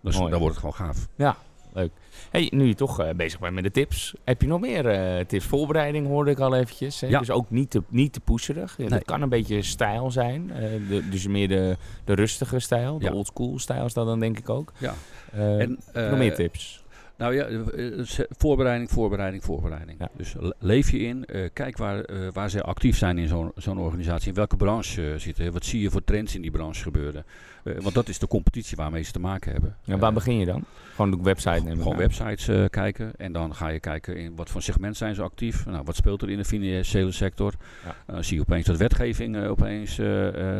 dus, 0.00 0.16
dan 0.16 0.30
wordt 0.30 0.44
het 0.44 0.56
gewoon 0.56 0.74
gaaf. 0.74 1.08
Ja, 1.14 1.36
leuk. 1.74 1.90
Hey, 2.30 2.48
nu 2.54 2.66
je 2.66 2.74
toch 2.74 3.00
uh, 3.00 3.10
bezig 3.10 3.40
bent 3.40 3.54
met 3.54 3.64
de 3.64 3.70
tips, 3.70 4.14
heb 4.24 4.40
je 4.40 4.48
nog 4.48 4.60
meer 4.60 5.16
uh, 5.18 5.24
tips? 5.24 5.44
Voorbereiding 5.44 6.06
hoorde 6.06 6.30
ik 6.30 6.38
al 6.38 6.54
eventjes. 6.54 7.00
Hè? 7.00 7.06
Ja. 7.06 7.18
Dus 7.18 7.30
ook 7.30 7.50
niet 7.50 7.70
te, 7.70 7.82
niet 7.88 8.12
te 8.12 8.20
pusherig. 8.20 8.78
Nee. 8.78 8.88
Dat 8.88 9.04
kan 9.04 9.22
een 9.22 9.28
beetje 9.28 9.62
stijl 9.62 10.10
zijn. 10.10 10.50
Uh, 10.50 10.58
de, 10.88 11.08
dus 11.08 11.26
meer 11.26 11.48
de, 11.48 11.76
de 12.04 12.14
rustige 12.14 12.58
stijl, 12.58 12.98
de 12.98 13.04
ja. 13.04 13.12
old 13.12 13.26
school 13.26 13.58
stijl 13.58 13.84
is 13.84 13.92
dat 13.92 14.06
dan 14.06 14.20
denk 14.20 14.38
ik 14.38 14.48
ook. 14.48 14.72
Ja. 14.78 14.94
en, 15.32 15.78
nog 15.92 16.18
meer 16.18 16.34
tips? 16.34 16.84
Nou 17.20 17.34
ja, 17.34 17.44
eh, 17.44 17.98
eh, 17.98 18.26
voorbereiding, 18.28 18.90
voorbereiding, 18.90 19.44
voorbereiding. 19.44 19.98
Dus 20.16 20.34
leef 20.58 20.90
je 20.90 20.98
in, 20.98 21.24
uh, 21.26 21.48
kijk 21.52 21.76
waar, 21.76 22.10
uh, 22.10 22.28
waar 22.32 22.50
ze 22.50 22.62
actief 22.62 22.96
zijn 22.96 23.18
in 23.18 23.28
zo'n 23.28 23.52
zo'n 23.56 23.78
organisatie. 23.78 24.28
In 24.28 24.34
welke 24.34 24.56
branche 24.56 25.02
uh, 25.02 25.14
zitten. 25.16 25.52
Wat 25.52 25.64
zie 25.64 25.80
je 25.80 25.90
voor 25.90 26.04
trends 26.04 26.34
in 26.34 26.42
die 26.42 26.50
branche 26.50 26.82
gebeuren. 26.82 27.24
want 27.62 27.94
dat 27.94 28.08
is 28.08 28.18
de 28.18 28.26
competitie 28.26 28.76
waarmee 28.76 29.02
ze 29.02 29.12
te 29.12 29.20
maken 29.20 29.52
hebben. 29.52 29.76
Ja, 29.84 29.98
waar 29.98 30.12
begin 30.12 30.38
je 30.38 30.46
dan? 30.46 30.64
Gewoon 30.94 31.10
de 31.10 31.22
website 31.22 31.62
nemen? 31.62 31.82
Gewoon 31.82 31.96
websites 31.96 32.68
kijken. 32.70 33.12
En 33.16 33.32
dan 33.32 33.54
ga 33.54 33.68
je 33.68 33.80
kijken 33.80 34.16
in 34.16 34.36
wat 34.36 34.50
voor 34.50 34.62
segment 34.62 34.96
zijn 34.96 35.14
ze 35.14 35.22
actief. 35.22 35.66
Nou, 35.66 35.84
wat 35.84 35.96
speelt 35.96 36.22
er 36.22 36.30
in 36.30 36.38
de 36.38 36.44
financiële 36.44 37.12
sector. 37.12 37.54
Ja. 37.84 37.96
dan 38.12 38.24
zie 38.24 38.36
je 38.36 38.42
opeens 38.42 38.66
dat 38.66 38.76
wetgeving 38.76 39.46
opeens 39.46 40.00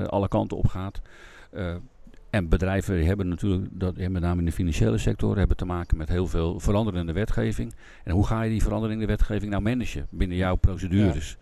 alle 0.06 0.28
kanten 0.28 0.56
op 0.56 0.66
gaat. 0.66 1.00
En 2.30 2.48
bedrijven 2.48 3.06
hebben 3.06 3.28
natuurlijk, 3.28 3.68
dat, 3.72 3.96
met 3.96 4.22
name 4.22 4.38
in 4.38 4.44
de 4.44 4.52
financiële 4.52 4.98
sector, 4.98 5.38
hebben 5.38 5.56
te 5.56 5.64
maken 5.64 5.96
met 5.96 6.08
heel 6.08 6.26
veel 6.26 6.60
veranderende 6.60 7.12
wetgeving. 7.12 7.74
En 8.04 8.12
hoe 8.12 8.26
ga 8.26 8.42
je 8.42 8.50
die 8.50 8.62
veranderende 8.62 9.06
wetgeving 9.06 9.50
nou 9.50 9.62
managen 9.62 10.06
binnen 10.10 10.36
jouw 10.36 10.56
procedures? 10.56 11.36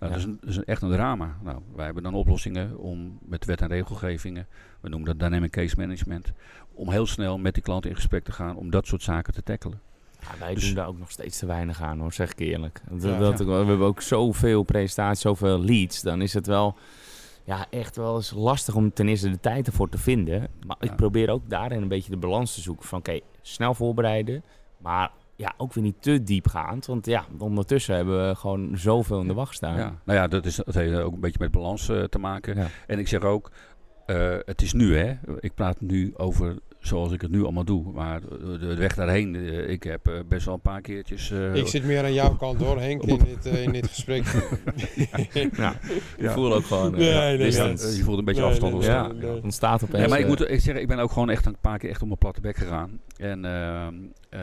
Nou, 0.00 0.12
dat, 0.12 0.20
is 0.20 0.26
een, 0.26 0.38
dat, 0.40 0.48
is 0.48 0.64
echt 0.64 0.82
een 0.82 0.90
drama. 0.90 1.36
Nou, 1.42 1.60
wij 1.74 1.84
hebben 1.84 2.02
dan 2.02 2.14
oplossingen 2.14 2.78
om 2.78 3.18
met 3.24 3.44
wet 3.44 3.60
en 3.60 3.68
regelgevingen, 3.68 4.46
we 4.80 4.88
noemen 4.88 5.08
dat 5.08 5.18
dynamic 5.18 5.50
case 5.50 5.76
management, 5.78 6.32
om 6.72 6.90
heel 6.90 7.06
snel 7.06 7.38
met 7.38 7.54
die 7.54 7.62
klant 7.62 7.86
in 7.86 7.94
gesprek 7.94 8.24
te 8.24 8.32
gaan 8.32 8.56
om 8.56 8.70
dat 8.70 8.86
soort 8.86 9.02
zaken 9.02 9.32
te 9.34 9.42
tackelen. 9.42 9.80
Ja, 10.20 10.38
wij 10.38 10.54
dus, 10.54 10.64
doen 10.64 10.74
daar 10.74 10.86
ook 10.86 10.98
nog 10.98 11.10
steeds 11.10 11.38
te 11.38 11.46
weinig 11.46 11.82
aan 11.82 11.98
hoor, 11.98 12.12
zeg 12.12 12.30
ik 12.30 12.38
eerlijk. 12.38 12.80
Dat, 12.90 13.18
dat, 13.18 13.38
we 13.38 13.52
hebben 13.52 13.86
ook 13.86 14.00
zoveel 14.00 14.62
presentaties, 14.62 15.20
zoveel 15.20 15.64
leads. 15.64 16.02
Dan 16.02 16.22
is 16.22 16.34
het 16.34 16.46
wel 16.46 16.76
ja, 17.44 17.66
echt 17.70 17.96
wel 17.96 18.16
eens 18.16 18.30
lastig 18.30 18.74
om 18.74 18.92
ten 18.92 19.08
eerste 19.08 19.30
de 19.30 19.40
tijd 19.40 19.66
ervoor 19.66 19.88
te 19.88 19.98
vinden. 19.98 20.48
Maar 20.66 20.76
ik 20.80 20.96
probeer 20.96 21.30
ook 21.30 21.50
daarin 21.50 21.82
een 21.82 21.88
beetje 21.88 22.10
de 22.10 22.16
balans 22.16 22.54
te 22.54 22.60
zoeken. 22.60 22.88
Van 22.88 22.98
oké, 22.98 23.20
snel 23.42 23.74
voorbereiden, 23.74 24.44
maar 24.78 25.10
ja, 25.36 25.54
ook 25.56 25.72
weer 25.72 25.84
niet 25.84 26.02
te 26.02 26.22
diepgaand. 26.22 26.86
Want 26.86 27.06
ja, 27.06 27.24
ondertussen 27.38 27.94
hebben 27.94 28.28
we 28.28 28.34
gewoon 28.34 28.70
zoveel 28.74 29.20
in 29.20 29.26
de 29.26 29.34
wacht 29.34 29.54
staan. 29.54 29.76
Ja, 29.76 29.94
nou 30.04 30.18
ja, 30.18 30.28
dat, 30.28 30.46
is, 30.46 30.56
dat 30.56 30.74
heeft 30.74 30.96
ook 30.96 31.12
een 31.12 31.20
beetje 31.20 31.38
met 31.40 31.50
balans 31.50 31.88
uh, 31.88 32.02
te 32.02 32.18
maken. 32.18 32.68
En 32.86 32.98
ik 32.98 33.08
zeg 33.08 33.22
ook, 33.22 33.50
uh, 34.12 34.36
het 34.44 34.62
is 34.62 34.72
nu 34.72 34.96
hè. 34.96 35.14
Ik 35.40 35.54
praat 35.54 35.80
nu 35.80 36.12
over 36.16 36.56
zoals 36.82 37.12
ik 37.12 37.20
het 37.20 37.30
nu 37.30 37.42
allemaal 37.42 37.64
doe. 37.64 37.92
Maar 37.92 38.20
de, 38.60 38.74
weg 38.74 38.94
daarheen, 38.94 39.36
eh, 39.36 39.68
ik 39.68 39.82
heb 39.82 40.08
uh, 40.08 40.14
best 40.28 40.44
wel 40.44 40.54
een 40.54 40.60
paar 40.60 40.80
keertjes... 40.80 41.30
Uh, 41.30 41.54
ik 41.54 41.66
zit 41.66 41.84
meer 41.84 42.04
aan 42.04 42.12
jouw 42.12 42.36
kant 42.36 42.60
hoor, 42.60 42.80
Henk, 42.80 43.02
in 43.02 43.18
dit, 43.18 43.54
in 43.54 43.72
dit 43.72 43.86
gesprek. 43.86 44.24
ja, 45.52 45.74
je 46.18 46.30
voelt 46.30 46.52
ook 46.52 46.64
gewoon 46.64 46.92
nee, 46.92 47.36
nee, 47.38 47.52
ja, 47.52 47.64
Je 47.68 48.02
voelt 48.02 48.18
een 48.18 48.24
beetje 48.24 48.40
nee, 48.40 48.50
afstand 48.50 48.74
ontstaan. 48.74 49.16
Ja, 49.20 49.34
ontstaat 49.42 49.82
opeens. 49.82 49.98
Nee, 49.98 50.08
maar 50.08 50.20
ik 50.20 50.26
moet 50.26 50.50
ik 50.50 50.60
zeggen, 50.60 50.82
ik 50.82 50.88
ben 50.88 50.98
ook 50.98 51.12
gewoon 51.12 51.30
echt 51.30 51.46
een 51.46 51.56
paar 51.60 51.78
keer 51.78 51.90
echt 51.90 52.00
op 52.00 52.06
mijn 52.06 52.18
platte 52.18 52.40
bek 52.40 52.56
gegaan. 52.56 53.00
En, 53.16 53.44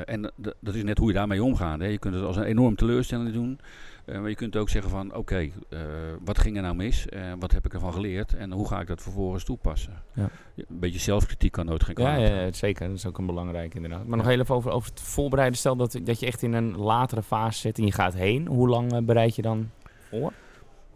en 0.05 0.31
dat 0.59 0.75
is 0.75 0.83
net 0.83 0.97
hoe 0.97 1.07
je 1.07 1.13
daarmee 1.13 1.43
omgaat. 1.43 1.79
Hè. 1.79 1.85
Je 1.85 1.97
kunt 1.97 2.15
het 2.15 2.23
als 2.23 2.35
een 2.35 2.43
enorm 2.43 2.75
teleurstelling 2.75 3.33
doen. 3.33 3.59
Uh, 4.09 4.19
maar 4.19 4.29
je 4.29 4.35
kunt 4.35 4.55
ook 4.55 4.69
zeggen 4.69 4.91
van, 4.91 5.15
oké, 5.15 5.39
uh, 5.69 5.79
wat 6.25 6.37
ging 6.37 6.55
er 6.55 6.61
nou 6.61 6.75
mis? 6.75 7.05
Uh, 7.09 7.33
wat 7.39 7.51
heb 7.51 7.65
ik 7.65 7.73
ervan 7.73 7.93
geleerd? 7.93 8.35
En 8.35 8.51
hoe 8.51 8.67
ga 8.67 8.81
ik 8.81 8.87
dat 8.87 9.01
vervolgens 9.01 9.43
toepassen? 9.43 9.93
Ja. 10.13 10.29
Een 10.55 10.79
beetje 10.79 10.99
zelfkritiek 10.99 11.51
kan 11.51 11.65
nooit 11.65 11.83
geen 11.83 11.95
kwaad. 11.95 12.19
Ja, 12.19 12.25
ja, 12.25 12.51
zeker. 12.51 12.87
Dat 12.87 12.97
is 12.97 13.05
ook 13.05 13.17
een 13.17 13.25
belangrijk 13.25 13.75
inderdaad. 13.75 14.05
Maar 14.05 14.17
nog 14.17 14.27
heel 14.27 14.39
even 14.39 14.55
over, 14.55 14.71
over 14.71 14.89
het 14.89 15.01
voorbereiden. 15.01 15.57
Stel 15.57 15.75
dat, 15.75 15.99
dat 16.03 16.19
je 16.19 16.25
echt 16.25 16.41
in 16.41 16.53
een 16.53 16.77
latere 16.77 17.23
fase 17.23 17.59
zit 17.59 17.77
en 17.77 17.85
je 17.85 17.91
gaat 17.91 18.13
heen. 18.13 18.47
Hoe 18.47 18.69
lang 18.69 19.05
bereid 19.05 19.35
je 19.35 19.41
dan 19.41 19.69
voor? 20.09 20.33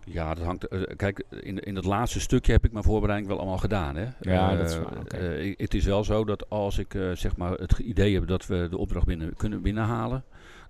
Ja, 0.06 0.34
dat 0.34 0.46
hangt. 0.46 0.68
kijk, 0.96 1.24
in, 1.30 1.60
in 1.60 1.76
het 1.76 1.86
laatste 1.86 2.20
stukje 2.20 2.52
heb 2.52 2.66
ik 2.66 2.72
mijn 2.72 2.84
voorbereiding 2.84 3.30
wel 3.30 3.40
allemaal 3.40 3.58
gedaan. 3.58 3.96
Hè? 3.96 4.06
Ja, 4.22 4.56
dat 4.56 4.70
is 4.70 4.78
waar. 4.78 5.00
Okay. 5.00 5.54
het 5.58 5.74
is 5.74 5.86
wel 5.86 6.04
zo 6.04 6.26
dat 6.26 6.50
als 6.50 6.78
ik 6.78 6.98
zeg 7.14 7.38
maar 7.38 7.52
het 7.52 7.80
idee 7.80 8.14
heb 8.14 8.28
dat 8.28 8.48
we 8.48 8.68
de 8.70 8.78
opdracht 8.78 9.06
binnen 9.06 9.36
kunnen 9.36 9.62
binnenhalen 9.62 10.24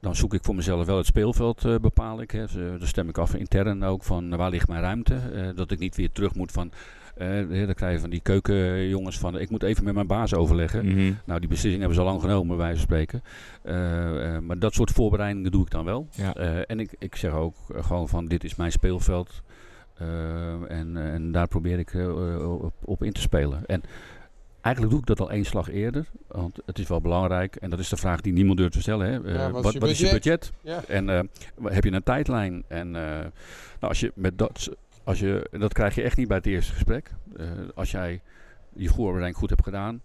dan 0.03 0.15
zoek 0.15 0.33
ik 0.33 0.43
voor 0.43 0.55
mezelf 0.55 0.85
wel 0.85 0.97
het 0.97 1.05
speelveld, 1.05 1.65
uh, 1.65 1.75
bepaal 1.75 2.21
ik. 2.21 2.31
Hè. 2.31 2.45
dan 2.77 2.87
stem 2.87 3.09
ik 3.09 3.17
af 3.17 3.35
intern 3.35 3.83
ook 3.83 4.03
van 4.03 4.35
waar 4.35 4.49
ligt 4.49 4.67
mijn 4.67 4.81
ruimte. 4.81 5.19
Uh, 5.33 5.49
dat 5.55 5.71
ik 5.71 5.79
niet 5.79 5.95
weer 5.95 6.11
terug 6.11 6.35
moet 6.35 6.51
van, 6.51 6.71
uh, 7.17 7.65
dan 7.65 7.73
krijg 7.73 7.93
je 7.93 7.99
van 7.99 8.09
die 8.09 8.19
keukenjongens 8.19 9.17
van, 9.17 9.39
ik 9.39 9.49
moet 9.49 9.63
even 9.63 9.83
met 9.83 9.93
mijn 9.93 10.07
baas 10.07 10.33
overleggen. 10.33 10.85
Mm 10.85 10.91
-hmm. 10.91 11.17
Nou, 11.25 11.39
die 11.39 11.49
beslissing 11.49 11.79
hebben 11.79 11.95
ze 11.95 12.03
al 12.03 12.09
lang 12.09 12.21
genomen, 12.21 12.57
wij 12.57 12.75
spreken. 12.75 13.23
maar 14.45 14.59
dat 14.59 14.73
soort 14.73 14.91
voorbereidingen 14.91 15.51
doe 15.51 15.61
ik 15.61 15.71
dan 15.71 15.85
wel. 15.85 16.07
Ja. 16.11 16.33
en 16.65 16.79
ik, 16.79 16.95
ik 16.99 17.15
zeg 17.15 17.31
ook 17.31 17.55
gewoon 17.75 18.09
van, 18.09 18.25
dit 18.25 18.43
is 18.43 18.55
mijn 18.55 18.71
speelveld. 18.71 19.41
en, 20.67 20.97
en 20.97 21.31
daar 21.31 21.47
probeer 21.47 21.79
ik 21.79 21.93
op, 22.41 22.73
op, 22.83 23.03
in 23.03 23.13
te 23.13 23.21
spelen. 23.21 23.65
En 23.65 23.81
Eigenlijk 24.63 24.93
doe 24.93 25.01
ik 25.03 25.07
dat 25.07 25.19
al 25.19 25.31
één 25.31 25.45
slag 25.45 25.69
eerder, 25.69 26.05
want 26.27 26.59
het 26.65 26.79
is 26.79 26.87
wel 26.87 27.01
belangrijk. 27.01 27.55
En 27.55 27.69
dat 27.69 27.79
is 27.79 27.89
de 27.89 27.97
vraag 27.97 28.21
die 28.21 28.33
niemand 28.33 28.57
durft 28.57 28.73
te 28.73 28.81
stellen. 28.81 29.07
Hè. 29.07 29.19
Uh, 29.19 29.49
wat, 29.49 29.73
wat, 29.73 29.89
is 29.89 29.99
je 29.99 30.09
budget? 30.09 30.51
Ja. 30.61 30.83
En 30.87 31.09
uh, 31.09 31.19
heb 31.63 31.83
je 31.83 31.91
een 31.91 32.03
tijdlijn? 32.03 32.63
En 32.67 32.87
uh, 32.87 32.93
nou, 32.93 33.29
als 33.79 33.99
je 33.99 34.11
met 34.15 34.37
dat, 34.37 34.69
als 35.03 35.19
je, 35.19 35.49
dat 35.51 35.73
krijg 35.73 35.95
je 35.95 36.01
echt 36.01 36.17
niet 36.17 36.27
bij 36.27 36.37
het 36.37 36.45
eerste 36.45 36.73
gesprek. 36.73 37.11
als 37.75 37.91
jij 37.91 38.21
je 38.73 38.89
voorbereiding 38.89 39.37
goed 39.37 39.49
hebt 39.49 39.63
gedaan 39.63 40.01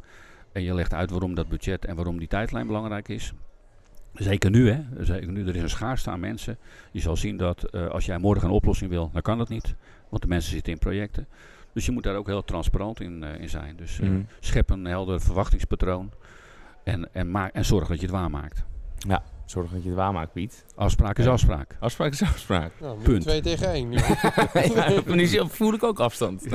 en 0.53 0.63
je 0.63 0.75
legt 0.75 0.95
uit 0.95 1.11
waarom 1.11 1.35
dat 1.35 1.49
budget 1.49 1.85
en 1.85 1.97
waarom 1.97 2.19
die 2.19 2.29
tijdlijn 2.29 2.67
belangrijk 2.67 3.09
is. 3.09 3.33
Zeker 4.15 4.51
nu, 4.51 4.71
hè. 4.71 5.05
Zeker 5.05 5.33
nu, 5.33 5.47
er 5.49 5.57
is 5.57 5.63
een 5.63 5.71
schaarste 5.71 6.11
aan 6.11 6.21
mensen. 6.21 6.59
Je 6.91 7.01
zal 7.01 7.17
zien 7.17 7.37
dat 7.37 7.73
als 7.73 8.07
jij 8.07 8.19
morgen 8.19 8.49
een 8.49 8.55
oplossing 8.55 8.91
wil, 8.91 9.11
dan 9.13 9.23
kan 9.23 9.39
dat 9.39 9.49
niet. 9.49 9.75
Want 10.09 10.23
de 10.23 10.29
mensen 10.29 10.51
zitten 10.51 10.73
in 10.73 10.79
projecten. 10.79 11.27
Dus 11.79 11.87
je 11.87 11.93
moet 11.93 12.03
daar 12.03 12.17
ook 12.17 12.27
heel 12.27 12.45
transparant 12.45 13.01
in, 13.01 13.23
uh, 13.23 13.41
in 13.41 13.49
zijn. 13.49 13.77
Dus 13.77 13.99
uh, 13.99 14.09
mm. 14.09 14.27
schep 14.41 14.71
een 14.71 14.85
helder 14.85 15.21
verwachtingspatroon 15.21 16.11
en, 16.85 17.09
en, 17.13 17.31
maak, 17.31 17.53
en 17.53 17.65
zorg 17.65 17.89
dat 17.89 17.97
je 17.97 18.03
het 18.03 18.15
waarmaakt. 18.15 18.65
Ja, 18.97 19.23
zorg 19.45 19.71
dat 19.71 19.83
je 19.83 19.89
het 19.89 19.99
waarmaakt, 19.99 20.33
Piet. 20.33 20.65
Afspraak 20.75 21.19
is 21.19 21.25
ja. 21.25 21.31
afspraak. 21.31 21.77
Afspraak 21.81 22.13
is 22.13 22.23
afspraak. 22.23 22.73
Nou, 22.81 23.03
Punt. 23.03 23.23
Twee 23.23 23.41
tegen 23.41 23.73
één. 23.73 23.93
ja, 24.75 25.03
nu 25.07 25.29
voel 25.49 25.73
ik 25.73 25.83
ook 25.83 26.01
afstand. 26.01 26.47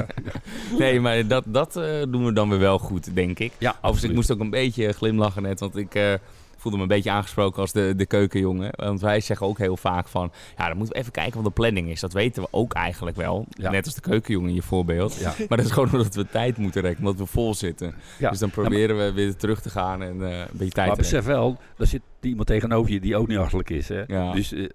nee, 0.77 0.99
maar 0.99 1.27
dat, 1.27 1.43
dat 1.47 1.77
uh, 1.77 2.03
doen 2.09 2.25
we 2.25 2.33
dan 2.33 2.49
weer 2.49 2.59
wel 2.59 2.79
goed, 2.79 3.15
denk 3.15 3.39
ik. 3.39 3.51
Ja, 3.57 3.75
Overigens, 3.75 4.03
ik 4.03 4.13
moest 4.13 4.31
ook 4.31 4.39
een 4.39 4.49
beetje 4.49 4.91
glimlachen 4.91 5.41
net, 5.41 5.59
want 5.59 5.75
ik 5.75 6.19
voelde 6.63 6.77
me 6.77 6.83
een 6.83 6.95
beetje 6.95 7.11
aangesproken 7.11 7.61
als 7.61 7.71
de, 7.71 7.93
de 7.95 8.05
keukenjongen. 8.05 8.69
Want 8.75 9.01
wij 9.01 9.19
zeggen 9.19 9.47
ook 9.47 9.57
heel 9.57 9.77
vaak 9.77 10.07
van, 10.07 10.31
ja, 10.57 10.67
dan 10.67 10.77
moeten 10.77 10.95
we 10.95 10.99
even 10.99 11.11
kijken 11.11 11.35
wat 11.35 11.43
de 11.43 11.51
planning 11.51 11.89
is. 11.89 11.99
Dat 11.99 12.13
weten 12.13 12.43
we 12.43 12.47
ook 12.51 12.73
eigenlijk 12.73 13.17
wel. 13.17 13.45
Net 13.57 13.85
als 13.85 13.95
de 13.95 14.01
keukenjongen 14.01 14.49
in 14.49 14.55
je 14.55 14.61
voorbeeld. 14.61 15.15
Ja. 15.15 15.33
Maar 15.49 15.57
dat 15.57 15.65
is 15.65 15.71
gewoon 15.71 15.91
omdat 15.91 16.15
we 16.15 16.27
tijd 16.27 16.57
moeten 16.57 16.81
rekenen, 16.81 17.09
omdat 17.09 17.27
we 17.27 17.33
vol 17.33 17.53
zitten. 17.53 17.93
Ja. 18.19 18.29
Dus 18.29 18.39
dan 18.39 18.49
proberen 18.49 18.97
we 18.97 19.11
weer 19.11 19.35
terug 19.35 19.61
te 19.61 19.69
gaan 19.69 20.01
en 20.01 20.15
uh, 20.15 20.39
een 20.39 20.47
beetje 20.51 20.73
tijd 20.73 20.87
maar 20.87 20.95
te 20.95 21.01
besef 21.01 21.25
wel, 21.25 21.57
er 21.77 21.87
zit 21.87 22.01
iemand 22.21 22.47
tegenover 22.47 22.91
je 22.91 22.99
die 22.99 23.15
ook 23.15 23.27
niet 23.27 23.37
achterlijk 23.37 23.69
is. 23.69 23.87
Hè? 23.87 24.03
Ja. 24.07 24.31
Dus, 24.31 24.53
uh, 24.53 24.69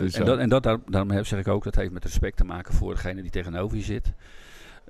is 0.00 0.14
en, 0.14 0.24
dat, 0.24 0.38
en 0.38 0.48
dat, 0.48 0.62
daar, 0.62 0.78
daarom 0.86 1.24
zeg 1.24 1.38
ik 1.38 1.48
ook, 1.48 1.64
dat 1.64 1.74
heeft 1.74 1.92
met 1.92 2.04
respect 2.04 2.36
te 2.36 2.44
maken 2.44 2.74
voor 2.74 2.94
degene 2.94 3.22
die 3.22 3.30
tegenover 3.30 3.76
je 3.76 3.82
zit. 3.82 4.12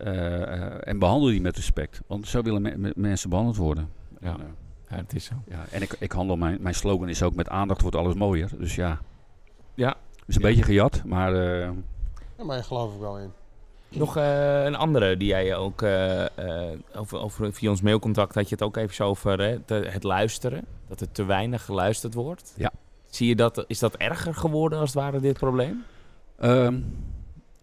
Uh, 0.05 0.89
en 0.89 0.99
behandel 0.99 1.29
die 1.29 1.41
met 1.41 1.57
respect. 1.57 2.01
Want 2.07 2.29
zo 2.29 2.43
willen 2.43 2.63
me 2.63 2.93
mensen 2.97 3.29
behandeld 3.29 3.57
worden. 3.57 3.89
Ja. 4.21 4.37
Ja, 4.91 4.97
het 4.97 5.15
is 5.15 5.25
zo. 5.25 5.35
Ja, 5.49 5.65
en 5.71 5.83
ik, 5.83 5.97
ik 5.99 6.13
handel, 6.13 6.37
mijn, 6.37 6.59
mijn 6.61 6.75
slogan 6.75 7.09
is 7.09 7.23
ook 7.23 7.35
met 7.35 7.49
aandacht 7.49 7.81
wordt 7.81 7.97
alles 7.97 8.15
mooier. 8.15 8.51
Dus 8.59 8.75
ja. 8.75 8.99
Ja. 9.75 9.97
is 10.27 10.37
een 10.37 10.43
beetje 10.43 10.63
gejat, 10.63 11.03
maar... 11.05 11.33
Uh, 11.35 11.69
ja, 12.37 12.45
maar 12.45 12.57
je 12.57 12.63
geloof 12.63 12.95
ik 12.95 13.01
wel 13.01 13.19
in. 13.19 13.33
Nog 13.89 14.17
uh, 14.17 14.65
een 14.65 14.75
andere 14.75 15.17
die 15.17 15.29
jij 15.29 15.57
ook 15.57 15.83
uh, 15.83 16.25
over, 16.95 17.19
over 17.19 17.53
via 17.53 17.71
ons 17.71 17.81
mailcontact 17.81 18.35
had 18.35 18.49
je 18.49 18.55
het 18.55 18.65
ook 18.65 18.77
even 18.77 19.05
over 19.05 19.41
hè, 19.41 19.59
het 19.75 20.03
luisteren. 20.03 20.65
Dat 20.89 21.01
er 21.01 21.13
te 21.13 21.25
weinig 21.25 21.65
geluisterd 21.65 22.15
wordt. 22.15 22.55
Ja. 22.57 22.73
Zie 23.11 23.29
je 23.29 23.37
dat, 23.37 23.65
is 23.67 23.79
dat 23.79 23.97
erger 23.97 24.35
geworden 24.35 24.79
als 24.79 24.95
het 24.95 25.03
ware 25.03 25.21
dit 25.21 25.39
probleem? 25.39 25.85
Um, 26.41 26.97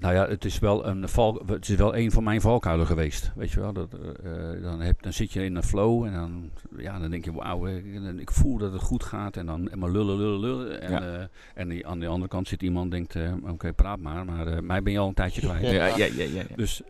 nou 0.05 0.17
ja, 0.17 0.27
het 0.27 0.45
is 0.45 0.59
wel 0.59 0.85
een 0.85 1.09
val, 1.09 1.41
het 1.45 1.69
is 1.69 1.75
wel 1.75 1.95
een 1.95 2.11
van 2.11 2.23
mijn 2.23 2.41
valkuilen 2.41 2.85
geweest. 2.85 3.31
Weet 3.35 3.51
je 3.51 3.59
wel, 3.59 3.73
dat, 3.73 3.89
uh, 4.25 4.63
dan, 4.63 4.81
heb, 4.81 5.01
dan 5.01 5.13
zit 5.13 5.31
je 5.31 5.43
in 5.43 5.55
een 5.55 5.63
flow 5.63 6.05
en 6.05 6.13
dan, 6.13 6.49
ja, 6.77 6.99
dan 6.99 7.09
denk 7.09 7.25
je, 7.25 7.33
wauw, 7.33 7.67
ik, 7.67 7.85
ik 8.17 8.31
voel 8.31 8.57
dat 8.57 8.73
het 8.73 8.81
goed 8.81 9.03
gaat. 9.03 9.37
En 9.37 9.45
dan 9.45 9.69
en 9.69 9.79
maar 9.79 9.89
lullen, 9.89 10.17
lullen, 10.17 10.39
lullen. 10.39 10.81
En, 10.81 10.91
ja. 10.91 11.01
uh, 11.01 11.23
en 11.53 11.69
die, 11.69 11.87
aan 11.87 11.99
de 11.99 12.07
andere 12.07 12.29
kant 12.29 12.47
zit 12.47 12.61
iemand 12.61 12.91
denkt, 12.91 13.15
uh, 13.15 13.33
oké, 13.33 13.51
okay, 13.51 13.73
praat 13.73 13.99
maar, 13.99 14.25
maar 14.25 14.63
mij 14.63 14.83
ben 14.83 14.93
je 14.93 14.99
al 14.99 15.07
een 15.07 15.13
tijdje 15.13 15.41
kwijt. 15.41 15.63
Ja, 15.75 15.85
ja, 15.85 15.95
ja, 15.95 16.05
ja, 16.23 16.23
ja. 16.23 16.55
Dus 16.55 16.81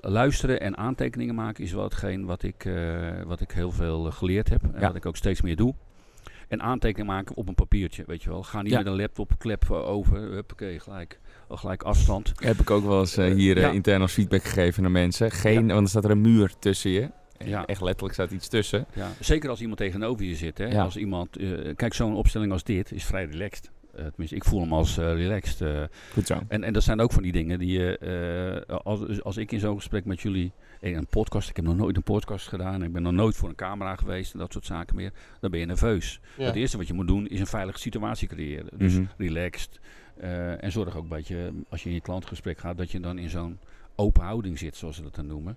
luisteren 0.00 0.60
en 0.60 0.76
aantekeningen 0.76 1.34
maken 1.34 1.64
is 1.64 1.72
wel 1.72 1.84
hetgeen 1.84 2.24
wat 2.24 2.42
ik, 2.42 2.68
wat 3.26 3.40
ik 3.40 3.50
heel 3.50 3.70
veel 3.70 4.10
geleerd 4.10 4.48
heb. 4.48 4.62
En 4.62 4.80
wat 4.80 4.94
ik 4.94 5.06
ook 5.06 5.16
steeds 5.16 5.40
meer 5.40 5.56
doe. 5.56 5.74
En 6.48 6.62
aantekeningen 6.62 7.14
maken 7.14 7.36
op 7.36 7.48
een 7.48 7.54
papiertje, 7.54 8.04
weet 8.06 8.22
je 8.22 8.28
wel. 8.28 8.42
Ga 8.42 8.62
niet 8.62 8.74
met 8.74 8.86
een 8.86 8.96
laptop 8.96 9.32
klep 9.38 9.70
over, 9.70 10.18
huppakee, 10.18 10.78
gelijk 10.78 11.20
gelijk 11.56 11.82
afstand. 11.82 12.32
Heb 12.34 12.60
ik 12.60 12.70
ook 12.70 12.84
wel 12.84 13.00
eens 13.00 13.18
uh, 13.18 13.34
hier 13.34 13.56
uh, 13.56 13.72
intern 13.74 14.00
als 14.00 14.12
feedback 14.12 14.44
gegeven 14.44 14.82
naar 14.82 14.90
mensen. 14.90 15.30
Geen, 15.30 15.66
Want 15.66 15.82
er 15.82 15.88
staat 15.88 16.04
er 16.04 16.10
een 16.10 16.20
muur 16.20 16.52
tussen 16.58 16.90
je. 16.90 17.10
Ja. 17.44 17.66
Echt 17.66 17.80
letterlijk 17.80 18.14
staat 18.14 18.30
iets 18.30 18.48
tussen. 18.48 18.86
Ja. 18.94 19.10
Zeker 19.20 19.50
als 19.50 19.60
iemand 19.60 19.78
tegenover 19.78 20.24
je 20.24 20.34
zit. 20.34 20.58
Hè? 20.58 20.66
Ja. 20.66 20.82
Als 20.82 20.96
iemand, 20.96 21.40
uh, 21.40 21.74
kijk, 21.76 21.94
zo'n 21.94 22.14
opstelling 22.14 22.52
als 22.52 22.64
dit 22.64 22.92
is 22.92 23.04
vrij 23.04 23.24
relaxed. 23.24 23.70
Uh, 23.96 24.04
tenminste, 24.04 24.36
ik 24.36 24.44
voel 24.44 24.60
hem 24.60 24.72
als 24.72 24.98
uh, 24.98 25.04
relaxed. 25.04 25.60
Uh, 25.60 25.82
Goed 26.12 26.26
zo. 26.26 26.40
En, 26.48 26.64
en 26.64 26.72
dat 26.72 26.82
zijn 26.82 27.00
ook 27.00 27.12
van 27.12 27.22
die 27.22 27.32
dingen 27.32 27.58
die 27.58 27.78
je, 27.78 28.80
als, 28.84 29.22
als 29.22 29.36
ik 29.36 29.52
in 29.52 29.60
zo'n 29.60 29.76
gesprek 29.76 30.04
met 30.04 30.20
jullie, 30.20 30.52
in 30.80 30.96
een 30.96 31.06
podcast, 31.06 31.48
ik 31.48 31.56
heb 31.56 31.64
nog 31.64 31.76
nooit 31.76 31.96
een 31.96 32.02
podcast 32.02 32.48
gedaan, 32.48 32.82
ik 32.82 32.92
ben 32.92 33.02
nog 33.02 33.12
nooit 33.12 33.36
voor 33.36 33.48
een 33.48 33.54
camera 33.54 33.96
geweest 33.96 34.32
en 34.32 34.38
dat 34.38 34.52
soort 34.52 34.64
zaken 34.64 34.96
meer, 34.96 35.12
dan 35.40 35.50
ben 35.50 35.60
je 35.60 35.66
nerveus. 35.66 36.20
Ja. 36.36 36.44
Het 36.44 36.54
eerste 36.54 36.76
wat 36.76 36.86
je 36.86 36.92
moet 36.92 37.06
doen 37.06 37.26
is 37.26 37.40
een 37.40 37.46
veilige 37.46 37.78
situatie 37.78 38.28
creëren. 38.28 38.68
Dus 38.76 38.92
mm 38.92 38.98
-hmm. 38.98 39.26
relaxed, 39.26 39.80
uh, 40.20 40.62
en 40.62 40.72
zorg 40.72 40.96
ook 40.96 41.02
een 41.02 41.08
beetje, 41.08 41.52
als 41.68 41.82
je 41.82 41.88
in 41.88 41.94
je 41.94 42.00
klantgesprek 42.00 42.58
gaat, 42.58 42.76
dat 42.76 42.90
je 42.90 43.00
dan 43.00 43.18
in 43.18 43.30
zo'n 43.30 43.58
open 43.94 44.22
houding 44.22 44.58
zit, 44.58 44.76
zoals 44.76 44.96
ze 44.96 45.02
dat 45.02 45.14
dan 45.14 45.26
noemen. 45.26 45.56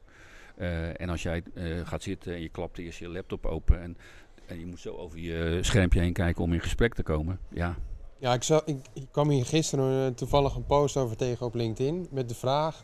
Uh, 0.57 1.01
en 1.01 1.09
als 1.09 1.23
jij 1.23 1.43
uh, 1.53 1.87
gaat 1.87 2.03
zitten 2.03 2.33
en 2.33 2.41
je 2.41 2.49
klapt 2.49 2.77
eerst 2.77 2.99
je 2.99 3.09
laptop 3.09 3.45
open 3.45 3.81
en, 3.81 3.97
en 4.45 4.59
je 4.59 4.65
moet 4.65 4.79
zo 4.79 4.95
over 4.95 5.19
je 5.19 5.59
schermpje 5.61 5.99
heen 5.99 6.13
kijken 6.13 6.43
om 6.43 6.53
in 6.53 6.61
gesprek 6.61 6.93
te 6.93 7.03
komen. 7.03 7.39
Ja, 7.49 7.75
ja 8.17 8.33
ik, 8.33 8.43
ik, 8.65 8.77
ik 8.93 9.07
kwam 9.11 9.29
hier 9.29 9.45
gisteren 9.45 10.15
toevallig 10.15 10.55
een 10.55 10.65
post 10.65 10.97
over 10.97 11.17
tegen 11.17 11.45
op 11.45 11.55
LinkedIn 11.55 12.07
met 12.11 12.29
de 12.29 12.35
vraag... 12.35 12.83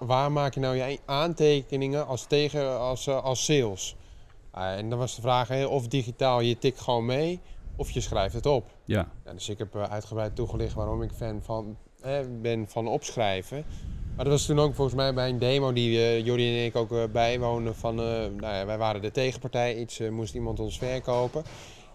waar 0.00 0.32
maak 0.32 0.54
je 0.54 0.60
nou 0.60 0.76
je 0.76 0.98
aantekeningen 1.04 2.06
als, 2.06 2.26
tegen, 2.26 2.78
als, 2.78 3.08
als 3.08 3.44
sales? 3.44 3.96
en 4.52 4.90
dan 4.90 4.98
was 4.98 5.14
de 5.14 5.20
vraag 5.20 5.66
of 5.66 5.88
digitaal, 5.88 6.40
je 6.40 6.58
tikt 6.58 6.80
gewoon 6.80 7.06
mee 7.06 7.40
of 7.76 7.90
je 7.90 8.00
schrijft 8.00 8.34
het 8.34 8.46
op. 8.46 8.70
Ja. 8.84 9.08
ja 9.24 9.32
dus 9.32 9.48
ik 9.48 9.58
heb 9.58 9.74
uh, 9.74 9.82
uitgebreid 9.82 10.36
toegelicht 10.36 10.74
waarom 10.74 11.02
ik 11.02 11.10
fan 11.10 11.42
van, 11.42 11.76
eh, 12.00 12.18
ben 12.42 12.68
van 12.68 12.86
opschrijven. 12.86 13.64
Maar 14.16 14.24
dat 14.24 14.34
was 14.34 14.46
toen 14.46 14.60
ook 14.60 14.74
volgens 14.74 14.96
mij 14.96 15.14
bij 15.14 15.28
een 15.28 15.38
demo 15.38 15.72
die 15.72 15.90
uh, 15.90 16.24
Jordi 16.24 16.58
en 16.58 16.64
ik 16.64 16.76
ook 16.76 16.92
uh, 16.92 17.04
bijwonen 17.12 17.74
van... 17.74 17.94
nou 17.94 18.40
ja, 18.40 18.66
wij 18.66 18.78
waren 18.78 19.02
de 19.02 19.10
tegenpartij, 19.10 19.76
iets 19.76 20.00
moest 20.10 20.34
iemand 20.34 20.60
ons 20.60 20.78
verkopen. 20.78 21.42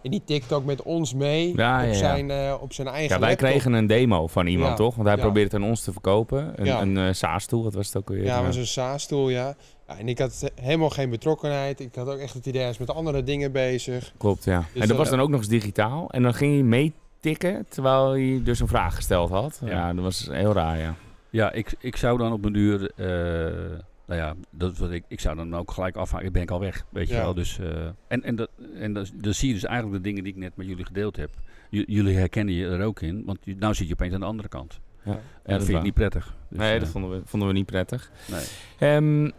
In 0.02 0.10
die 0.10 0.22
TikTok 0.24 0.64
met 0.64 0.82
ons 0.82 1.14
mee 1.14 1.46
Ja, 1.46 1.52
op, 1.52 1.56
ja, 1.56 1.82
ja. 1.82 1.94
Zijn, 1.94 2.30
eh, 2.30 2.54
op 2.60 2.72
zijn 2.72 2.88
eigen 2.88 3.14
Ja, 3.14 3.20
wij 3.20 3.28
laptop. 3.28 3.48
kregen 3.48 3.72
een 3.72 3.86
demo 3.86 4.26
van 4.26 4.46
iemand, 4.46 4.70
Ja, 4.70 4.76
toch? 4.76 4.94
Want 4.94 5.06
hij 5.08 5.16
ja. 5.16 5.22
probeerde 5.22 5.56
het 5.56 5.62
aan 5.62 5.68
ons 5.68 5.80
te 5.82 5.92
verkopen. 5.92 6.52
Een, 6.56 6.64
Ja. 6.64 6.80
een 6.80 6.98
eh, 6.98 7.12
SaaS-tool, 7.12 7.62
wat 7.62 7.74
was 7.74 7.86
het 7.86 7.96
ook 7.96 8.08
alweer? 8.08 8.24
Ja, 8.24 8.42
was 8.44 8.56
een 8.56 8.66
SaaS-tool, 8.66 9.28
ja. 9.28 9.54
ja. 9.88 9.98
En 9.98 10.08
ik 10.08 10.18
had 10.18 10.50
helemaal 10.60 10.90
geen 10.90 11.10
betrokkenheid. 11.10 11.80
Ik 11.80 11.94
had 11.94 12.08
ook 12.08 12.18
echt 12.18 12.34
het 12.34 12.46
idee, 12.46 12.60
hij 12.60 12.70
is 12.70 12.78
met 12.78 12.90
andere 12.90 13.22
dingen 13.22 13.52
bezig. 13.52 14.12
Klopt, 14.18 14.44
ja. 14.44 14.58
Dus 14.72 14.82
en 14.82 14.88
dat 14.88 14.96
was 14.96 15.06
dat- 15.08 15.16
dan 15.16 15.24
ook 15.24 15.30
nog 15.30 15.40
eens 15.40 15.48
digitaal. 15.48 16.10
En 16.10 16.22
dan 16.22 16.34
ging 16.34 16.52
hij 16.54 16.62
meetikken, 16.62 17.66
terwijl 17.68 18.10
hij 18.10 18.40
dus 18.44 18.60
een 18.60 18.68
vraag 18.68 18.94
gesteld 18.94 19.30
had. 19.30 19.60
Ja, 19.64 19.70
Ja. 19.70 19.92
dat 19.94 20.04
was 20.04 20.28
heel 20.30 20.52
raar, 20.52 20.78
ja. 20.78 20.94
Ja, 21.30 21.52
ik, 21.52 21.74
ik 21.78 21.96
zou 21.96 22.18
dan 22.18 22.32
op 22.32 22.44
een 22.44 22.52
duur, 22.52 22.90
eh, 22.96 23.78
nou 24.16 24.24
ja, 24.24 24.34
dat 24.50 24.78
wat 24.78 24.90
ik, 24.90 25.04
ik 25.08 25.20
zou 25.20 25.36
dan 25.36 25.54
ook 25.56 25.70
gelijk 25.70 25.96
afhaken. 25.96 26.26
Ik 26.26 26.32
ben 26.32 26.42
ik 26.42 26.50
al 26.50 26.60
weg, 26.60 26.84
weet 26.90 27.08
je 27.08 27.14
wel. 27.14 27.34
Dus, 27.34 27.58
eh, 27.58 27.86
en 28.08 28.22
en, 28.22 28.36
dat, 28.36 28.50
en 28.74 28.92
dat, 28.92 29.12
dan 29.14 29.34
zie 29.34 29.48
je 29.48 29.54
dus 29.54 29.64
eigenlijk 29.64 29.96
de 30.02 30.08
dingen 30.08 30.24
die 30.24 30.32
ik 30.32 30.38
net 30.38 30.56
met 30.56 30.66
jullie 30.66 30.84
gedeeld 30.84 31.16
heb. 31.16 31.30
J- 31.70 31.84
jullie 31.86 32.16
herkennen 32.16 32.54
je 32.54 32.66
er 32.66 32.84
ook 32.84 33.00
in, 33.00 33.22
want 33.26 33.38
je- 33.42 33.56
nou 33.58 33.74
zit 33.74 33.86
je 33.86 33.92
opeens 33.92 34.14
aan 34.14 34.20
de 34.20 34.26
andere 34.26 34.48
kant. 34.48 34.80
Ja, 35.04 35.12
En 35.42 35.56
dat 35.56 35.64
vind 35.64 35.78
ik 35.78 35.84
niet 35.84 35.94
prettig. 35.94 36.34
Dus, 36.48 36.58
nee, 36.58 36.74
eh, 36.74 36.80
dat 36.80 36.88
vonden 36.88 37.10
we, 37.10 37.22
vonden 37.24 37.48
we 37.48 37.54
niet 37.54 37.66
prettig. 37.66 38.10
nee. 38.30 38.44
Ehm, 38.78 39.30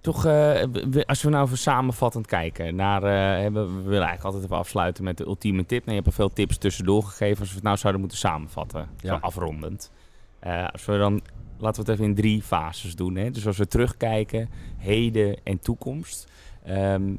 toch, 0.00 0.24
eh, 0.24 0.62
als 1.06 1.22
we 1.22 1.30
nou 1.30 1.44
even 1.44 1.58
samenvattend 1.58 2.26
kijken 2.26 2.74
naar, 2.74 3.02
eh, 3.02 3.42
hebben, 3.42 3.66
we 3.66 3.72
willen 3.82 3.92
eigenlijk 4.06 4.24
altijd 4.24 4.44
even 4.44 4.56
afsluiten 4.56 5.04
met 5.04 5.16
de 5.16 5.24
ultieme 5.26 5.66
tip. 5.66 5.78
Nou, 5.78 5.88
je 5.90 5.94
hebt 5.94 6.06
er 6.06 6.12
veel 6.12 6.32
tips 6.32 6.58
tussendoor 6.58 7.02
gegeven. 7.02 7.38
Als 7.40 7.48
we 7.48 7.54
het 7.54 7.64
nou 7.64 7.76
zouden 7.76 8.00
moeten 8.00 8.18
samenvatten, 8.20 8.88
zo 9.02 9.06
Ja. 9.06 9.18
afrondend. 9.20 9.90
Eh, 10.38 10.68
als 10.72 10.84
we 10.84 10.98
dan, 10.98 11.22
laten 11.58 11.84
we 11.84 11.90
het 11.90 12.00
even 12.00 12.10
in 12.10 12.14
drie 12.14 12.42
fases 12.42 12.96
doen. 12.96 13.16
Hè? 13.16 13.30
Dus 13.30 13.46
als 13.46 13.56
we 13.56 13.66
terugkijken, 13.66 14.48
heden 14.76 15.36
en 15.42 15.58
toekomst. 15.58 16.28
Ehm, 16.64 17.14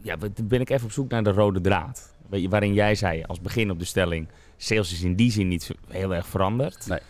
ja, 0.00 0.16
ben 0.44 0.60
ik 0.60 0.70
even 0.70 0.84
op 0.84 0.92
zoek 0.92 1.10
naar 1.10 1.24
de 1.24 1.32
rode 1.32 1.60
draad. 1.60 2.14
Waarin 2.48 2.74
jij 2.74 2.94
zei 2.94 3.22
als 3.22 3.40
begin 3.40 3.70
op 3.70 3.78
de 3.78 3.84
stelling, 3.84 4.28
sales 4.56 4.92
is 4.92 5.02
in 5.02 5.14
die 5.14 5.30
zin 5.30 5.48
niet 5.48 5.70
heel 5.88 6.14
erg 6.14 6.26
veranderd. 6.26 6.86
Nee. 6.86 7.00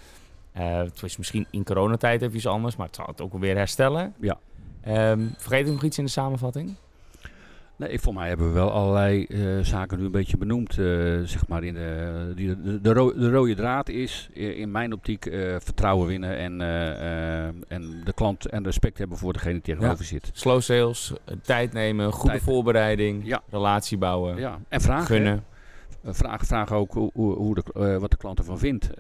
Eh, 0.53 0.77
het 0.77 1.01
was 1.01 1.17
misschien 1.17 1.47
in 1.51 1.65
coronatijd 1.65 2.23
even 2.23 2.37
iets 2.37 2.47
anders, 2.47 2.77
maar 2.77 2.87
het 2.87 2.97
zal 2.97 3.07
het 3.07 3.21
ook 3.21 3.39
weer 3.39 3.57
herstellen. 3.57 4.15
Ja. 4.21 4.39
Ehm, 4.81 5.27
vergeet 5.37 5.67
ik 5.67 5.73
nog 5.73 5.83
iets 5.83 5.99
in 5.99 6.05
de 6.05 6.11
samenvatting? 6.11 6.75
Nee, 7.77 8.01
voor 8.01 8.15
mij 8.15 8.29
hebben 8.29 8.47
we 8.47 8.53
wel 8.53 8.71
allerlei 8.73 9.25
eh, 9.25 9.39
zaken 9.63 9.99
nu 9.99 10.05
een 10.05 10.11
beetje 10.11 10.37
benoemd. 10.37 10.71
eh, 10.79 10.85
zeg 11.25 11.49
maar 11.49 11.65
in 11.65 11.75
de, 11.75 12.33
die, 12.37 12.61
de, 12.63 12.81
de, 12.81 12.93
ro- 12.93 13.15
de 13.15 13.31
rode 13.31 13.55
draad 13.55 13.89
is 13.89 14.29
in 14.33 14.71
mijn 14.71 14.93
optiek 14.93 15.27
eh, 15.27 15.57
vertrouwen 15.59 16.07
winnen 16.07 16.37
en, 16.37 16.61
en 17.69 18.01
de 18.05 18.13
klant 18.15 18.47
en 18.47 18.65
respect 18.65 18.99
hebben 18.99 19.19
voor 19.19 19.33
degene 19.33 19.53
die 19.53 19.63
tegenover 19.63 20.05
zit. 20.05 20.31
Slow 20.33 20.61
sales, 20.61 21.13
tijd 21.43 21.73
nemen, 21.73 22.13
goede 22.13 22.31
Tijd. 22.31 22.43
voorbereiding, 22.43 23.27
Ja. 23.27 23.43
relatie 23.51 23.99
bouwen, 23.99 24.37
Ja, 24.37 24.59
en 24.69 24.81
vragen. 24.81 25.07
gunnen. 25.07 25.45
Vraag, 26.07 26.43
vraag 26.47 26.73
ook 26.73 26.93
hoe, 26.93 27.11
hoe, 27.15 27.55
de, 27.55 27.99
wat 27.99 28.11
de 28.11 28.17
klant 28.17 28.39
ervan 28.39 28.59
vindt. 28.59 28.91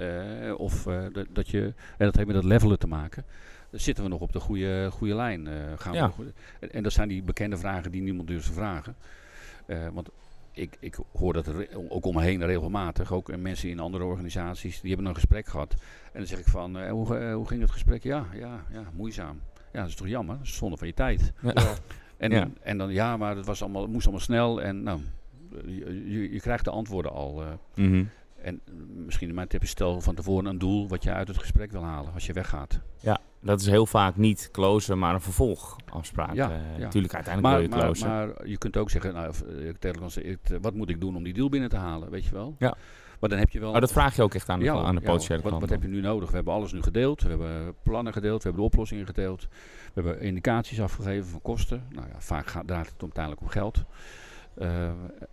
of 0.56 0.82
dat, 1.12 1.26
dat 1.32 1.48
je, 1.48 1.62
en 1.96 2.04
dat 2.06 2.14
heeft 2.14 2.26
met 2.26 2.36
dat 2.36 2.44
levelen 2.44 2.78
te 2.78 2.86
maken. 2.86 3.24
Dan 3.74 3.82
zitten 3.82 4.04
we 4.04 4.10
nog 4.10 4.20
op 4.20 4.32
de 4.32 4.40
goede, 4.40 4.88
goede 4.92 5.14
lijn. 5.14 5.46
eh, 5.46 5.54
gaan 5.76 5.92
we 5.92 5.98
Ja. 5.98 6.06
nog- 6.06 6.16
en, 6.70 6.82
dat 6.82 6.92
zijn 6.92 7.08
die 7.08 7.22
bekende 7.22 7.56
vragen 7.56 7.90
die 7.90 8.02
niemand 8.02 8.28
durft 8.28 8.46
te 8.46 8.52
vragen. 8.52 8.96
Eh, 9.66 9.88
want 9.92 10.08
ik, 10.52 10.76
ik 10.80 10.96
hoor 11.12 11.32
dat 11.32 11.46
er 11.46 11.68
ook 11.88 12.04
om 12.04 12.14
me 12.14 12.22
heen 12.22 12.44
regelmatig. 12.46 13.12
Ook 13.12 13.28
eh, 13.28 13.36
mensen 13.38 13.68
in 13.68 13.78
andere 13.80 14.04
organisaties, 14.04 14.80
die 14.80 14.90
hebben 14.92 15.08
een 15.08 15.14
gesprek 15.14 15.46
gehad. 15.46 15.72
En 16.12 16.18
dan 16.18 16.26
zeg 16.26 16.38
ik 16.38 16.46
van, 16.48 16.78
eh, 16.78 16.90
hoe, 16.90 17.32
hoe 17.32 17.46
ging 17.46 17.60
het 17.60 17.70
gesprek? 17.70 18.02
Ja, 18.02 18.26
ja, 18.34 18.64
ja, 18.72 18.82
moeizaam. 18.92 19.40
Ja, 19.72 19.80
dat 19.80 19.88
is 19.88 19.94
toch 19.94 20.08
jammer? 20.08 20.36
Dat 20.36 20.46
is 20.46 20.56
zonde 20.56 20.76
van 20.76 20.86
je 20.86 20.94
tijd. 20.94 21.32
Ja. 21.42 21.54
En, 22.16 22.30
Ja. 22.30 22.48
en 22.62 22.78
dan, 22.78 22.92
ja, 22.92 23.16
maar 23.16 23.36
het, 23.36 23.46
was 23.46 23.62
allemaal, 23.62 23.82
het 23.82 23.90
moest 23.90 24.04
allemaal 24.06 24.24
snel. 24.24 24.62
En 24.62 24.82
nou, 24.82 25.00
je, 25.66 26.10
je, 26.10 26.32
je 26.32 26.40
krijgt 26.40 26.64
de 26.64 26.70
antwoorden 26.70 27.12
al. 27.12 27.42
eh. 27.42 27.48
Mhm. 27.74 28.04
en 28.42 28.60
misschien 29.06 29.34
mijn 29.34 29.48
tip 29.48 29.62
is 29.62 29.70
stel 29.70 30.00
van 30.00 30.14
tevoren 30.14 30.46
een 30.46 30.58
doel 30.58 30.88
wat 30.88 31.02
je 31.02 31.12
uit 31.12 31.28
het 31.28 31.38
gesprek 31.38 31.70
wil 31.72 31.82
halen 31.84 32.12
als 32.12 32.26
je 32.26 32.32
weggaat. 32.32 32.80
Ja, 33.00 33.18
dat 33.44 33.60
is 33.60 33.66
heel 33.66 33.86
vaak 33.86 34.16
niet 34.16 34.48
closen, 34.52 34.98
maar 34.98 35.14
een 35.14 35.20
vervolgafspraak. 35.20 36.34
Ja, 36.34 36.50
Eh, 36.50 36.56
ja. 36.76 36.84
Natuurlijk, 36.84 37.14
uiteindelijk 37.14 37.54
Maar, 37.54 37.62
wil 37.62 37.70
je 37.70 37.76
maar, 37.76 37.84
closen. 37.84 38.08
maar 38.08 38.48
je 38.48 38.58
kunt 38.58 38.76
ook 38.76 38.90
zeggen, 38.90 39.14
nou, 39.14 39.34
eh, 39.58 39.68
eh, 39.90 40.34
wat 40.60 40.74
moet 40.74 40.88
ik 40.88 41.00
doen 41.00 41.16
om 41.16 41.22
die 41.22 41.32
deal 41.32 41.48
binnen 41.48 41.68
te 41.68 41.76
halen, 41.76 42.10
weet 42.10 42.24
je 42.24 42.32
wel? 42.32 42.54
Ja. 42.58 42.76
Maar 43.20 43.28
dan 43.30 43.38
heb 43.38 43.50
je 43.50 43.60
wel... 43.60 43.72
maar 43.72 43.80
dat 43.80 43.92
vraag 43.92 44.16
je 44.16 44.22
ook 44.22 44.34
echt 44.34 44.48
aan 44.48 44.58
de, 44.58 44.64
Ja, 44.64 44.74
aan 44.74 44.94
de 44.94 45.00
ja, 45.00 45.06
potentiële 45.06 45.42
wat, 45.42 45.60
wat 45.60 45.70
heb 45.70 45.82
je 45.82 45.88
nu 45.88 46.00
nodig? 46.00 46.28
We 46.28 46.34
hebben 46.34 46.54
alles 46.54 46.72
nu 46.72 46.82
gedeeld. 46.82 47.22
We 47.22 47.28
hebben 47.28 47.74
plannen 47.82 48.12
gedeeld. 48.12 48.42
We 48.42 48.48
hebben 48.48 48.62
de 48.62 48.68
oplossingen 48.70 49.06
gedeeld. 49.06 49.48
We 49.94 50.02
hebben 50.02 50.20
indicaties 50.20 50.80
afgegeven 50.80 51.30
van 51.30 51.42
kosten. 51.42 51.82
Nou 51.90 52.06
ja, 52.08 52.20
vaak 52.20 52.46
gaat, 52.46 52.66
draait 52.66 52.86
het 52.86 53.02
uiteindelijk 53.02 53.42
om 53.42 53.48
geld. 53.48 53.84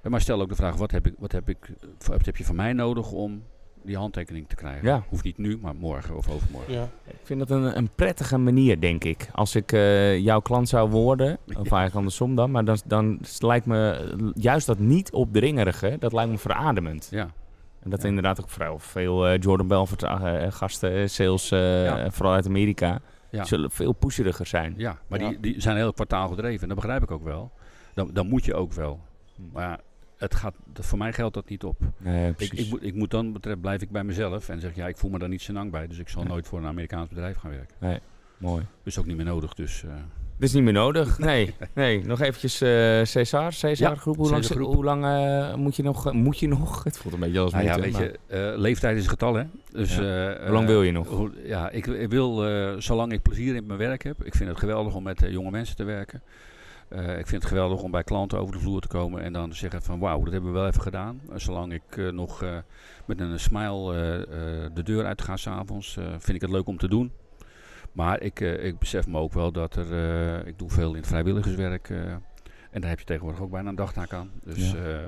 Maar 0.01 0.21
stel 0.21 0.41
ook 0.41 0.49
de 0.49 0.55
vraag, 0.55 0.75
wat 0.75 0.91
heb, 0.91 1.07
ik, 1.07 1.13
wat, 1.17 1.31
heb 1.31 1.49
ik, 1.49 1.73
wat 2.05 2.25
heb 2.25 2.37
je 2.37 2.45
van 2.45 2.55
mij 2.55 2.73
nodig 2.73 3.11
om 3.11 3.43
die 3.83 3.97
handtekening 3.97 4.47
te 4.49 4.55
krijgen? 4.55 4.87
Ja. 4.87 5.03
Hoeft 5.09 5.23
niet 5.23 5.37
nu, 5.37 5.57
maar 5.61 5.75
morgen 5.75 6.17
of 6.17 6.29
overmorgen. 6.29 6.73
Ja. 6.73 6.83
Ik 7.07 7.15
vind 7.23 7.39
dat 7.39 7.49
een, 7.49 7.77
een 7.77 7.89
prettige 7.95 8.37
manier, 8.37 8.79
denk 8.79 9.03
ik. 9.03 9.27
Als 9.33 9.55
ik 9.55 9.71
eh, 9.71 10.17
jouw 10.19 10.39
klant 10.39 10.69
zou 10.69 10.89
worden, 10.89 11.37
of 11.47 11.55
eigenlijk 11.55 11.95
andersom 11.95 12.35
dan, 12.35 12.51
maar 12.51 12.65
dan, 12.65 12.77
dan 12.85 13.19
lijkt 13.39 13.65
me 13.65 14.31
juist 14.35 14.65
dat 14.67 14.79
niet 14.79 15.11
opdringerige, 15.11 15.95
dat 15.99 16.13
lijkt 16.13 16.31
me 16.31 16.37
verademend. 16.37 17.07
Ja, 17.11 17.29
En 17.83 17.89
dat 17.89 18.01
Ja. 18.01 18.07
inderdaad 18.07 18.41
ook 18.41 18.49
vooral 18.49 18.79
veel 18.79 19.27
eh, 19.27 19.37
Jordan 19.39 19.67
Belfort 19.67 20.03
eh, 20.03 20.45
eh, 20.45 20.51
gasten, 20.51 20.91
eh, 20.93 21.07
sales, 21.07 21.51
eh, 21.51 21.83
Ja. 21.85 22.11
vooral 22.11 22.33
uit 22.33 22.45
Amerika, 22.47 22.99
ja. 23.29 23.43
zullen 23.43 23.71
veel 23.71 23.91
pusheriger 23.93 24.45
zijn. 24.45 24.73
ja 24.77 24.97
maar 25.07 25.19
Ja. 25.19 25.29
Die, 25.29 25.39
die 25.39 25.61
zijn 25.61 25.75
heel 25.75 25.93
kwartaal 25.93 26.27
gedreven. 26.27 26.61
En 26.61 26.67
dat 26.67 26.77
begrijp 26.77 27.03
ik 27.03 27.11
ook 27.11 27.23
wel. 27.23 27.51
Dan, 27.93 28.09
dan 28.13 28.27
moet 28.27 28.45
je 28.45 28.53
ook 28.53 28.73
wel. 28.73 28.99
Hm. 29.35 29.41
Maar 29.53 29.63
ja, 29.69 29.79
het 30.21 30.35
gaat, 30.35 30.55
dat- 30.73 30.85
voor 30.85 30.97
mij 30.97 31.13
geldt 31.13 31.33
dat 31.33 31.49
niet 31.49 31.63
op. 31.63 31.77
Nee, 31.97 32.33
Ik, 32.37 32.53
ik, 32.53 32.69
moet, 32.69 32.83
ik 32.83 32.93
moet 32.93 33.11
dan 33.11 33.33
betreft 33.33 33.61
blijf 33.61 33.81
ik 33.81 33.89
bij 33.91 34.03
mezelf 34.03 34.49
en 34.49 34.59
zeg 34.59 34.75
ja, 34.75 34.87
ik 34.87 34.97
voel 34.97 35.11
me 35.11 35.19
daar 35.19 35.29
niet 35.29 35.41
zo 35.41 35.53
lang 35.53 35.71
bij. 35.71 35.87
Dus 35.87 35.97
ik 35.97 36.09
zal 36.09 36.23
nooit 36.23 36.47
voor 36.47 36.59
een 36.59 36.65
Amerikaans 36.65 37.09
bedrijf 37.09 37.37
gaan 37.37 37.51
werken. 37.51 38.01
Mooi. 38.37 38.61
Dat 38.61 38.67
is 38.93 38.97
ook 38.99 39.05
niet 39.05 39.15
meer 39.15 39.25
nodig. 39.25 39.53
Dus, 39.53 39.83
eh, 39.83 39.89
Dat 40.37 40.49
is 40.49 40.53
niet 40.53 40.63
meer 40.63 40.73
nodig. 40.73 41.19
Nee, 41.19 41.53
nee. 41.73 42.05
nog 42.05 42.19
eventjes 42.21 42.61
eh 42.61 42.69
Cesar, 43.03 43.53
Cesar 43.53 43.89
Ja, 43.89 43.95
groep. 43.95 44.15
Hoe 44.17 44.29
lang, 44.29 44.45
Groep. 44.45 44.73
Hoe 44.73 44.83
lang 44.83 45.05
eh, 45.05 45.55
moet 45.55 45.75
je 45.75 45.83
nog? 45.83 46.13
moet 46.13 46.39
je 46.39 46.47
nog? 46.47 46.83
Het 46.83 46.97
voelt 46.97 47.13
een 47.13 47.19
beetje 47.19 47.39
als 47.39 47.51
nou 47.53 47.63
ja, 47.65 47.79
weet 47.79 47.97
je, 47.97 48.19
eh, 48.27 48.51
leeftijd 48.59 48.97
is 48.97 49.03
een 49.03 49.09
getal 49.09 49.33
hè. 49.33 49.43
Dus, 49.71 49.95
Ja. 49.95 50.33
eh, 50.33 50.41
Hoe 50.43 50.51
lang 50.53 50.65
eh, 50.65 50.71
wil 50.71 50.83
je 50.83 50.91
nog? 50.91 51.07
hoe- 51.07 51.31
ja, 51.43 51.69
ik, 51.69 51.87
ik 51.87 52.09
wil 52.09 52.45
eh, 52.47 52.73
zolang 52.77 53.11
ik 53.13 53.21
plezier 53.21 53.55
in 53.55 53.65
mijn 53.65 53.79
werk 53.79 54.03
heb. 54.03 54.23
Ik 54.23 54.35
vind 54.35 54.49
het 54.49 54.59
geweldig 54.59 54.95
om 54.95 55.03
met 55.03 55.23
eh, 55.23 55.31
jonge 55.31 55.51
mensen 55.51 55.75
te 55.75 55.83
werken. 55.83 56.21
Eh, 56.91 57.19
ik 57.19 57.27
vind 57.27 57.41
het 57.41 57.51
geweldig 57.51 57.81
om 57.81 57.91
bij 57.91 58.03
klanten 58.03 58.39
over 58.39 58.53
de 58.53 58.59
vloer 58.61 58.81
te 58.81 58.87
komen 58.87 59.21
en 59.21 59.33
dan 59.33 59.49
te 59.49 59.55
zeggen 59.55 59.81
van 59.81 59.99
wauw, 59.99 60.23
dat 60.23 60.33
hebben 60.33 60.51
we 60.53 60.57
wel 60.59 60.67
even 60.67 60.81
gedaan. 60.81 61.21
Eh, 61.29 61.37
zolang 61.37 61.73
ik 61.73 61.97
eh, 61.97 62.09
nog 62.09 62.43
eh, 62.43 62.57
met 63.05 63.19
een 63.19 63.39
smile 63.39 63.93
eh, 63.93 64.21
eh, 64.65 64.71
de 64.73 64.83
deur 64.83 65.05
uit 65.05 65.21
ga 65.21 65.35
s'avonds, 65.37 65.97
eh 65.97 66.05
vind 66.09 66.35
ik 66.35 66.41
het 66.41 66.49
leuk 66.51 66.67
om 66.67 66.77
te 66.77 66.87
doen. 66.87 67.11
Maar 67.91 68.21
ik, 68.21 68.39
eh, 68.39 68.65
ik 68.65 68.79
besef 68.79 69.07
me 69.07 69.17
ook 69.19 69.33
wel 69.33 69.51
dat 69.51 69.75
er, 69.75 69.91
eh, 69.93 70.47
ik 70.47 70.59
doe 70.59 70.69
veel 70.69 70.89
in 70.89 70.95
het 70.99 71.07
vrijwilligerswerk. 71.07 71.89
eh, 71.89 71.97
en 72.71 72.81
daar 72.81 72.89
heb 72.89 72.99
je 72.99 73.05
tegenwoordig 73.05 73.41
ook 73.41 73.51
bijna 73.51 73.69
een 73.69 73.75
dagtaak 73.75 74.13
aan. 74.13 74.31
Dus 74.43 74.71
Ja. 74.71 74.77
ja, 74.89 75.07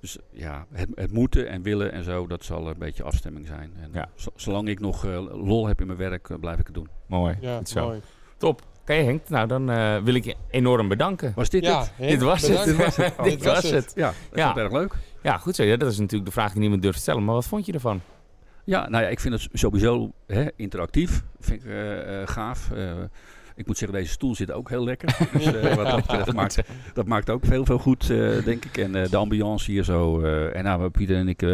dus, 0.00 0.18
ja 0.30 0.66
het, 0.72 0.88
het 0.94 1.12
moeten 1.12 1.48
en 1.48 1.62
willen 1.62 1.92
en 1.92 2.04
zo, 2.04 2.26
dat 2.26 2.44
zal 2.44 2.68
een 2.68 2.78
beetje 2.78 3.02
afstemming 3.02 3.46
zijn. 3.46 3.72
En 3.80 3.90
Ja. 3.92 4.08
zo- 4.14 4.32
zolang 4.36 4.68
ik 4.68 4.80
nog 4.80 5.04
lol 5.32 5.66
heb 5.66 5.80
in 5.80 5.86
mijn 5.86 5.98
werk, 5.98 6.40
blijf 6.40 6.58
ik 6.58 6.66
het 6.66 6.74
doen. 6.74 6.88
Mooi. 7.06 7.36
Ja, 7.40 7.56
Goed 7.56 7.68
zo. 7.68 7.84
mooi. 7.86 8.00
Top. 8.36 8.62
Oké 8.90 8.98
Henk, 9.02 9.28
nou 9.28 9.46
dan 9.48 9.70
eh, 9.70 9.96
wil 10.02 10.14
ik 10.14 10.24
je 10.24 10.34
enorm 10.50 10.88
bedanken. 10.88 11.32
Was 11.34 11.48
dit 11.50 11.64
Ja, 11.64 11.78
het? 11.80 11.92
Henk, 11.96 12.10
dit 12.10 12.20
was 12.22 12.40
bedankt. 12.40 12.66
het. 12.66 12.76
Dit 12.76 12.86
was 12.86 12.96
het. 12.96 13.14
Oh, 13.18 13.24
Dit 13.30 13.44
was 13.44 13.70
het. 13.70 13.92
Ja, 13.94 14.12
dat 14.30 14.38
Ja. 14.38 14.56
erg 14.56 14.72
leuk. 14.72 14.94
Ja, 15.22 15.38
goed 15.38 15.54
zo. 15.56 15.62
Ja, 15.62 15.76
dat 15.76 15.90
is 15.92 15.98
natuurlijk 15.98 16.24
de 16.24 16.32
vraag 16.32 16.50
die 16.52 16.60
niemand 16.60 16.82
durft 16.82 16.96
te 16.96 17.02
stellen. 17.02 17.24
Maar 17.24 17.34
wat 17.34 17.46
vond 17.46 17.66
je 17.66 17.72
ervan? 17.72 18.00
Ja, 18.64 18.88
nou 18.88 19.04
ja, 19.04 19.08
ik 19.10 19.20
vind 19.20 19.34
het 19.34 19.48
sowieso 19.52 20.12
hè, 20.26 20.46
interactief. 20.56 21.22
Vind 21.40 21.64
ik 21.64 21.70
eh, 21.70 22.22
eh, 22.22 22.28
gaaf. 22.28 22.70
Eh, 22.70 22.92
ik 23.54 23.66
moet 23.66 23.78
zeggen, 23.78 23.98
deze 23.98 24.12
stoel 24.12 24.34
zit 24.34 24.52
ook 24.52 24.68
heel 24.68 24.84
lekker. 24.84 25.16
Dus 25.32 25.44
eh, 25.52 25.74
wat 25.76 25.86
dat 25.86 25.96
betreft 25.96 26.32
maakt, 26.32 26.58
dat 26.94 27.06
maakt 27.06 27.30
ook 27.30 27.44
veel, 27.44 27.64
veel 27.64 27.78
goed, 27.78 28.10
eh, 28.10 28.44
denk 28.44 28.64
ik. 28.64 28.76
En 28.76 28.94
eh, 28.94 29.10
de 29.10 29.16
ambiance 29.16 29.70
hier 29.70 29.84
zo. 29.84 30.20
eh, 30.20 30.56
en 30.56 30.64
nou, 30.64 30.88
Pieter 30.90 31.16
en 31.16 31.28
ik, 31.28 31.42
eh, 31.42 31.48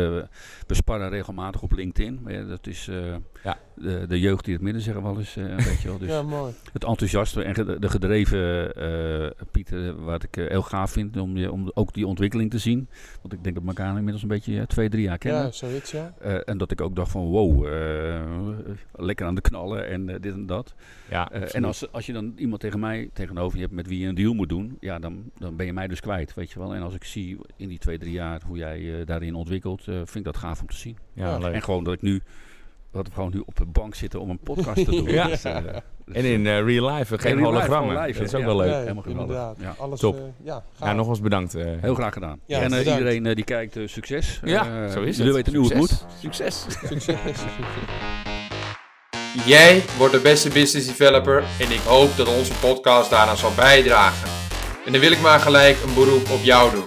we 0.66 0.74
sparren 0.74 1.08
regelmatig 1.08 1.62
op 1.62 1.72
LinkedIn. 1.72 2.20
Ja, 2.26 2.42
dat 2.42 2.66
is 2.66 2.88
eh, 2.88 2.96
Ja. 3.44 3.56
De, 3.76 4.04
de 4.08 4.20
jeugd 4.20 4.44
die 4.44 4.54
het 4.54 4.62
midden 4.62 4.82
zeggen 4.82 5.02
wel 5.02 5.18
eens, 5.18 5.36
eh, 5.36 5.44
een 5.44 5.56
beetje 5.70 5.88
wel. 5.88 5.98
Dus 5.98 6.08
Ja, 6.08 6.22
mooi. 6.22 6.52
het 6.72 6.84
enthousiaste 6.84 7.42
en 7.42 7.80
de 7.80 7.88
gedreven 7.88 8.74
eh, 8.74 9.44
Pieter, 9.50 10.04
wat 10.04 10.22
ik 10.22 10.36
eh, 10.36 10.48
heel 10.48 10.62
gaaf 10.62 10.90
vind, 10.90 11.16
om, 11.16 11.36
je, 11.36 11.52
om 11.52 11.70
ook 11.74 11.92
die 11.94 12.06
ontwikkeling 12.06 12.50
te 12.50 12.58
zien. 12.58 12.88
Want 13.22 13.32
ik 13.34 13.42
denk 13.42 13.54
dat 13.54 13.64
we 13.64 13.68
elkaar 13.70 13.96
inmiddels 13.96 14.22
een 14.22 14.28
beetje 14.28 14.58
eh, 14.58 14.66
twee, 14.66 14.88
drie 14.88 15.02
jaar 15.02 15.18
kennen. 15.18 15.42
Ja, 15.42 15.50
zoiets, 15.50 15.90
ja. 15.90 16.14
Eh, 16.20 16.38
en 16.44 16.58
dat 16.58 16.70
ik 16.70 16.80
ook 16.80 16.96
dacht 16.96 17.10
van 17.10 17.22
wow, 17.24 17.66
eh, 17.66 18.22
lekker 18.94 19.26
aan 19.26 19.34
de 19.34 19.40
knallen 19.40 19.88
en 19.88 20.06
dit 20.06 20.32
en 20.32 20.46
dat. 20.46 20.74
Ja, 21.10 21.30
en 21.30 21.64
als, 21.64 21.92
als 21.92 22.06
je 22.06 22.12
dan 22.12 22.32
iemand 22.36 22.60
tegen 22.60 22.80
mij 22.80 23.10
tegenover 23.12 23.56
je 23.56 23.62
hebt 23.62 23.74
met 23.74 23.86
wie 23.86 23.98
je 24.00 24.06
een 24.08 24.14
deal 24.14 24.34
moet 24.34 24.48
doen, 24.48 24.76
ja, 24.80 24.98
dan, 24.98 25.30
dan 25.38 25.56
ben 25.56 25.66
je 25.66 25.72
mij 25.72 25.86
dus 25.86 26.00
kwijt, 26.00 26.34
weet 26.34 26.50
je 26.50 26.58
wel. 26.58 26.74
En 26.74 26.82
als 26.82 26.94
ik 26.94 27.04
zie 27.04 27.38
in 27.56 27.68
die 27.68 27.78
twee, 27.78 27.98
drie 27.98 28.12
jaar 28.12 28.40
hoe 28.46 28.56
jij 28.56 29.04
daarin 29.04 29.34
ontwikkelt, 29.34 29.82
vind 29.84 30.14
ik 30.14 30.24
dat 30.24 30.36
gaaf 30.36 30.60
om 30.60 30.66
te 30.66 30.76
zien. 30.76 30.96
ja, 31.12 31.38
leuk. 31.38 31.54
En 31.54 31.62
gewoon 31.62 31.84
dat 31.84 31.94
ik 31.94 32.02
nu 32.02 32.22
dat 32.96 33.06
we 33.06 33.12
gewoon 33.14 33.30
nu 33.34 33.42
op 33.46 33.60
een 33.60 33.72
bank 33.72 33.94
zitten 33.94 34.20
om 34.20 34.30
een 34.30 34.38
podcast 34.38 34.84
te 34.84 34.90
doen. 34.90 35.04
Ja. 35.20 35.26
Dus, 35.28 35.42
En 36.12 36.24
in 36.24 36.46
real 36.46 36.90
life, 36.94 37.18
geen 37.18 37.34
real 37.36 37.44
hologrammen. 37.52 37.94
dat 37.94 38.08
is 38.22 38.34
ook 38.34 38.40
ja. 38.40 38.46
wel 38.46 38.56
leuk. 38.56 38.72
Helemaal 38.74 39.02
geweldig. 39.02 39.36
Ja. 39.58 39.74
Alles, 39.78 40.00
Top. 40.00 40.16
eh, 40.16 40.20
ja, 40.44 40.54
Ja, 40.78 40.86
gaaf. 40.86 40.94
nogmaals 40.96 41.20
bedankt. 41.20 41.54
eh. 41.54 41.64
Heel 41.80 41.94
graag 41.94 42.12
gedaan. 42.12 42.40
Ja, 42.46 42.60
en 42.60 42.72
eh, 42.72 42.78
iedereen 42.86 43.22
die 43.22 43.44
kijkt, 43.44 43.78
succes. 43.84 44.40
ja, 44.44 44.88
zo 44.88 45.00
is 45.00 45.06
het. 45.06 45.16
Jullie 45.16 45.32
weten 45.32 45.52
nu 45.52 45.58
hoe 45.58 45.68
het 45.68 45.76
moet. 45.76 46.04
Succes. 46.20 46.66
Succes. 46.88 47.16
Jij 49.46 49.82
wordt 49.98 50.12
de 50.14 50.20
beste 50.20 50.48
business 50.48 50.86
developer 50.86 51.44
en 51.60 51.70
ik 51.72 51.80
hoop 51.80 52.16
dat 52.16 52.28
onze 52.36 52.52
podcast 52.60 53.10
daaraan 53.10 53.36
zal 53.36 53.52
bijdragen. 53.56 54.28
En 54.86 54.92
dan 54.92 55.00
wil 55.00 55.10
ik 55.12 55.20
maar 55.20 55.40
gelijk 55.40 55.76
een 55.86 55.94
beroep 55.94 56.30
op 56.30 56.42
jou 56.42 56.70
doen. 56.74 56.84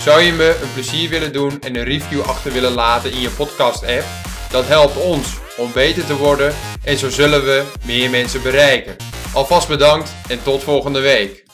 Zou 0.00 0.20
je 0.20 0.32
me 0.32 0.58
een 0.62 0.72
plezier 0.72 1.08
willen 1.10 1.32
doen 1.32 1.60
en 1.60 1.76
een 1.76 1.84
review 1.84 2.20
achter 2.20 2.52
willen 2.52 2.72
laten 2.72 3.12
in 3.12 3.20
je 3.20 3.30
podcast 3.30 3.82
app? 3.82 4.04
Dat 4.50 4.66
helpt 4.66 4.96
ons 5.02 5.38
om 5.58 5.72
beter 5.72 6.06
te 6.06 6.16
worden 6.16 6.54
en 6.84 6.96
zo 6.98 7.10
zullen 7.10 7.44
we 7.44 7.64
meer 7.84 8.10
mensen 8.10 8.42
bereiken. 8.42 8.96
Alvast 9.32 9.68
bedankt 9.68 10.10
en 10.28 10.42
tot 10.42 10.62
volgende 10.62 11.00
week. 11.00 11.47